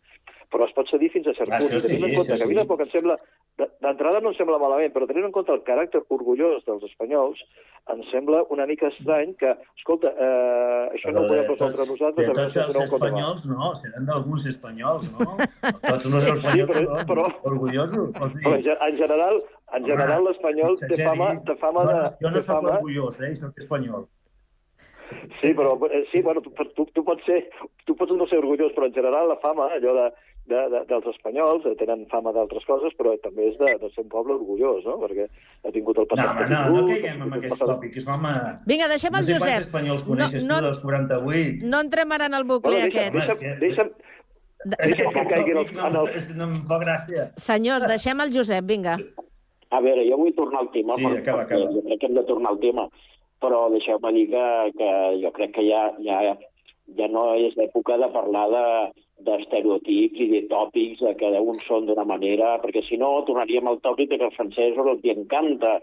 Però 0.50 0.66
es 0.66 0.72
pot 0.74 0.88
cedir 0.90 1.12
fins 1.14 1.28
a 1.30 1.32
cert 1.38 1.52
Ah, 1.54 1.60
punt. 1.62 1.70
I 1.70 1.78
tenint 1.84 2.00
sí, 2.02 2.08
en 2.10 2.16
compte 2.18 2.34
que 2.36 2.42
a 2.42 2.46
mi 2.50 2.54
sí. 2.56 2.58
tampoc 2.58 2.80
em 2.82 2.88
sembla... 2.90 3.14
de- 3.60 3.68
D'entrada 3.84 4.18
no 4.20 4.30
em 4.32 4.34
sembla 4.34 4.58
malament, 4.58 4.90
però 4.92 5.06
tenint 5.06 5.26
en 5.28 5.32
compte 5.32 5.52
el 5.54 5.60
caràcter 5.62 6.00
orgullós 6.16 6.64
dels 6.66 6.82
espanyols, 6.88 7.38
em 7.94 8.02
sembla 8.10 8.40
una 8.50 8.66
mica 8.66 8.88
estrany 8.90 9.36
que, 9.38 9.52
escolta, 9.78 10.10
eh, 10.10 10.90
això 10.96 11.12
no 11.14 11.22
ho 11.22 11.28
podem 11.30 11.46
resoldre 11.52 11.86
nosaltres, 11.86 12.26
de 12.26 12.34
veure 12.34 12.50
tots 12.50 12.76
els 12.82 12.92
espanyols, 12.92 13.44
no, 13.46 13.70
seran 13.78 14.06
d'alguns 14.10 14.46
espanyols, 14.52 15.06
no? 15.14 15.36
Tots 15.86 16.10
els 16.10 16.18
Sí, 16.24 16.30
espanyols 16.34 16.70
però- 16.74 16.84
no, 16.88 17.00
però- 17.12 17.28
orgullosos. 17.52 18.10
Però 18.18 18.54
en, 18.58 18.62
ge- 18.66 18.78
en 18.90 18.96
general, 19.04 19.42
en 19.78 19.86
general 19.86 20.24
l'espanyol 20.26 20.78
té 20.82 20.96
fama, 21.04 21.30
té 21.46 21.56
fama 21.62 21.86
de... 21.86 21.94
no, 22.00 22.10
jo 22.26 22.30
no 22.34 22.40
soc 22.42 22.54
fama, 22.56 22.78
orgullós, 22.80 23.20
eh? 23.22 23.34
Soc 23.38 23.58
espanyol. 23.66 24.08
Sí, 25.40 25.52
però 25.54 25.74
eh, 25.90 26.04
sí, 26.12 26.22
bueno, 26.22 26.40
tu, 26.42 26.50
tu, 26.74 26.84
tu, 26.94 27.04
pots 27.04 27.24
ser, 27.26 27.48
tu 27.86 27.96
pots 27.96 28.12
no 28.16 28.26
ser 28.28 28.38
orgullós, 28.38 28.72
però 28.76 28.86
en 28.86 28.94
general 28.94 29.28
la 29.28 29.36
fama, 29.42 29.68
allò 29.74 29.94
de, 29.96 30.04
de, 30.50 30.60
de, 30.74 30.80
dels 30.90 31.06
espanyols, 31.12 31.64
eh, 31.66 31.74
tenen 31.80 32.06
fama 32.12 32.32
d'altres 32.36 32.64
coses, 32.68 32.92
però 32.98 33.14
també 33.24 33.48
és 33.50 33.56
de, 33.58 33.70
de 33.82 33.90
ser 33.94 34.04
un 34.04 34.10
poble 34.12 34.34
orgullós, 34.36 34.84
no? 34.86 34.98
Perquè 35.02 35.26
ha 35.64 35.72
tingut 35.74 35.98
el 35.98 36.06
No, 36.06 36.10
passat 36.14 36.30
home, 36.30 36.44
que 36.44 36.50
no, 36.52 36.58
ha 36.60 36.68
no 36.68 36.76
tingut, 36.76 36.90
caiguem 36.94 37.22
en 37.26 37.34
aquest 37.38 37.64
tòpic, 37.64 37.98
home. 38.06 38.34
Vinga, 38.66 38.88
deixem 38.92 39.14
el 39.14 39.20
no 39.20 39.26
sé 39.26 39.32
quants 39.32 39.44
Josep. 39.48 39.66
espanyols 39.68 40.04
No- 40.06 40.10
coneixes 40.14 40.44
no- 40.46 40.58
tu 40.60 40.64
dels 40.70 40.80
48? 40.84 41.66
No 41.74 41.80
entrem 41.86 42.12
ara 42.18 42.26
en 42.30 42.34
el 42.40 42.44
bucle 42.44 42.70
Bueno, 42.76 42.86
aquest. 42.86 43.12
deixa, 43.14 43.34
deixa, 43.60 43.88
deixa, 44.64 44.86
És 44.86 44.96
que 45.14 45.26
caiguin 45.32 45.56
els, 45.56 45.72
no, 45.72 46.06
és 46.08 46.26
que 46.28 46.34
no 46.36 46.44
em 46.50 46.58
fa 46.68 46.78
gràcia. 46.82 47.30
Senyors, 47.40 47.86
deixem 47.88 48.20
el 48.20 48.32
Josep, 48.34 48.64
vinga. 48.68 48.98
A 49.70 49.78
veure, 49.80 50.02
jo 50.08 50.16
vull 50.18 50.34
tornar 50.34 50.60
al 50.64 50.70
tema, 50.74 50.96
Sí, 50.98 51.06
acaba, 51.06 51.44
perquè 51.46 51.54
acaba. 51.62 51.72
jo 51.72 51.82
crec 51.86 52.00
que 52.00 52.06
hem 52.10 52.14
de 52.18 52.24
tornar 52.26 52.50
al 52.50 52.58
tema, 52.58 52.88
però 53.40 53.68
deixeu-me 53.72 54.12
dir 54.16 54.26
que, 54.32 54.46
que 54.78 54.90
jo 55.22 55.30
crec 55.36 55.54
que 55.56 55.64
ja, 55.68 55.86
ja, 56.04 56.20
ja 56.98 57.08
no 57.08 57.30
és 57.36 57.56
l'època 57.56 57.96
de 58.00 58.10
parlar 58.14 58.48
de 58.52 58.66
d'estereotips 59.20 60.16
i 60.24 60.26
de 60.30 60.38
tòpics, 60.48 61.02
de 61.04 61.10
que 61.20 61.28
uns 61.40 61.64
són 61.68 61.84
d'una 61.84 62.06
manera, 62.08 62.54
perquè 62.62 62.80
si 62.86 62.96
no 62.96 63.18
tornaríem 63.28 63.68
al 63.68 63.76
tòpic 63.84 64.14
que 64.14 64.22
als 64.24 64.36
francesos 64.38 64.86
els 64.94 65.04
encanta 65.12 65.74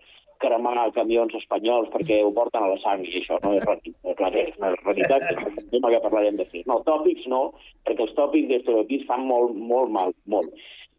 cremar 0.41 0.73
camions 0.93 1.33
espanyols 1.37 1.89
perquè 1.93 2.19
ho 2.23 2.31
porten 2.33 2.63
a 2.65 2.71
la 2.73 2.79
sang 2.81 3.03
i 3.05 3.13
això 3.21 3.37
no 3.43 3.53
és, 3.57 3.63
re- 3.65 4.41
és 4.41 4.57
una 4.57 4.73
realitat, 4.73 5.23
és 5.33 5.61
un 5.63 5.69
tema 5.71 5.91
que 5.93 6.01
parlarem 6.03 6.37
després. 6.37 6.65
No, 6.69 6.79
tòpics 6.85 7.25
no, 7.29 7.41
perquè 7.85 8.05
els 8.05 8.13
tòpics 8.17 8.49
d'estereotips 8.51 9.07
fan 9.09 9.25
molt, 9.29 9.53
molt 9.57 9.93
mal, 9.93 10.13
molt. 10.25 10.49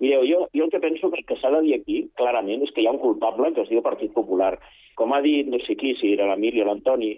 Mireu, 0.01 0.23
jo, 0.29 0.45
jo 0.55 0.65
el 0.65 0.71
que 0.71 0.79
penso 0.81 1.11
que, 1.11 1.23
que 1.27 1.37
s'ha 1.41 1.51
de 1.51 1.63
dir 1.67 1.75
aquí, 1.81 2.05
clarament, 2.15 2.63
és 2.63 2.71
que 2.75 2.83
hi 2.83 2.87
ha 2.87 2.93
un 2.95 3.01
culpable 3.03 3.53
que 3.53 3.63
es 3.65 3.69
diu 3.73 3.83
Partit 3.83 4.13
Popular. 4.15 4.53
Com 4.95 5.13
ha 5.13 5.21
dit 5.23 5.47
no 5.51 5.59
sé 5.67 5.75
qui, 5.79 5.95
si 5.99 6.13
era 6.15 6.27
l'Emili 6.31 6.63
o 6.63 6.67
l'Antoni, 6.69 7.11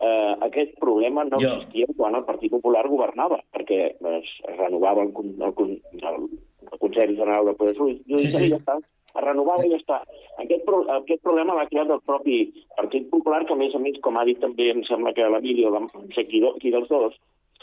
eh, 0.00 0.34
aquest 0.44 0.74
problema 0.80 1.24
no 1.24 1.38
Jo. 1.40 1.54
existia 1.54 1.86
quan 1.96 2.14
el 2.14 2.24
Partit 2.28 2.50
Popular 2.52 2.86
governava, 2.88 3.40
perquè 3.52 3.80
es, 3.96 4.28
es 4.48 4.56
renovava 4.58 5.02
el, 5.02 5.12
con- 5.16 5.32
el, 5.40 5.54
el, 5.56 6.28
el 6.72 6.78
Consell 6.78 7.16
General 7.16 7.46
del 7.46 7.56
Poder 7.56 7.76
Judicial 7.76 8.20
Sí, 8.20 8.26
sí. 8.32 8.44
i 8.44 8.50
ja 8.52 8.60
està. 8.60 8.76
Es 9.16 9.24
renovava 9.24 9.64
i 9.64 9.70
ja 9.72 9.78
està. 9.80 10.02
Aquest, 10.44 10.64
pro, 10.66 10.82
aquest 10.92 11.22
problema 11.24 11.54
l'ha 11.56 11.68
creat 11.70 11.88
el 11.88 12.02
propi 12.04 12.52
Partit 12.76 13.08
Popular, 13.08 13.46
que 13.48 13.54
a 13.54 13.56
més 13.56 13.74
a 13.74 13.78
més, 13.80 13.96
com 14.04 14.18
ha 14.20 14.26
dit 14.28 14.38
també, 14.44 14.68
em 14.74 14.82
sembla 14.84 15.14
que 15.16 15.24
l'Emili 15.24 15.64
o 15.64 15.70
la- 15.72 15.80
no 15.80 16.04
sé 16.14 16.26
qui, 16.28 16.40
do- 16.44 16.52
qui 16.60 16.70
dels 16.74 16.88
dos, 16.92 17.16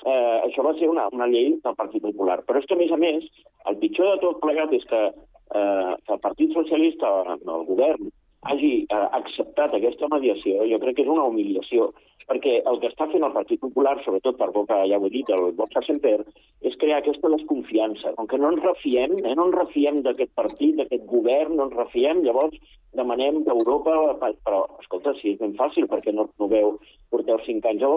eh, 0.06 0.40
això 0.48 0.66
va 0.66 0.74
ser 0.80 0.90
una, 0.92 1.08
una 1.16 1.28
llei 1.32 1.54
del 1.64 1.78
Partit 1.80 2.04
Popular. 2.04 2.42
Però 2.48 2.60
és 2.60 2.68
que, 2.68 2.76
a 2.78 2.82
més 2.82 2.92
a 2.92 3.00
més, 3.02 3.30
el 3.70 3.80
pitjor 3.82 4.14
de 4.14 4.24
tot 4.26 4.42
plegat 4.44 4.74
és 4.76 4.86
que, 4.90 5.04
eh, 5.12 5.94
que 6.06 6.18
el 6.18 6.24
Partit 6.24 6.54
Socialista, 6.56 7.14
el 7.40 7.66
govern, 7.70 8.12
hagi 8.52 8.74
eh, 8.84 9.06
acceptat 9.20 9.76
aquesta 9.76 10.10
mediació, 10.12 10.66
jo 10.68 10.80
crec 10.82 10.98
que 10.98 11.06
és 11.06 11.12
una 11.12 11.28
humiliació, 11.30 11.92
perquè 12.28 12.60
el 12.70 12.80
que 12.80 12.90
està 12.92 13.08
fent 13.12 13.24
el 13.24 13.36
Partit 13.36 13.60
Popular, 13.64 13.96
sobretot 14.04 14.38
per 14.40 14.50
boca, 14.56 14.82
ja 14.90 15.00
ho 15.00 15.08
he 15.08 15.12
dit, 15.14 15.30
el 15.32 15.52
Vox 15.58 15.76
Semper, 15.88 16.20
és 16.64 16.78
crear 16.80 17.02
aquesta 17.02 17.32
desconfiança. 17.32 18.14
Com 18.18 18.28
que 18.32 18.40
no 18.40 18.52
ens 18.54 18.64
refiem, 18.64 19.18
eh, 19.24 19.36
no 19.40 19.50
ens 19.50 19.60
refiem 19.60 20.02
d'aquest 20.06 20.34
partit, 20.40 20.78
d'aquest 20.80 21.06
govern, 21.10 21.58
no 21.58 21.70
ens 21.70 21.78
refiem, 21.80 22.24
llavors 22.28 22.60
demanem 22.94 23.42
d'Europa, 23.48 23.96
però, 24.22 24.66
escolta, 24.84 25.16
si 25.20 25.34
és 25.34 25.40
ben 25.40 25.56
fàcil, 25.58 25.88
perquè 25.90 26.14
no, 26.14 26.28
no 26.40 26.50
veu, 26.52 26.76
porteu 27.12 27.40
cinc 27.48 27.66
anys. 27.66 27.82
Jo, 27.84 27.94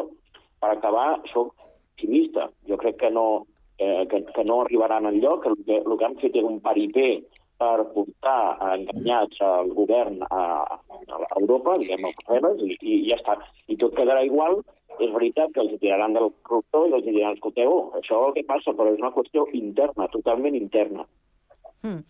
per 0.63 0.73
acabar, 0.73 1.11
sóc 1.35 1.53
optimista. 1.97 2.51
Jo 2.69 2.77
crec 2.77 2.97
que 2.97 3.11
no, 3.11 3.47
eh, 3.79 4.07
que, 4.11 4.25
que 4.25 4.45
no 4.45 4.63
arribaran 4.63 5.07
enlloc, 5.07 5.47
el, 5.47 5.57
que 5.65 5.81
el 5.81 5.99
que 5.99 6.05
han 6.05 6.17
fet 6.21 6.37
és 6.37 6.45
un 6.45 6.61
paripé 6.61 7.23
per 7.57 7.87
portar 7.95 8.59
enganyats 8.75 9.41
al 9.41 9.71
govern 9.73 10.19
a, 10.29 10.43
a 10.77 11.39
Europa, 11.41 11.79
diguem, 11.81 12.05
els 12.05 12.19
problemes, 12.27 12.61
i, 12.61 12.77
i 12.85 12.97
ja 13.09 13.17
està. 13.17 13.39
I 13.73 13.79
tot 13.81 13.97
quedarà 13.97 14.23
igual. 14.27 14.61
És 15.01 15.13
veritat 15.13 15.53
que 15.55 15.61
els 15.65 15.73
tiraran 15.81 16.13
del 16.17 16.31
corruptor 16.45 16.91
i 16.91 16.97
els 16.99 17.05
diran, 17.05 17.37
escolteu, 17.37 17.79
això 17.97 18.21
és 18.21 18.27
el 18.29 18.35
que 18.37 18.45
passa, 18.49 18.77
però 18.77 18.93
és 18.93 19.01
una 19.01 19.13
qüestió 19.13 19.47
interna, 19.57 20.09
totalment 20.13 20.57
interna. 20.57 21.05
Mm. 21.83 22.05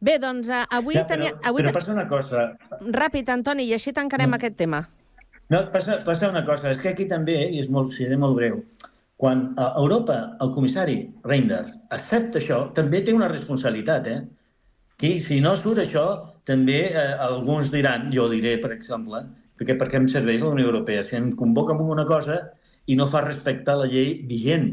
Bé, 0.00 0.18
doncs 0.20 0.48
eh, 0.52 0.64
avui 0.76 0.96
Ja, 0.96 1.04
però, 1.04 1.14
tenia... 1.14 1.36
Avui 1.48 1.64
però 1.64 1.72
passa 1.76 1.92
una 1.92 2.08
cosa, 2.08 2.50
Ràpid, 2.80 3.30
Antoni, 3.32 3.68
i 3.68 3.76
així 3.76 3.92
tancarem 3.96 4.28
Mm. 4.30 4.40
aquest 4.40 4.56
tema. 4.56 4.82
No, 5.52 5.62
passa, 5.72 6.00
passa 6.04 6.28
una 6.28 6.44
cosa, 6.44 6.72
és 6.72 6.80
que 6.80 6.90
aquí 6.90 7.06
també, 7.08 7.36
i 7.52 7.60
és 7.60 7.68
molt, 7.72 7.92
seré 7.96 8.16
molt 8.20 8.36
breu, 8.36 8.60
quan 9.16 9.54
a 9.56 9.72
Europa 9.80 10.16
el 10.44 10.52
comissari 10.52 10.96
Reinders 11.24 11.72
accepta 11.96 12.40
això, 12.40 12.58
també 12.76 13.00
té 13.04 13.14
una 13.16 13.30
responsabilitat, 13.32 14.08
eh? 14.12 14.20
Qui, 15.00 15.16
si 15.20 15.40
no 15.44 15.54
surt 15.56 15.80
això, 15.82 16.04
també 16.48 16.78
eh, 16.88 17.06
alguns 17.20 17.70
diran, 17.72 18.10
jo 18.12 18.28
diré, 18.32 18.56
per 18.62 18.72
exemple, 18.74 19.22
perquè 19.60 19.76
per 19.80 19.88
què 19.92 20.00
em 20.00 20.08
serveix 20.08 20.44
la 20.44 20.52
Unió 20.54 20.68
Europea? 20.70 21.04
Que 21.08 21.18
em 21.20 21.30
convoca 21.36 21.74
amb 21.74 21.84
una 21.84 22.06
cosa 22.08 22.38
i 22.86 22.96
no 22.96 23.08
fa 23.12 23.24
respectar 23.24 23.76
la 23.80 23.88
llei 23.92 24.20
vigent. 24.28 24.70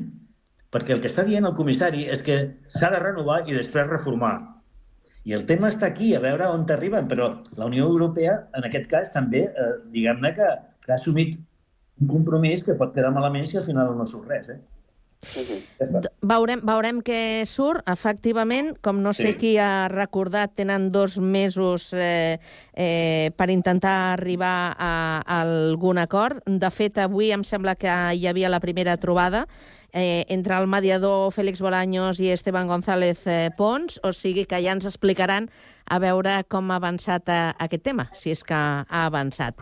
Perquè 0.74 0.96
el 0.96 1.04
que 1.04 1.12
està 1.12 1.26
dient 1.28 1.48
el 1.48 1.56
comissari 1.58 2.08
és 2.12 2.24
que 2.26 2.38
s'ha 2.76 2.92
de 2.94 3.00
renovar 3.04 3.44
i 3.48 3.56
després 3.56 3.90
reformar. 3.90 4.36
I 5.24 5.36
el 5.38 5.46
tema 5.48 5.70
està 5.72 5.88
aquí, 5.88 6.12
a 6.16 6.22
veure 6.24 6.50
on 6.52 6.66
t'arriben, 6.68 7.08
però 7.08 7.30
la 7.60 7.68
Unió 7.70 7.88
Europea, 7.88 8.36
en 8.58 8.68
aquest 8.68 8.90
cas, 8.92 9.12
també, 9.14 9.46
eh, 9.48 9.74
diguem-ne 9.94 10.34
que, 10.36 10.50
que 10.84 10.92
ha 10.92 10.98
assumit 11.00 11.38
un 12.02 12.08
compromís 12.08 12.64
que 12.64 12.76
pot 12.76 12.94
quedar 12.96 13.12
malament 13.14 13.46
si 13.46 13.58
al 13.58 13.64
final 13.68 13.96
no 13.98 14.06
surt 14.10 14.28
res, 14.30 14.50
eh? 14.50 14.60
Ja. 15.24 16.02
Veurem, 16.28 16.60
veurem 16.68 16.98
què 17.06 17.46
surt. 17.48 17.84
Efectivament, 17.88 18.74
com 18.84 19.02
no 19.02 19.14
sé 19.14 19.30
Sí. 19.32 19.36
qui 19.40 19.58
ha 19.58 19.88
recordat, 19.88 20.52
tenen 20.56 20.90
dos 20.92 21.18
mesos 21.18 21.94
eh, 21.94 22.40
eh, 22.74 23.32
per 23.38 23.50
intentar 23.50 24.14
arribar 24.14 24.76
a, 24.78 25.22
a 25.26 25.42
algun 25.42 25.98
acord. 25.98 26.44
De 26.46 26.70
fet, 26.72 26.98
avui 26.98 27.32
em 27.32 27.44
sembla 27.44 27.76
que 27.76 27.88
hi 27.88 28.28
havia 28.28 28.50
la 28.50 28.60
primera 28.60 28.98
trobada 28.98 29.48
eh, 29.94 30.26
entre 30.28 30.58
el 30.58 30.68
mediador 30.68 31.32
Félix 31.32 31.62
Bolaños 31.62 32.20
i 32.20 32.34
Esteban 32.34 32.68
González 32.68 33.26
eh, 33.28 33.50
Pons, 33.56 34.02
o 34.04 34.12
sigui 34.12 34.48
que 34.50 34.60
ja 34.60 34.74
ens 34.74 34.90
explicaran 34.90 35.50
a 35.86 36.00
veure 36.00 36.42
com 36.50 36.72
ha 36.72 36.80
avançat 36.82 37.30
eh, 37.30 37.52
aquest 37.64 37.86
tema, 37.86 38.10
si 38.18 38.34
és 38.34 38.44
que 38.44 38.58
ha 38.58 39.06
avançat. 39.06 39.60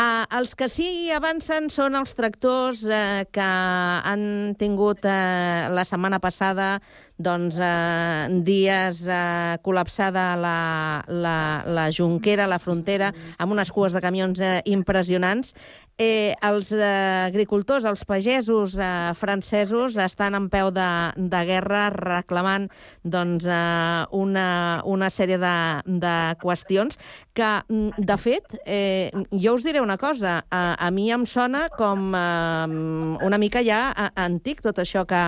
Uh, 0.00 0.24
els 0.38 0.54
que 0.56 0.64
sí 0.72 1.10
avancen 1.12 1.66
són 1.68 1.98
els 1.98 2.14
tractors 2.16 2.86
eh, 2.88 3.26
que 3.34 3.44
han 3.44 4.54
tingut 4.56 5.04
eh, 5.04 5.66
la 5.68 5.84
setmana 5.84 6.16
passada 6.24 6.78
doncs, 7.20 7.58
eh, 7.60 8.30
dies 8.46 9.02
eh, 9.04 9.58
col·lapsada 9.60 10.30
la, 10.40 11.04
la, 11.04 11.36
la 11.68 11.90
Junquera, 11.92 12.48
la 12.48 12.60
frontera, 12.62 13.10
amb 13.36 13.52
unes 13.52 13.74
cues 13.76 13.92
de 13.92 14.00
camions 14.00 14.40
eh, 14.40 14.62
impressionants. 14.72 15.52
Eh, 16.00 16.32
els 16.48 16.70
eh, 16.72 17.26
agricultors, 17.26 17.84
els 17.84 18.06
pagesos 18.08 18.72
eh, 18.80 19.12
francesos 19.20 19.98
estan 20.00 20.32
en 20.38 20.46
peu 20.48 20.70
de, 20.72 20.88
de 21.20 21.40
guerra 21.44 21.90
reclamant 21.92 22.70
doncs, 23.04 23.44
eh, 23.44 24.06
una, 24.16 24.46
una 24.88 25.10
sèrie 25.12 25.36
de, 25.42 25.56
de 26.00 26.14
qüestions 26.40 26.96
que, 27.36 27.50
mm, 27.68 28.06
de 28.08 28.16
fet, 28.16 28.56
eh, 28.64 29.12
jo 29.28 29.58
us 29.58 29.66
diré 29.66 29.84
una 29.84 29.98
cosa, 30.00 30.38
a, 30.48 30.62
a 30.80 30.88
mi 30.88 31.10
em 31.12 31.26
sona 31.28 31.66
com 31.76 32.14
eh, 32.16 33.20
una 33.28 33.42
mica 33.42 33.60
ja 33.66 33.82
antic 34.16 34.64
tot 34.64 34.80
això 34.80 35.04
que, 35.04 35.24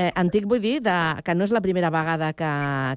Eh, 0.00 0.08
antic 0.16 0.46
vull 0.48 0.62
dir 0.62 0.78
de, 0.80 0.96
que 1.26 1.34
no 1.36 1.44
és 1.44 1.50
la 1.52 1.60
primera 1.60 1.90
vegada 1.92 2.30
que, 2.32 2.50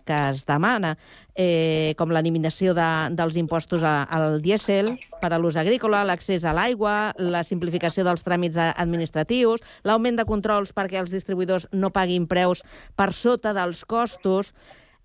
que 0.07 0.17
es 0.31 0.43
demana, 0.47 0.93
eh, 1.35 1.91
com 1.99 2.13
l'eliminació 2.13 2.75
de, 2.77 2.85
dels 3.17 3.35
impostos 3.41 3.83
a, 3.83 4.05
al 4.07 4.37
dièsel 4.43 4.93
per 5.19 5.33
a 5.33 5.39
l'ús 5.41 5.57
agrícola, 5.59 6.03
l'accés 6.07 6.45
a 6.47 6.53
l'aigua, 6.55 7.11
la 7.17 7.41
simplificació 7.43 8.05
dels 8.07 8.23
tràmits 8.23 8.59
administratius, 8.61 9.65
l'augment 9.83 10.21
de 10.21 10.27
controls 10.29 10.71
perquè 10.71 11.01
els 11.01 11.11
distribuïdors 11.11 11.67
no 11.73 11.91
paguin 11.91 12.29
preus 12.29 12.63
per 12.95 13.09
sota 13.17 13.51
dels 13.57 13.83
costos. 13.83 14.53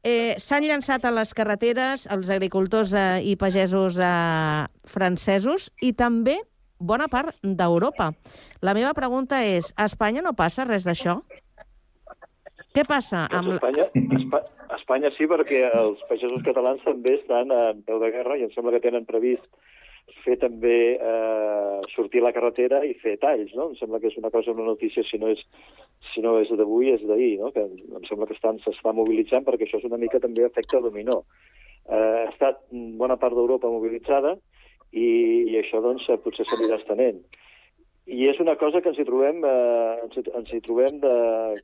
Eh, 0.06 0.36
S'han 0.38 0.68
llançat 0.68 1.02
a 1.02 1.14
les 1.14 1.34
carreteres 1.34 2.06
els 2.14 2.30
agricultors 2.30 2.94
eh, 2.94 3.24
i 3.26 3.34
pagesos 3.40 3.98
eh, 3.98 4.68
francesos 4.86 5.72
i 5.82 5.96
també 5.98 6.38
bona 6.78 7.10
part 7.10 7.34
d'Europa. 7.42 8.12
La 8.62 8.78
meva 8.78 8.94
pregunta 8.94 9.42
és, 9.42 9.72
a 9.74 9.90
Espanya 9.90 10.22
no 10.22 10.36
passa 10.38 10.68
res 10.68 10.86
d'això? 10.86 11.18
Què 12.76 12.84
passa 12.88 13.24
amb... 13.34 13.54
Espanya, 13.56 13.88
Espa, 14.18 14.42
Espanya 14.76 15.10
sí, 15.16 15.26
perquè 15.30 15.64
els 15.70 16.02
pagesos 16.10 16.44
catalans 16.46 16.84
també 16.84 17.16
estan 17.18 17.54
en 17.54 17.82
peu 17.86 18.00
de 18.02 18.12
guerra 18.14 18.36
i 18.38 18.44
em 18.46 18.52
sembla 18.54 18.74
que 18.76 18.84
tenen 18.84 19.08
previst 19.08 19.48
fer 20.24 20.36
també 20.40 20.96
eh, 20.96 21.78
sortir 21.92 22.22
a 22.22 22.28
la 22.28 22.32
carretera 22.36 22.80
i 22.86 22.94
fer 23.02 23.16
talls, 23.22 23.52
no? 23.56 23.70
Em 23.70 23.76
sembla 23.80 24.00
que 24.00 24.10
és 24.10 24.16
una 24.20 24.30
cosa, 24.32 24.54
una 24.54 24.66
notícia, 24.68 25.04
si 25.04 25.20
no 25.20 25.30
és, 25.32 25.42
si 26.12 26.24
no 26.24 26.36
és 26.40 26.50
d'avui, 26.60 26.92
és 26.94 27.04
d'ahir, 27.08 27.34
no? 27.42 27.50
Que 27.54 27.64
em 27.66 28.06
sembla 28.08 28.28
que 28.28 28.36
s'està 28.38 28.94
mobilitzant 28.96 29.46
perquè 29.46 29.68
això 29.68 29.80
és 29.80 29.88
una 29.88 30.00
mica 30.00 30.20
també 30.22 30.46
efecte 30.46 30.80
dominó. 30.84 31.22
Eh, 31.88 31.98
ha 31.98 32.30
estat 32.30 32.64
bona 33.00 33.18
part 33.20 33.36
d'Europa 33.36 33.72
mobilitzada 33.72 34.36
i, 34.92 35.08
i 35.52 35.58
això 35.60 35.82
doncs 35.84 36.08
potser 36.24 36.48
s'anirà 36.48 36.80
estenent. 36.80 37.20
I 38.08 38.24
és 38.30 38.38
una 38.40 38.54
cosa 38.56 38.80
que 38.80 38.88
ens 38.88 38.98
hi 38.98 39.04
trobem, 39.04 39.42
eh, 39.44 40.04
ens, 40.06 40.14
hi, 40.16 40.22
ens 40.38 40.52
trobem 40.64 40.96
de 41.02 41.10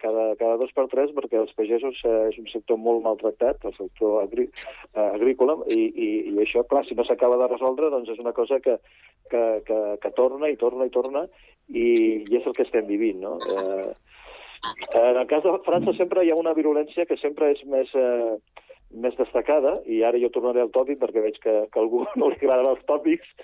cada, 0.02 0.26
cada 0.36 0.58
dos 0.60 0.74
per 0.76 0.84
tres 0.92 1.14
perquè 1.16 1.38
els 1.40 1.54
pagesos 1.56 2.02
eh, 2.04 2.18
és 2.28 2.36
un 2.42 2.50
sector 2.52 2.76
molt 2.76 3.00
maltractat, 3.06 3.64
el 3.64 3.72
sector 3.78 4.18
agrí, 4.20 4.44
eh, 4.92 5.06
agrícola, 5.06 5.56
i, 5.72 5.80
i, 5.88 6.08
i 6.34 6.36
això, 6.44 6.66
clar, 6.68 6.84
si 6.84 6.98
no 6.98 7.06
s'acaba 7.08 7.40
de 7.40 7.48
resoldre, 7.48 7.88
doncs 7.94 8.12
és 8.12 8.20
una 8.20 8.34
cosa 8.36 8.60
que, 8.60 8.76
que, 9.32 9.44
que, 9.64 9.80
que 10.02 10.12
torna 10.18 10.52
i 10.52 10.60
torna 10.60 10.84
i 10.84 10.92
torna 10.92 11.24
i, 11.72 11.88
i 12.28 12.36
és 12.36 12.44
el 12.44 12.56
que 12.56 12.68
estem 12.68 12.92
vivint, 12.92 13.24
no? 13.24 13.38
Eh, 13.40 13.88
en 15.00 15.16
el 15.16 15.26
cas 15.28 15.44
de 15.44 15.56
França 15.64 15.96
sempre 15.96 16.24
hi 16.24 16.32
ha 16.32 16.40
una 16.40 16.52
virulència 16.56 17.08
que 17.08 17.16
sempre 17.20 17.54
és 17.56 17.64
més, 17.72 17.88
eh, 17.96 18.36
més 18.94 19.16
destacada, 19.18 19.76
i 19.90 20.02
ara 20.06 20.20
jo 20.22 20.30
tornaré 20.34 20.62
al 20.62 20.72
tòpic 20.74 21.00
perquè 21.02 21.22
veig 21.24 21.40
que, 21.42 21.54
que 21.72 21.82
algú 21.82 22.04
no 22.20 22.30
li 22.30 22.38
agraden 22.40 22.70
els 22.72 22.84
tòpics, 22.90 23.34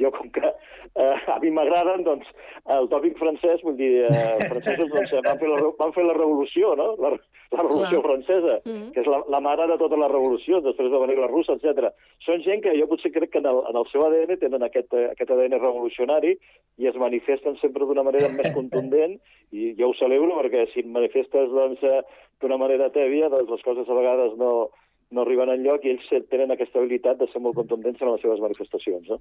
jo 0.00 0.10
com 0.16 0.30
que 0.34 0.46
eh, 0.50 1.16
a 1.32 1.38
mi 1.42 1.52
m'agraden, 1.54 2.04
doncs 2.06 2.28
el 2.76 2.90
tòpic 2.92 3.18
francès, 3.20 3.62
vull 3.66 3.78
dir, 3.78 3.92
eh, 4.10 4.36
francesos 4.48 4.92
doncs, 4.92 5.16
van, 5.26 5.40
fer 5.40 5.50
la, 5.52 5.62
van 5.78 5.96
fer 5.96 6.06
la 6.06 6.18
revolució, 6.18 6.74
no? 6.78 6.92
La, 7.02 7.14
la 7.52 7.62
Revolució 7.62 8.00
Clar. 8.00 8.06
Francesa, 8.06 8.54
Mm. 8.66 8.90
que 8.92 9.00
és 9.00 9.06
la, 9.06 9.20
la 9.30 9.40
mare 9.40 9.66
de 9.70 9.76
totes 9.78 9.98
les 9.98 10.10
revolucions, 10.10 10.64
després 10.64 10.90
va 10.92 11.02
venir 11.04 11.18
la 11.18 11.28
russa, 11.30 11.54
etc. 11.54 11.92
Són 12.24 12.42
gent 12.42 12.62
que 12.64 12.74
jo 12.78 12.88
potser 12.90 13.12
crec 13.14 13.30
que 13.30 13.38
en 13.38 13.46
el, 13.46 13.60
en 13.70 13.76
el 13.78 13.86
seu 13.92 14.02
ADN 14.06 14.38
tenen 14.40 14.66
aquest, 14.66 14.92
eh, 14.94 15.10
aquest 15.12 15.30
ADN 15.30 15.60
revolucionari 15.60 16.34
i 16.78 16.88
es 16.90 16.98
manifesten 16.98 17.56
sempre 17.62 17.86
d'una 17.86 18.02
manera 18.02 18.28
més 18.34 18.50
contundent 18.54 19.18
i 19.52 19.74
jo 19.78 19.90
ho 19.90 19.94
celebro 19.94 20.40
perquè 20.40 20.66
si 20.72 20.82
manifestes 20.82 21.52
doncs, 21.52 21.82
eh, 21.86 22.02
d'una 22.42 22.58
manera 22.60 22.90
tèbia, 22.90 23.30
doncs 23.32 23.50
les 23.50 23.62
coses 23.62 23.88
a 23.88 23.94
vegades 23.94 24.34
no, 24.40 24.70
no 25.10 25.22
arriben 25.22 25.50
enlloc 25.52 25.84
i 25.86 25.92
ells 25.94 26.08
tenen 26.30 26.50
aquesta 26.54 26.78
habilitat 26.80 27.18
de 27.20 27.28
ser 27.32 27.40
molt 27.40 27.54
contundents 27.58 28.00
en 28.02 28.10
les 28.12 28.20
seves 28.24 28.40
manifestacions. 28.42 29.08
No? 29.08 29.20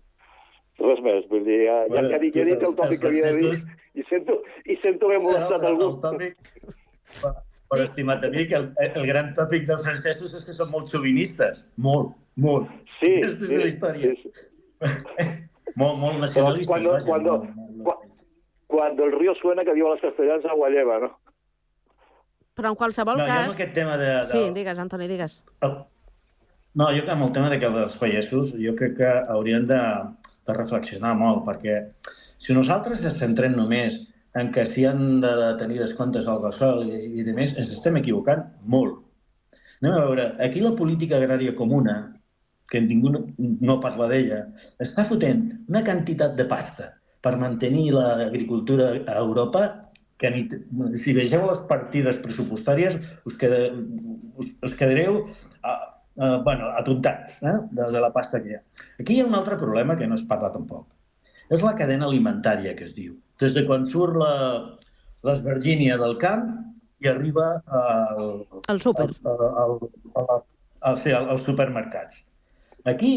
Res 0.82 1.00
més, 1.06 1.28
vull 1.32 1.46
dir, 1.46 1.62
ja, 1.68 1.76
ja, 1.86 1.88
Bueno, 1.94 2.10
ja, 2.12 2.18
dic, 2.20 2.34
ja 2.36 2.42
he 2.42 2.46
dit 2.50 2.64
el 2.68 2.74
tòpic 2.76 3.00
que 3.00 3.08
havia 3.08 3.30
de 3.32 3.38
dir 3.38 3.54
i 3.96 4.04
sento, 4.10 4.42
i 4.66 4.76
sento 4.82 5.08
haver 5.08 5.22
molestat 5.24 5.62
el, 5.62 5.68
algú. 5.70 5.86
el 5.94 6.02
tòpic, 6.04 6.34
per 7.72 7.80
estimat 7.86 8.26
amic, 8.28 8.52
el, 8.58 8.66
el 8.84 9.08
gran 9.08 9.32
tòpic 9.38 9.64
dels 9.70 9.86
francesos 9.88 10.34
és 10.36 10.44
que 10.44 10.54
són 10.58 10.70
molt 10.74 10.92
xovinistes. 10.92 11.64
Molt, 11.78 12.12
molt. 12.36 12.68
Sí, 13.00 13.14
Aquesta 13.22 13.46
és 13.46 13.50
sí, 13.54 13.62
la 13.62 13.70
història. 13.72 14.12
sí, 14.20 14.34
molt, 15.82 15.98
molt 16.02 16.20
nacionalistes. 16.26 17.06
Cuando, 17.08 17.40
molt- 17.46 17.86
cu- 17.86 18.12
cuando 18.68 19.06
el 19.06 19.14
río 19.16 19.34
suena, 19.40 19.64
que 19.64 19.74
diuen 19.78 19.94
els 19.96 20.02
castellans, 20.02 20.46
agua 20.46 20.70
lleva, 20.74 21.00
no? 21.00 21.14
Però 22.56 22.72
en 22.72 22.80
qualsevol 22.80 23.20
No, 23.20 23.26
jo 23.26 23.32
cas... 23.32 23.50
amb 23.50 23.58
aquest 23.58 23.76
tema 23.76 23.98
de... 24.00 24.10
de... 24.24 24.32
Sí, 24.32 24.44
digues, 24.56 24.80
Antoni, 24.80 25.10
digues. 25.12 25.42
No, 25.62 26.90
jo 26.92 27.06
amb 27.12 27.28
el 27.28 27.32
tema 27.36 27.50
de 27.52 27.60
que 27.60 27.72
dels 27.72 27.96
pagesos, 28.00 28.54
jo 28.60 28.76
crec 28.80 28.98
que 29.00 29.12
haurien 29.32 29.68
de, 29.68 29.80
de 30.48 30.56
reflexionar 30.58 31.14
molt, 31.20 31.44
perquè 31.48 31.78
si 32.42 32.56
nosaltres 32.56 33.06
ens 33.08 33.16
centrem 33.20 33.56
només 33.56 34.02
en 34.36 34.52
que 34.52 34.66
s'hi 34.68 34.84
han 34.88 35.22
de 35.24 35.32
tenir 35.60 35.80
descomptes 35.80 36.28
al 36.28 36.42
gasol 36.44 36.84
i, 36.88 37.00
i 37.20 37.24
de 37.24 37.36
més, 37.36 37.56
ens 37.56 37.72
estem 37.72 37.96
equivocant 38.02 38.44
molt. 38.68 39.00
Anem 39.80 39.96
a 39.96 40.04
veure, 40.08 40.28
aquí 40.44 40.64
la 40.64 40.76
política 40.76 41.20
agrària 41.20 41.56
comuna, 41.56 41.96
que 42.72 42.82
ningú 42.82 43.12
no, 43.14 43.22
no 43.38 43.80
parla 43.80 44.10
d'ella, 44.12 44.42
està 44.84 45.06
fotent 45.08 45.48
una 45.70 45.84
quantitat 45.86 46.36
de 46.36 46.48
pasta 46.50 46.92
per 47.24 47.36
mantenir 47.40 47.92
l'agricultura 47.96 48.92
a 49.00 49.18
Europa 49.22 49.66
que 50.22 50.32
ni, 50.32 50.46
si 51.02 51.14
vegeu 51.18 51.44
les 51.48 51.62
partides 51.70 52.20
pressupostàries 52.24 52.96
us, 53.28 53.36
queda, 53.40 53.68
us, 54.40 54.52
us 54.64 54.76
quedareu 54.80 55.26
a, 55.62 55.74
a, 55.74 56.30
bueno, 56.46 56.72
atontats 56.80 57.36
eh? 57.42 57.58
de, 57.72 57.90
de 57.92 58.04
la 58.04 58.12
pasta 58.16 58.42
que 58.44 58.54
hi 58.54 58.60
ha. 58.60 58.62
Aquí 59.02 59.18
hi 59.18 59.24
ha 59.24 59.30
un 59.30 59.36
altre 59.36 59.60
problema 59.60 59.98
que 60.00 60.08
no 60.08 60.16
es 60.16 60.24
parla 60.30 60.54
tampoc. 60.54 60.88
És 61.52 61.62
la 61.62 61.76
cadena 61.78 62.08
alimentària, 62.08 62.74
que 62.78 62.88
es 62.88 62.96
diu. 62.96 63.18
Des 63.42 63.54
de 63.54 63.66
quan 63.68 63.84
surt 63.90 64.16
la, 64.18 64.32
l'esvergínia 65.28 65.98
del 66.02 66.16
camp 66.22 66.48
i 67.04 67.10
arriba 67.12 67.50
al, 67.68 68.46
al 68.72 68.80
súper, 68.82 69.10
al, 69.28 69.44
al, 69.64 69.76
al, 70.16 70.30
al, 70.32 70.42
al, 70.96 71.30
als 71.36 71.44
supermercats. 71.46 72.24
Aquí 72.88 73.12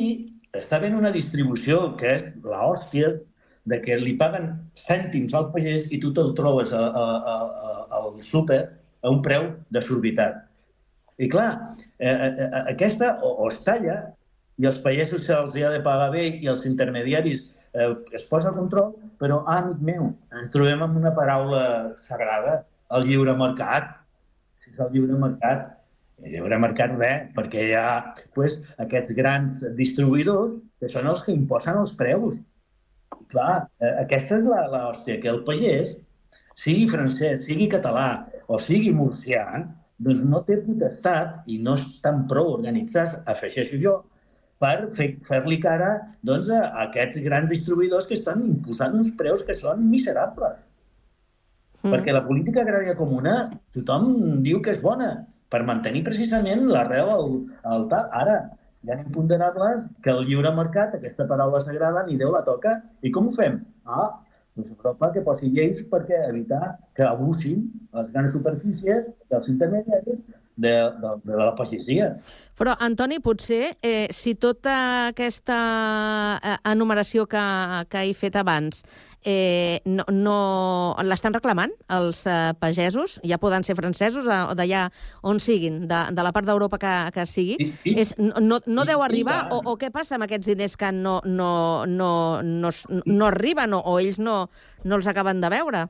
està 0.57 0.79
havent 0.79 0.97
una 0.99 1.13
distribució 1.15 1.95
que 2.01 2.15
és 2.17 2.25
l'hòstia 2.45 3.13
de 3.71 3.81
que 3.85 3.99
li 4.01 4.14
paguen 4.21 4.51
cèntims 4.87 5.35
al 5.37 5.51
pagès 5.55 5.87
i 5.95 6.01
tu 6.03 6.12
te'l 6.16 6.35
trobes 6.39 6.73
a, 6.73 6.85
a, 7.03 7.07
a, 7.33 7.37
a, 7.71 7.73
al 8.01 8.12
súper 8.25 8.62
a 9.03 9.12
un 9.14 9.21
preu 9.25 9.51
desorbitat. 9.75 10.45
I 11.19 11.29
clar, 11.31 11.51
eh, 11.99 12.14
eh, 12.14 12.49
aquesta 12.71 13.16
o, 13.27 13.35
o 13.45 13.49
es 13.51 13.59
talla 13.66 13.99
i 14.59 14.66
els 14.71 14.79
pagesos 14.83 15.25
se'ls 15.27 15.57
ha 15.59 15.73
de 15.75 15.83
pagar 15.87 16.11
bé 16.14 16.27
i 16.43 16.51
els 16.51 16.64
intermediaris 16.66 17.47
eh, 17.75 17.95
es 18.14 18.25
posa 18.31 18.53
control, 18.55 18.95
però, 19.23 19.43
ah, 19.47 19.61
amic 19.62 19.83
meu, 19.91 20.12
ens 20.35 20.53
trobem 20.55 20.83
amb 20.85 20.99
una 21.01 21.14
paraula 21.16 21.62
sagrada, 22.07 22.62
el 22.95 23.07
lliure 23.09 23.35
mercat. 23.39 23.91
Si 24.59 24.73
és 24.73 24.81
el 24.83 24.93
lliure 24.95 25.19
mercat, 25.21 25.66
el 26.23 26.35
lliure 26.35 26.59
mercat 26.62 26.95
res, 26.99 27.29
perquè 27.37 27.69
hi 27.69 27.75
ha 27.79 27.89
pues, 28.35 28.59
aquests 28.85 29.14
grans 29.19 29.59
distribuïdors 29.79 30.59
que 30.81 30.91
són 30.91 31.11
els 31.11 31.23
que 31.27 31.35
imposen 31.35 31.79
els 31.79 31.95
preus. 31.99 32.39
Clar, 33.33 33.68
eh, 33.85 33.95
aquesta 34.05 34.39
és 34.41 34.47
la, 34.49 34.62
la 34.72 34.85
hòstia, 34.91 35.18
que 35.22 35.29
el 35.33 35.43
pagès, 35.49 35.97
sigui 36.59 36.87
francès, 36.91 37.45
sigui 37.47 37.68
català 37.70 38.26
o 38.49 38.59
sigui 38.62 38.95
murcià, 38.97 39.45
doncs 40.03 40.22
no 40.24 40.41
té 40.47 40.61
potestat 40.64 41.49
i 41.51 41.59
no 41.62 41.74
estan 41.79 42.24
prou 42.31 42.55
organitzats, 42.55 43.16
afegeixo 43.31 43.81
jo, 43.83 43.99
per 44.62 44.89
fer- 44.97 45.18
fer-li 45.26 45.59
cara 45.62 45.91
doncs, 46.26 46.49
a 46.51 46.87
aquests 46.87 47.20
grans 47.26 47.51
distribuïdors 47.53 48.09
que 48.09 48.16
estan 48.18 48.43
imposant 48.47 48.97
uns 48.99 49.12
preus 49.18 49.45
que 49.47 49.55
són 49.55 49.85
miserables. 49.91 50.64
Mm. 51.85 51.93
Perquè 51.93 52.14
la 52.14 52.24
política 52.26 52.64
agrària 52.64 52.97
comuna 52.99 53.35
tothom 53.76 54.41
diu 54.43 54.62
que 54.62 54.72
és 54.74 54.81
bona 54.83 55.12
per 55.53 55.62
mantenir 55.68 56.03
precisament 56.07 56.66
l'arrel 56.68 57.11
al, 57.14 57.29
al 57.64 57.87
tal. 57.93 58.09
Ara, 58.18 58.39
hi 58.85 58.93
ha 58.93 59.01
imponderables 59.01 59.87
que 60.05 60.14
el 60.14 60.24
lliure 60.29 60.53
mercat, 60.55 60.95
aquesta 60.95 61.26
paraula 61.31 61.61
sagrada, 61.64 62.05
ni 62.07 62.16
Déu 62.20 62.33
la 62.35 62.45
toca. 62.47 62.79
I 63.03 63.12
com 63.14 63.29
ho 63.29 63.35
fem? 63.35 63.61
Ah, 63.85 64.11
doncs 64.59 64.74
Europa 64.74 65.12
que 65.14 65.22
posi 65.26 65.51
lleis 65.55 65.81
perquè 65.91 66.24
evitar 66.29 66.76
que 66.99 67.07
abusin 67.07 67.68
les 67.95 68.12
grans 68.14 68.35
superfícies 68.35 69.07
dels 69.31 69.49
intermediaris 69.51 70.18
de, 70.59 70.74
de, 71.03 71.12
de 71.24 71.37
la 71.39 71.53
pagesia. 71.55 72.09
Però, 72.59 72.74
Antoni, 72.83 73.20
potser, 73.22 73.76
eh, 73.83 74.09
si 74.11 74.35
tota 74.35 74.74
aquesta 75.12 75.59
eh, 76.43 76.57
enumeració 76.72 77.29
que, 77.31 77.45
que 77.91 78.03
he 78.09 78.16
fet 78.18 78.39
abans 78.41 78.83
eh, 79.25 79.81
no, 79.85 80.05
no 80.12 80.37
l'estan 81.05 81.35
reclamant 81.35 81.73
els 81.91 82.25
eh, 82.27 82.53
pagesos, 82.61 83.19
ja 83.27 83.39
poden 83.39 83.64
ser 83.66 83.77
francesos 83.77 84.27
eh, 84.27 84.39
o 84.51 84.55
d'allà 84.59 84.87
on 85.27 85.41
siguin, 85.43 85.83
de, 85.91 86.01
de 86.14 86.23
la 86.27 86.33
part 86.33 86.47
d'Europa 86.49 86.79
que, 86.79 86.95
que 87.14 87.27
sigui, 87.27 87.57
I- 87.85 87.97
és, 88.01 88.14
no, 88.19 88.61
no, 88.66 88.85
deu 88.89 89.03
arribar? 89.03 89.49
O, 89.53 89.61
o 89.73 89.77
què 89.81 89.91
passa 89.95 90.16
amb 90.16 90.29
aquests 90.29 90.47
diners 90.53 90.77
que 90.77 90.93
no, 90.93 91.21
no, 91.25 91.85
no, 91.87 92.11
no, 92.43 92.71
no 93.05 93.27
arriben 93.31 93.75
o, 93.75 93.83
o 93.85 93.99
ells 94.01 94.19
no, 94.23 94.49
no 94.85 95.01
els 95.01 95.07
acaben 95.11 95.41
de 95.45 95.51
veure? 95.53 95.87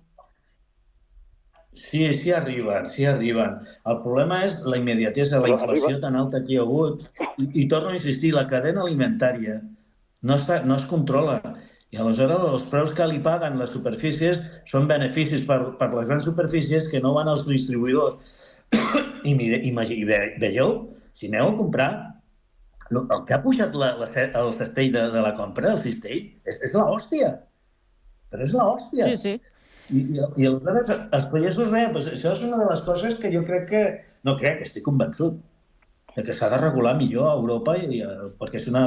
Sí, 1.79 2.01
sí 2.15 2.33
arriben, 2.35 2.89
sí 2.91 3.05
arriben. 3.07 3.59
El 3.87 4.01
problema 4.03 4.41
és 4.49 4.57
la 4.67 4.79
immediatesa, 4.81 5.39
la 5.39 5.53
inflació 5.53 6.01
tan 6.03 6.17
alta 6.19 6.41
que 6.43 6.55
hi 6.55 6.57
ha 6.59 6.65
hagut. 6.65 7.05
I, 7.39 7.45
I 7.63 7.67
torno 7.71 7.93
a 7.93 7.95
insistir, 7.95 8.33
la 8.35 8.49
cadena 8.51 8.83
alimentària 8.83 9.61
no, 9.63 10.35
està, 10.41 10.65
no 10.67 10.75
es 10.75 10.87
controla. 10.91 11.37
I 11.95 12.01
aleshores 12.03 12.45
els 12.51 12.65
preus 12.69 12.93
que 12.97 13.07
li 13.09 13.21
paguen 13.25 13.57
les 13.61 13.73
superfícies 13.73 14.43
són 14.69 14.89
beneficis 14.91 15.47
per, 15.49 15.59
per 15.81 15.89
les 15.95 16.09
grans 16.11 16.27
superfícies 16.29 16.87
que 16.91 17.01
no 17.01 17.15
van 17.17 17.31
als 17.33 17.47
distribuïdors. 17.49 18.19
I, 19.29 19.33
mire, 19.33 19.63
i 19.65 20.05
ve, 20.05 20.19
veieu, 20.43 20.75
si 21.17 21.31
aneu 21.31 21.55
a 21.55 21.57
comprar, 21.57 21.91
el 22.93 23.23
que 23.29 23.37
ha 23.37 23.41
pujat 23.45 23.77
la, 23.77 23.95
la, 24.01 24.09
el 24.09 24.53
cestell 24.57 24.93
de, 24.93 25.07
de 25.15 25.23
la 25.25 25.35
compra, 25.37 25.73
el 25.73 25.81
cistell, 25.81 26.27
és, 26.45 26.61
és 26.69 26.77
la 26.77 26.85
hòstia. 26.93 27.33
Però 28.29 28.45
és 28.45 28.53
la 28.53 28.69
hòstia. 28.75 29.09
Sí, 29.09 29.17
sí. 29.25 29.35
I, 29.89 30.03
i, 30.03 30.21
i 30.21 30.49
aleshores, 30.49 30.93
els 30.93 31.29
pagesos, 31.33 31.71
res, 31.73 31.93
doncs 31.95 32.11
això 32.13 32.35
és 32.37 32.45
una 32.45 32.61
de 32.61 32.69
les 32.69 32.85
coses 32.85 33.17
que 33.21 33.33
jo 33.33 33.45
crec 33.49 33.69
que... 33.73 33.87
No 34.27 34.35
crec, 34.37 34.65
estic 34.67 34.83
convençut 34.83 35.39
que 36.17 36.35
s'ha 36.35 36.49
de 36.51 36.59
regular 36.59 36.97
millor 36.99 37.29
a 37.29 37.37
Europa 37.39 37.77
i, 37.79 38.01
eh, 38.03 38.29
perquè 38.41 38.59
és 38.59 38.67
una 38.71 38.83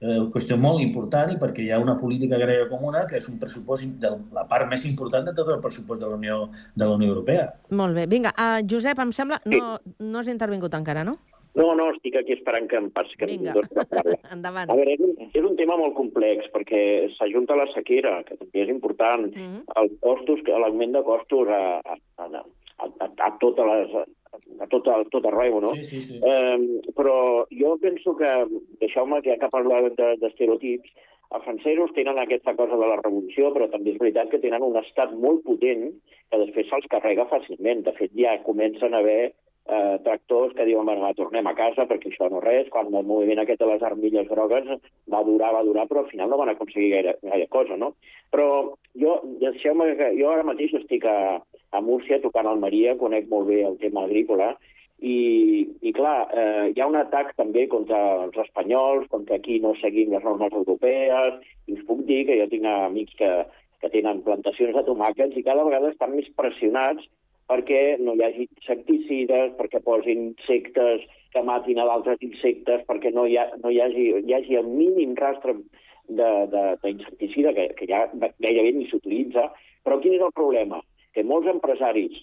eh, 0.00 0.18
qüestió 0.32 0.58
molt 0.60 0.82
important 0.84 1.32
i 1.32 1.38
perquè 1.40 1.64
hi 1.64 1.70
ha 1.70 1.80
una 1.82 1.96
política 2.00 2.36
agrària 2.36 2.68
comuna 2.72 3.06
que 3.10 3.20
és 3.20 3.28
un 3.30 3.38
pressupost 3.42 3.86
de 4.02 4.12
la 4.36 4.46
part 4.50 4.68
més 4.70 4.84
important 4.88 5.26
de 5.26 5.34
tot 5.36 5.48
el 5.52 5.62
pressupost 5.64 6.02
de 6.02 6.10
la 6.10 6.18
Unió, 6.18 6.42
de 6.74 6.84
la 6.84 6.98
Unió 6.98 7.14
Europea. 7.14 7.48
Molt 7.70 7.96
bé. 7.96 8.06
Vinga, 8.10 8.34
uh, 8.36 8.60
Josep, 8.68 9.00
em 9.02 9.12
sembla... 9.12 9.40
No, 9.46 9.78
no 10.00 10.20
has 10.20 10.28
intervingut 10.32 10.74
encara, 10.76 11.04
no? 11.04 11.16
No, 11.56 11.70
no, 11.72 11.86
estic 11.94 12.18
aquí 12.20 12.34
esperant 12.36 12.66
que 12.68 12.76
em 12.76 12.90
passi. 12.92 13.16
Que 13.16 13.28
Vinga. 13.30 13.54
Endavant. 14.34 14.68
A 14.68 14.76
veure, 14.76 14.92
és 14.92 15.00
un, 15.00 15.14
és 15.30 15.44
un 15.44 15.56
tema 15.56 15.78
molt 15.80 15.96
complex, 15.96 16.50
perquè 16.52 16.80
s'ajunta 17.14 17.56
la 17.56 17.64
sequera, 17.72 18.18
que 18.28 18.36
també 18.36 18.66
és 18.66 18.72
important, 18.72 19.30
mm. 19.30 19.46
-hmm. 19.46 19.80
els 19.82 19.96
costos, 20.04 20.42
que- 20.44 20.52
l'augment 20.52 20.92
de 20.92 21.02
costos 21.02 21.48
a, 21.48 21.80
a, 21.80 21.96
a, 22.18 22.44
a, 22.84 23.08
a, 23.08 23.30
totes 23.40 23.64
les, 23.72 23.96
a 24.60 24.66
tot, 24.72 24.86
a 24.88 25.02
tot 25.10 25.26
arreu, 25.26 25.60
no? 25.60 25.74
Sí, 25.76 25.84
sí, 25.84 26.00
sí. 26.08 26.20
Eh, 26.22 26.92
però 26.96 27.46
jo 27.50 27.76
penso 27.82 28.16
que, 28.16 28.30
deixeu-me 28.80 29.22
que 29.22 29.30
ja 29.34 29.38
que 29.42 29.52
parlàvem 29.52 29.94
de- 29.98 30.16
d'estereotips, 30.22 30.90
els 31.34 31.42
francesos 31.44 31.90
tenen 31.96 32.18
aquesta 32.22 32.54
cosa 32.54 32.76
de 32.78 32.86
la 32.86 33.00
revolució, 33.02 33.52
però 33.52 33.66
també 33.70 33.90
és 33.90 33.98
veritat 33.98 34.30
que 34.30 34.38
tenen 34.38 34.62
un 34.62 34.76
estat 34.78 35.12
molt 35.18 35.42
potent 35.44 35.88
que 36.30 36.38
després 36.38 36.68
se'ls 36.70 36.86
carrega 36.92 37.26
fàcilment. 37.26 37.82
De 37.82 37.92
fet, 37.98 38.12
ja 38.14 38.36
comencen 38.46 38.94
a 38.94 38.98
haver 39.02 39.32
eh, 39.68 39.98
tractors 40.04 40.54
que 40.54 40.64
diuen, 40.64 40.86
bueno, 40.86 41.10
tornem 41.18 41.46
a 41.46 41.54
casa 41.58 41.86
perquè 41.90 42.10
això 42.10 42.28
no 42.30 42.40
res, 42.44 42.68
quan 42.72 42.92
el 42.92 43.06
moviment 43.06 43.42
aquest 43.42 43.60
de 43.62 43.68
les 43.70 43.82
armilles 43.82 44.28
grogues 44.30 44.68
va 45.12 45.22
durar, 45.26 45.52
va 45.56 45.64
durar, 45.66 45.86
però 45.90 46.04
al 46.04 46.10
final 46.12 46.30
no 46.30 46.38
van 46.40 46.52
aconseguir 46.52 46.92
gaire, 46.94 47.16
gaire 47.22 47.48
cosa, 47.48 47.76
no? 47.76 47.94
Però 48.30 48.46
jo, 48.94 49.18
deixeu-me 49.42 49.92
que 49.98 50.12
jo 50.20 50.30
ara 50.30 50.46
mateix 50.46 50.76
estic 50.80 51.04
a, 51.10 51.18
a 51.72 51.82
Múrcia 51.82 52.20
tocant 52.22 52.48
Almeria, 52.50 52.96
conec 53.00 53.28
molt 53.32 53.50
bé 53.50 53.62
el 53.66 53.78
tema 53.82 54.06
agrícola, 54.06 54.54
i, 54.96 55.68
i 55.84 55.92
clar, 55.92 56.30
eh, 56.32 56.72
hi 56.72 56.80
ha 56.80 56.88
un 56.88 56.96
atac 56.96 57.34
també 57.36 57.66
contra 57.68 57.98
els 58.24 58.38
espanyols, 58.46 59.10
contra 59.12 59.38
qui 59.44 59.58
no 59.60 59.74
seguim 59.82 60.14
les 60.14 60.24
normes 60.24 60.54
europees, 60.56 61.42
i 61.68 61.76
us 61.76 61.84
puc 61.88 62.06
dir 62.08 62.24
que 62.28 62.38
jo 62.40 62.48
tinc 62.48 62.64
amics 62.70 63.18
que, 63.18 63.30
que 63.82 63.92
tenen 63.92 64.22
plantacions 64.24 64.72
de 64.76 64.84
tomàquets 64.86 65.36
i 65.36 65.44
cada 65.44 65.66
vegada 65.68 65.92
estan 65.92 66.16
més 66.16 66.30
pressionats 66.38 67.04
perquè 67.50 67.96
no 68.02 68.14
hi 68.16 68.24
hagi 68.26 68.46
insecticides, 68.46 69.54
perquè 69.58 69.80
posin 69.84 70.30
insectes 70.32 71.04
que 71.32 71.42
matin 71.46 71.78
a 71.78 71.86
d'altres 71.88 72.22
insectes, 72.26 72.82
perquè 72.88 73.12
no 73.14 73.26
hi, 73.26 73.36
ha, 73.38 73.48
no 73.62 73.70
hi, 73.70 73.80
hagi, 73.82 74.06
hi 74.24 74.34
hagi 74.34 74.58
el 74.58 74.70
mínim 74.70 75.14
rastre 75.18 75.54
d'insecticida, 76.08 77.52
que, 77.54 77.68
que 77.78 77.88
ja 77.90 78.06
gairebé 78.14 78.72
ni 78.76 78.86
s'utilitza. 78.90 79.50
Però 79.86 80.00
quin 80.02 80.16
és 80.16 80.24
el 80.26 80.34
problema? 80.34 80.80
Que 81.14 81.26
molts 81.26 81.50
empresaris, 81.50 82.18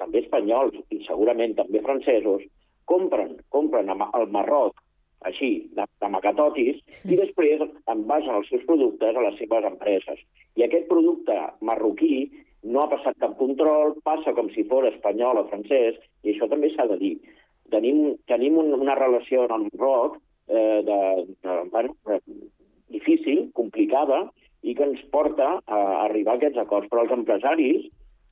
també 0.00 0.22
espanyols 0.22 0.78
i 0.90 1.02
segurament 1.06 1.56
també 1.58 1.82
francesos, 1.84 2.44
compren, 2.88 3.36
compren 3.54 3.92
al 3.92 4.26
Marroc 4.32 4.80
així, 5.28 5.50
de, 5.76 5.84
de 6.02 6.08
macatotis, 6.10 6.80
sí. 6.90 7.12
i 7.14 7.18
després 7.20 7.62
envasen 7.90 8.38
els 8.40 8.48
seus 8.50 8.64
productes 8.66 9.16
a 9.16 9.26
les 9.26 9.36
seves 9.38 9.68
empreses. 9.68 10.22
I 10.58 10.66
aquest 10.66 10.88
producte 10.90 11.36
marroquí 11.62 12.24
no 12.62 12.82
ha 12.82 12.90
passat 12.90 13.18
cap 13.22 13.36
control, 13.38 13.96
passa 14.06 14.34
com 14.36 14.50
si 14.54 14.64
fos 14.70 14.88
espanyol 14.92 15.40
o 15.42 15.46
francès, 15.50 15.98
i 16.22 16.34
això 16.34 16.48
també 16.50 16.70
s'ha 16.72 16.86
de 16.92 16.98
dir. 17.00 17.14
Tenim, 17.74 18.02
tenim 18.30 18.58
un, 18.60 18.72
una 18.76 18.96
relació 18.98 19.46
amb 19.48 19.66
el 19.66 19.80
rock 19.80 20.18
eh, 20.48 20.82
de, 20.86 21.00
de, 21.42 21.56
bueno, 21.72 22.20
difícil, 22.92 23.48
complicada, 23.58 24.26
i 24.62 24.76
que 24.78 24.86
ens 24.86 25.00
porta 25.10 25.56
a 25.66 25.80
arribar 26.04 26.36
a 26.36 26.40
aquests 26.40 26.60
acords. 26.62 26.90
Però 26.90 27.02
els 27.02 27.14
empresaris 27.16 27.88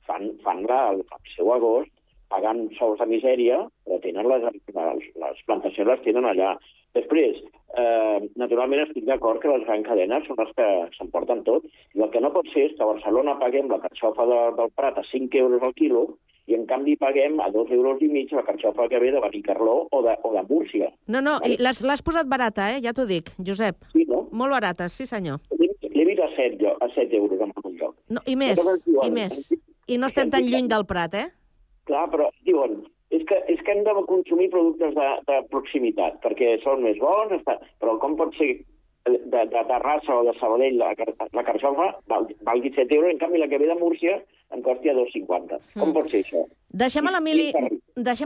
fan, 0.07 0.29
fan 0.45 0.63
la, 0.69 0.83
el 0.93 1.03
seu 1.35 1.51
agost 1.55 1.91
pagant 2.31 2.63
sous 2.77 2.99
de 3.01 3.07
misèria, 3.09 3.57
però 3.83 3.99
tenen 4.03 4.29
les, 4.31 4.45
les, 4.47 5.09
les 5.23 5.41
plantacions 5.49 5.89
les 5.89 6.05
tenen 6.05 6.29
allà. 6.29 6.53
Després, 6.97 7.37
eh, 7.77 8.19
naturalment 8.35 8.83
estic 8.83 9.05
d'acord 9.07 9.39
que 9.41 9.51
les 9.51 9.63
grans 9.67 9.85
cadenes 9.87 10.25
són 10.27 10.39
les 10.41 10.51
que 10.57 10.67
s'emporten 10.97 11.43
tot, 11.47 11.67
i 11.95 12.03
el 12.03 12.11
que 12.11 12.21
no 12.23 12.33
pot 12.35 12.49
ser 12.53 12.67
és 12.67 12.75
que 12.75 12.83
a 12.83 12.91
Barcelona 12.91 13.37
paguem 13.39 13.71
la 13.71 13.79
carxofa 13.85 14.27
de, 14.27 14.41
del 14.59 14.75
Prat 14.75 14.99
a 14.99 15.05
5 15.11 15.39
euros 15.39 15.63
al 15.63 15.73
quilo 15.77 16.03
i 16.49 16.57
en 16.57 16.65
canvi 16.67 16.97
paguem 16.99 17.39
a 17.39 17.49
2 17.53 17.71
euros 17.77 18.01
i 18.03 18.09
mig 18.11 18.31
la 18.35 18.43
carxofa 18.43 18.89
que 18.91 18.99
ve 18.99 19.11
de 19.15 19.21
Benicarló 19.23 19.87
o 19.89 20.01
de, 20.03 20.17
o 20.23 20.33
de 20.35 20.43
Múrcia. 20.49 20.91
No, 21.07 21.21
no, 21.23 21.37
i 21.47 21.57
l'has 21.61 22.03
posat 22.03 22.27
barata, 22.27 22.71
eh? 22.75 22.81
ja 22.83 22.95
t'ho 22.97 23.05
dic, 23.07 23.31
Josep. 23.39 23.85
Sí, 23.93 24.05
no? 24.09 24.25
Molt 24.31 24.57
barata, 24.57 24.89
sí 24.89 25.07
senyor. 25.07 25.39
L'he 25.55 26.07
vist 26.07 26.23
a 26.23 26.31
7, 26.35 26.57
jo, 26.59 26.75
a 26.81 26.89
7 26.95 27.15
euros 27.15 27.39
en 27.39 27.53
algun 27.55 27.77
lloc. 27.77 27.95
No, 28.09 28.23
I 28.27 28.35
més, 28.35 28.59
i 29.05 29.11
més. 29.13 29.53
I 29.87 29.99
no 30.01 30.09
estem 30.11 30.31
tan 30.33 30.43
lluny 30.47 30.67
del 30.71 30.87
Prat, 30.89 31.15
eh? 31.19 31.27
Clar, 31.87 32.07
però 32.11 32.27
diuen, 32.47 32.81
és 33.11 33.23
que, 33.27 33.37
és 33.51 33.59
que 33.61 33.71
hem 33.75 33.83
de 33.83 33.93
consumir 34.07 34.49
productes 34.49 34.93
de, 34.95 35.07
de 35.27 35.39
proximitat, 35.51 36.19
perquè 36.23 36.57
són 36.63 36.83
més 36.83 36.97
bons, 37.01 37.33
està... 37.39 37.57
però 37.79 37.97
com 37.99 38.15
pot 38.19 38.33
ser 38.39 38.61
de, 39.05 39.17
de 39.49 39.63
Terrassa 39.67 40.13
o 40.15 40.23
de 40.23 40.33
Sabadell 40.39 40.77
la, 40.77 40.91
la 41.33 41.43
carxofa 41.43 41.87
val, 42.07 42.27
valgui 42.47 42.71
7 42.75 42.95
euros, 42.95 43.11
en 43.11 43.19
canvi 43.19 43.39
la 43.41 43.47
que 43.49 43.57
ve 43.57 43.67
de 43.67 43.75
Múrcia 43.75 44.19
em 44.51 44.61
costi 44.61 44.89
a 44.91 44.93
2,50. 44.93 45.59
Com 45.79 45.89
Mm. 45.89 45.93
pot 45.95 46.09
ser 46.11 46.21
això? 46.25 46.41
Deixem 46.71 47.07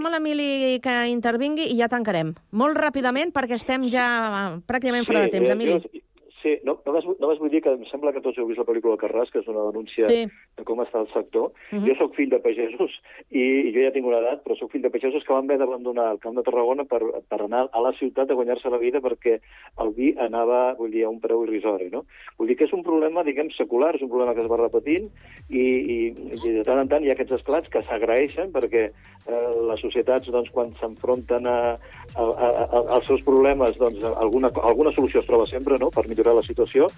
a 0.06 0.10
l'Emili 0.10 0.80
que 0.84 0.96
intervingui 1.12 1.70
i 1.72 1.78
ja 1.80 1.88
tancarem. 1.90 2.34
Molt 2.52 2.78
ràpidament, 2.78 3.32
perquè 3.34 3.56
estem 3.60 3.88
ja 3.94 4.60
pràcticament 4.68 5.06
fora 5.08 5.22
de 5.26 5.30
temps. 5.38 5.50
eh, 5.50 5.54
Emili. 5.54 5.80
jo- 5.80 6.02
Sí, 6.46 6.60
no, 6.64 6.76
només, 6.86 7.04
només 7.20 7.40
vull 7.42 7.50
dir 7.50 7.60
que 7.64 7.72
em 7.74 7.86
sembla 7.90 8.12
que 8.14 8.22
tots 8.22 8.38
heu 8.38 8.46
vist 8.46 8.60
la 8.60 8.66
pel·lícula 8.68 8.98
Carràs, 9.02 9.32
que 9.34 9.40
és 9.40 9.48
una 9.48 9.64
denúncia 9.72 10.06
Sí. 10.08 10.28
De 10.58 10.64
com 10.64 10.80
està 10.84 11.02
el 11.02 11.10
sector. 11.12 11.52
Mhm. 11.72 11.86
Jo 11.90 11.96
sóc 12.00 12.16
fill 12.16 12.30
de 12.32 12.40
pagesos 12.40 12.94
i, 13.30 13.44
i 13.44 13.74
jo 13.76 13.84
ja 13.84 13.92
tinc 13.96 14.08
una 14.08 14.22
edat, 14.24 14.44
però 14.46 14.58
sóc 14.58 14.72
fill 14.72 14.84
de 14.86 14.92
pagesos 14.94 15.24
que 15.26 15.34
van 15.34 15.46
haver 15.46 15.60
d'abandonar 15.60 16.12
el 16.14 16.22
camp 16.24 16.38
de 16.38 16.44
Tarragona 16.48 16.86
per, 16.88 17.02
per 17.30 17.42
anar 17.44 17.66
a 17.72 17.82
la 17.84 17.94
ciutat 18.00 18.32
a 18.32 18.38
guanyar-se 18.40 18.72
la 18.72 18.82
vida 18.82 19.02
perquè 19.04 19.40
el 19.84 19.92
vi 19.98 20.14
anava, 20.28 20.76
vull 20.80 20.92
dir, 20.92 21.06
a 21.06 21.12
un 21.12 21.20
preu 21.24 21.44
irrisori, 21.48 21.90
no? 21.92 22.06
Vull 22.38 22.52
dir 22.52 22.58
que 22.60 22.70
és 22.70 22.76
un 22.78 22.86
problema, 22.88 23.26
diguem, 23.28 23.52
secular, 23.58 23.96
és 23.96 24.06
un 24.06 24.12
problema 24.12 24.34
que 24.34 24.46
es 24.46 24.52
va 24.52 24.62
repetint 24.62 25.12
i, 25.50 25.66
i, 25.66 26.00
i 26.40 26.56
de 26.60 26.64
tant 26.68 26.80
en 26.80 26.92
tant 26.92 27.04
hi 27.04 27.12
ha 27.12 27.18
aquests 27.18 27.40
esclats 27.42 27.72
que 27.72 27.84
s'agraeixen 27.90 28.56
perquè 28.56 28.88
eh, 28.90 29.52
les 29.70 29.82
societats, 29.82 30.32
doncs, 30.32 30.52
quan 30.56 30.74
s'enfronten 30.80 31.48
a, 31.50 31.60
a, 32.16 32.24
a, 32.24 32.50
a, 32.66 32.84
als 32.98 33.08
seus 33.10 33.24
problemes, 33.28 33.78
doncs, 33.82 34.04
alguna, 34.16 34.52
alguna 34.64 34.94
solució 34.96 35.22
es 35.22 35.30
troba 35.30 35.48
sempre, 35.52 35.80
no?, 35.82 35.92
per 35.92 36.08
millorar 36.10 36.38
la 36.40 36.46
situació, 36.48 36.90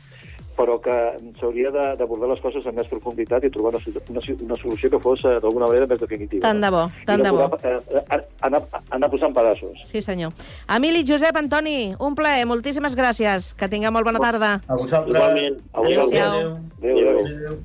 però 0.58 0.80
que 0.82 0.96
s'hauria 1.40 1.70
de- 1.72 1.96
d'abordar 2.00 2.30
les 2.32 2.42
coses 2.42 2.66
amb 2.66 2.80
més 2.82 2.88
profunditat 2.90 3.44
i 3.46 3.50
trobar 3.54 3.76
una, 3.76 3.82
una, 4.10 4.22
una 4.48 4.56
solució 4.58 4.90
que 4.90 5.00
fos, 5.00 5.22
eh, 5.24 5.38
d'alguna 5.40 5.68
manera, 5.68 5.86
més 5.88 6.00
definitiva. 6.02 6.42
Tant 6.42 6.60
de 6.60 6.70
bo, 6.74 6.90
tant 7.06 7.20
I 7.20 7.24
de 7.24 7.30
no 7.32 7.48
bo. 7.48 7.58
eh, 7.64 7.78
eh, 8.18 8.22
anar, 8.42 8.64
anar 8.90 9.10
posant 9.12 9.34
pedaços. 9.38 9.78
Sí, 9.86 10.02
senyor. 10.02 10.34
Emili, 10.76 11.06
Josep, 11.08 11.36
Antoni, 11.38 11.94
un 12.00 12.16
plaer. 12.16 12.46
Moltíssimes 12.48 12.96
gràcies. 12.98 13.54
Que 13.56 13.70
tingueu 13.70 13.92
molt 13.92 14.06
bona 14.06 14.20
tarda. 14.20 14.56
A 14.68 14.76
vosaltres. 14.76 15.14
Igualment. 15.16 15.60
A 15.74 15.82
vosaltres. 15.82 16.22
Adéu-siau. 16.22 16.58
Adéu, 16.82 17.10
adéu. 17.10 17.58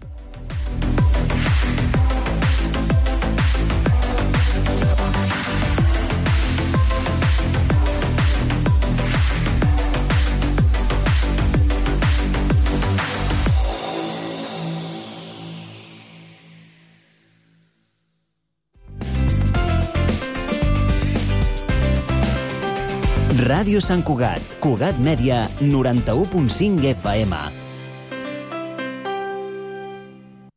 Ràdio 23.62 23.78
Sant 23.78 24.00
Cugat, 24.02 24.42
Cugat 24.58 24.96
Mèdia, 24.98 25.44
91.5 25.62 26.82
FM. 26.96 27.36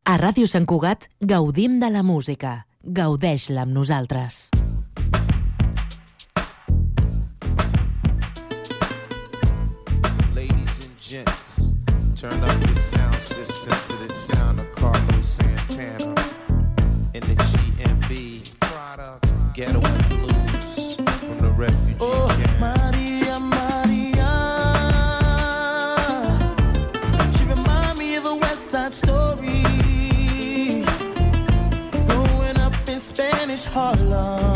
A 0.09 0.15
Ràdio 0.17 0.49
Sant 0.49 0.65
Cugat 0.65 1.05
gaudim 1.21 1.77
de 1.77 1.91
la 1.93 2.01
música. 2.01 2.55
Gaudeix-la 2.81 3.67
amb 3.67 3.77
nosaltres. 3.77 4.49
Ladies 10.33 10.89
and 10.89 10.97
gents, 10.97 11.77
turn 12.17 12.41
up 12.41 12.57
your 12.65 12.73
sound 12.73 13.21
system 13.21 13.77
to 13.85 14.01
the 14.01 14.11
sound 14.11 14.59
of 14.59 14.65
Carlos 14.81 15.29
Santana 15.29 16.15
in 17.13 17.21
the 17.21 17.44
Harlem. 33.76 34.54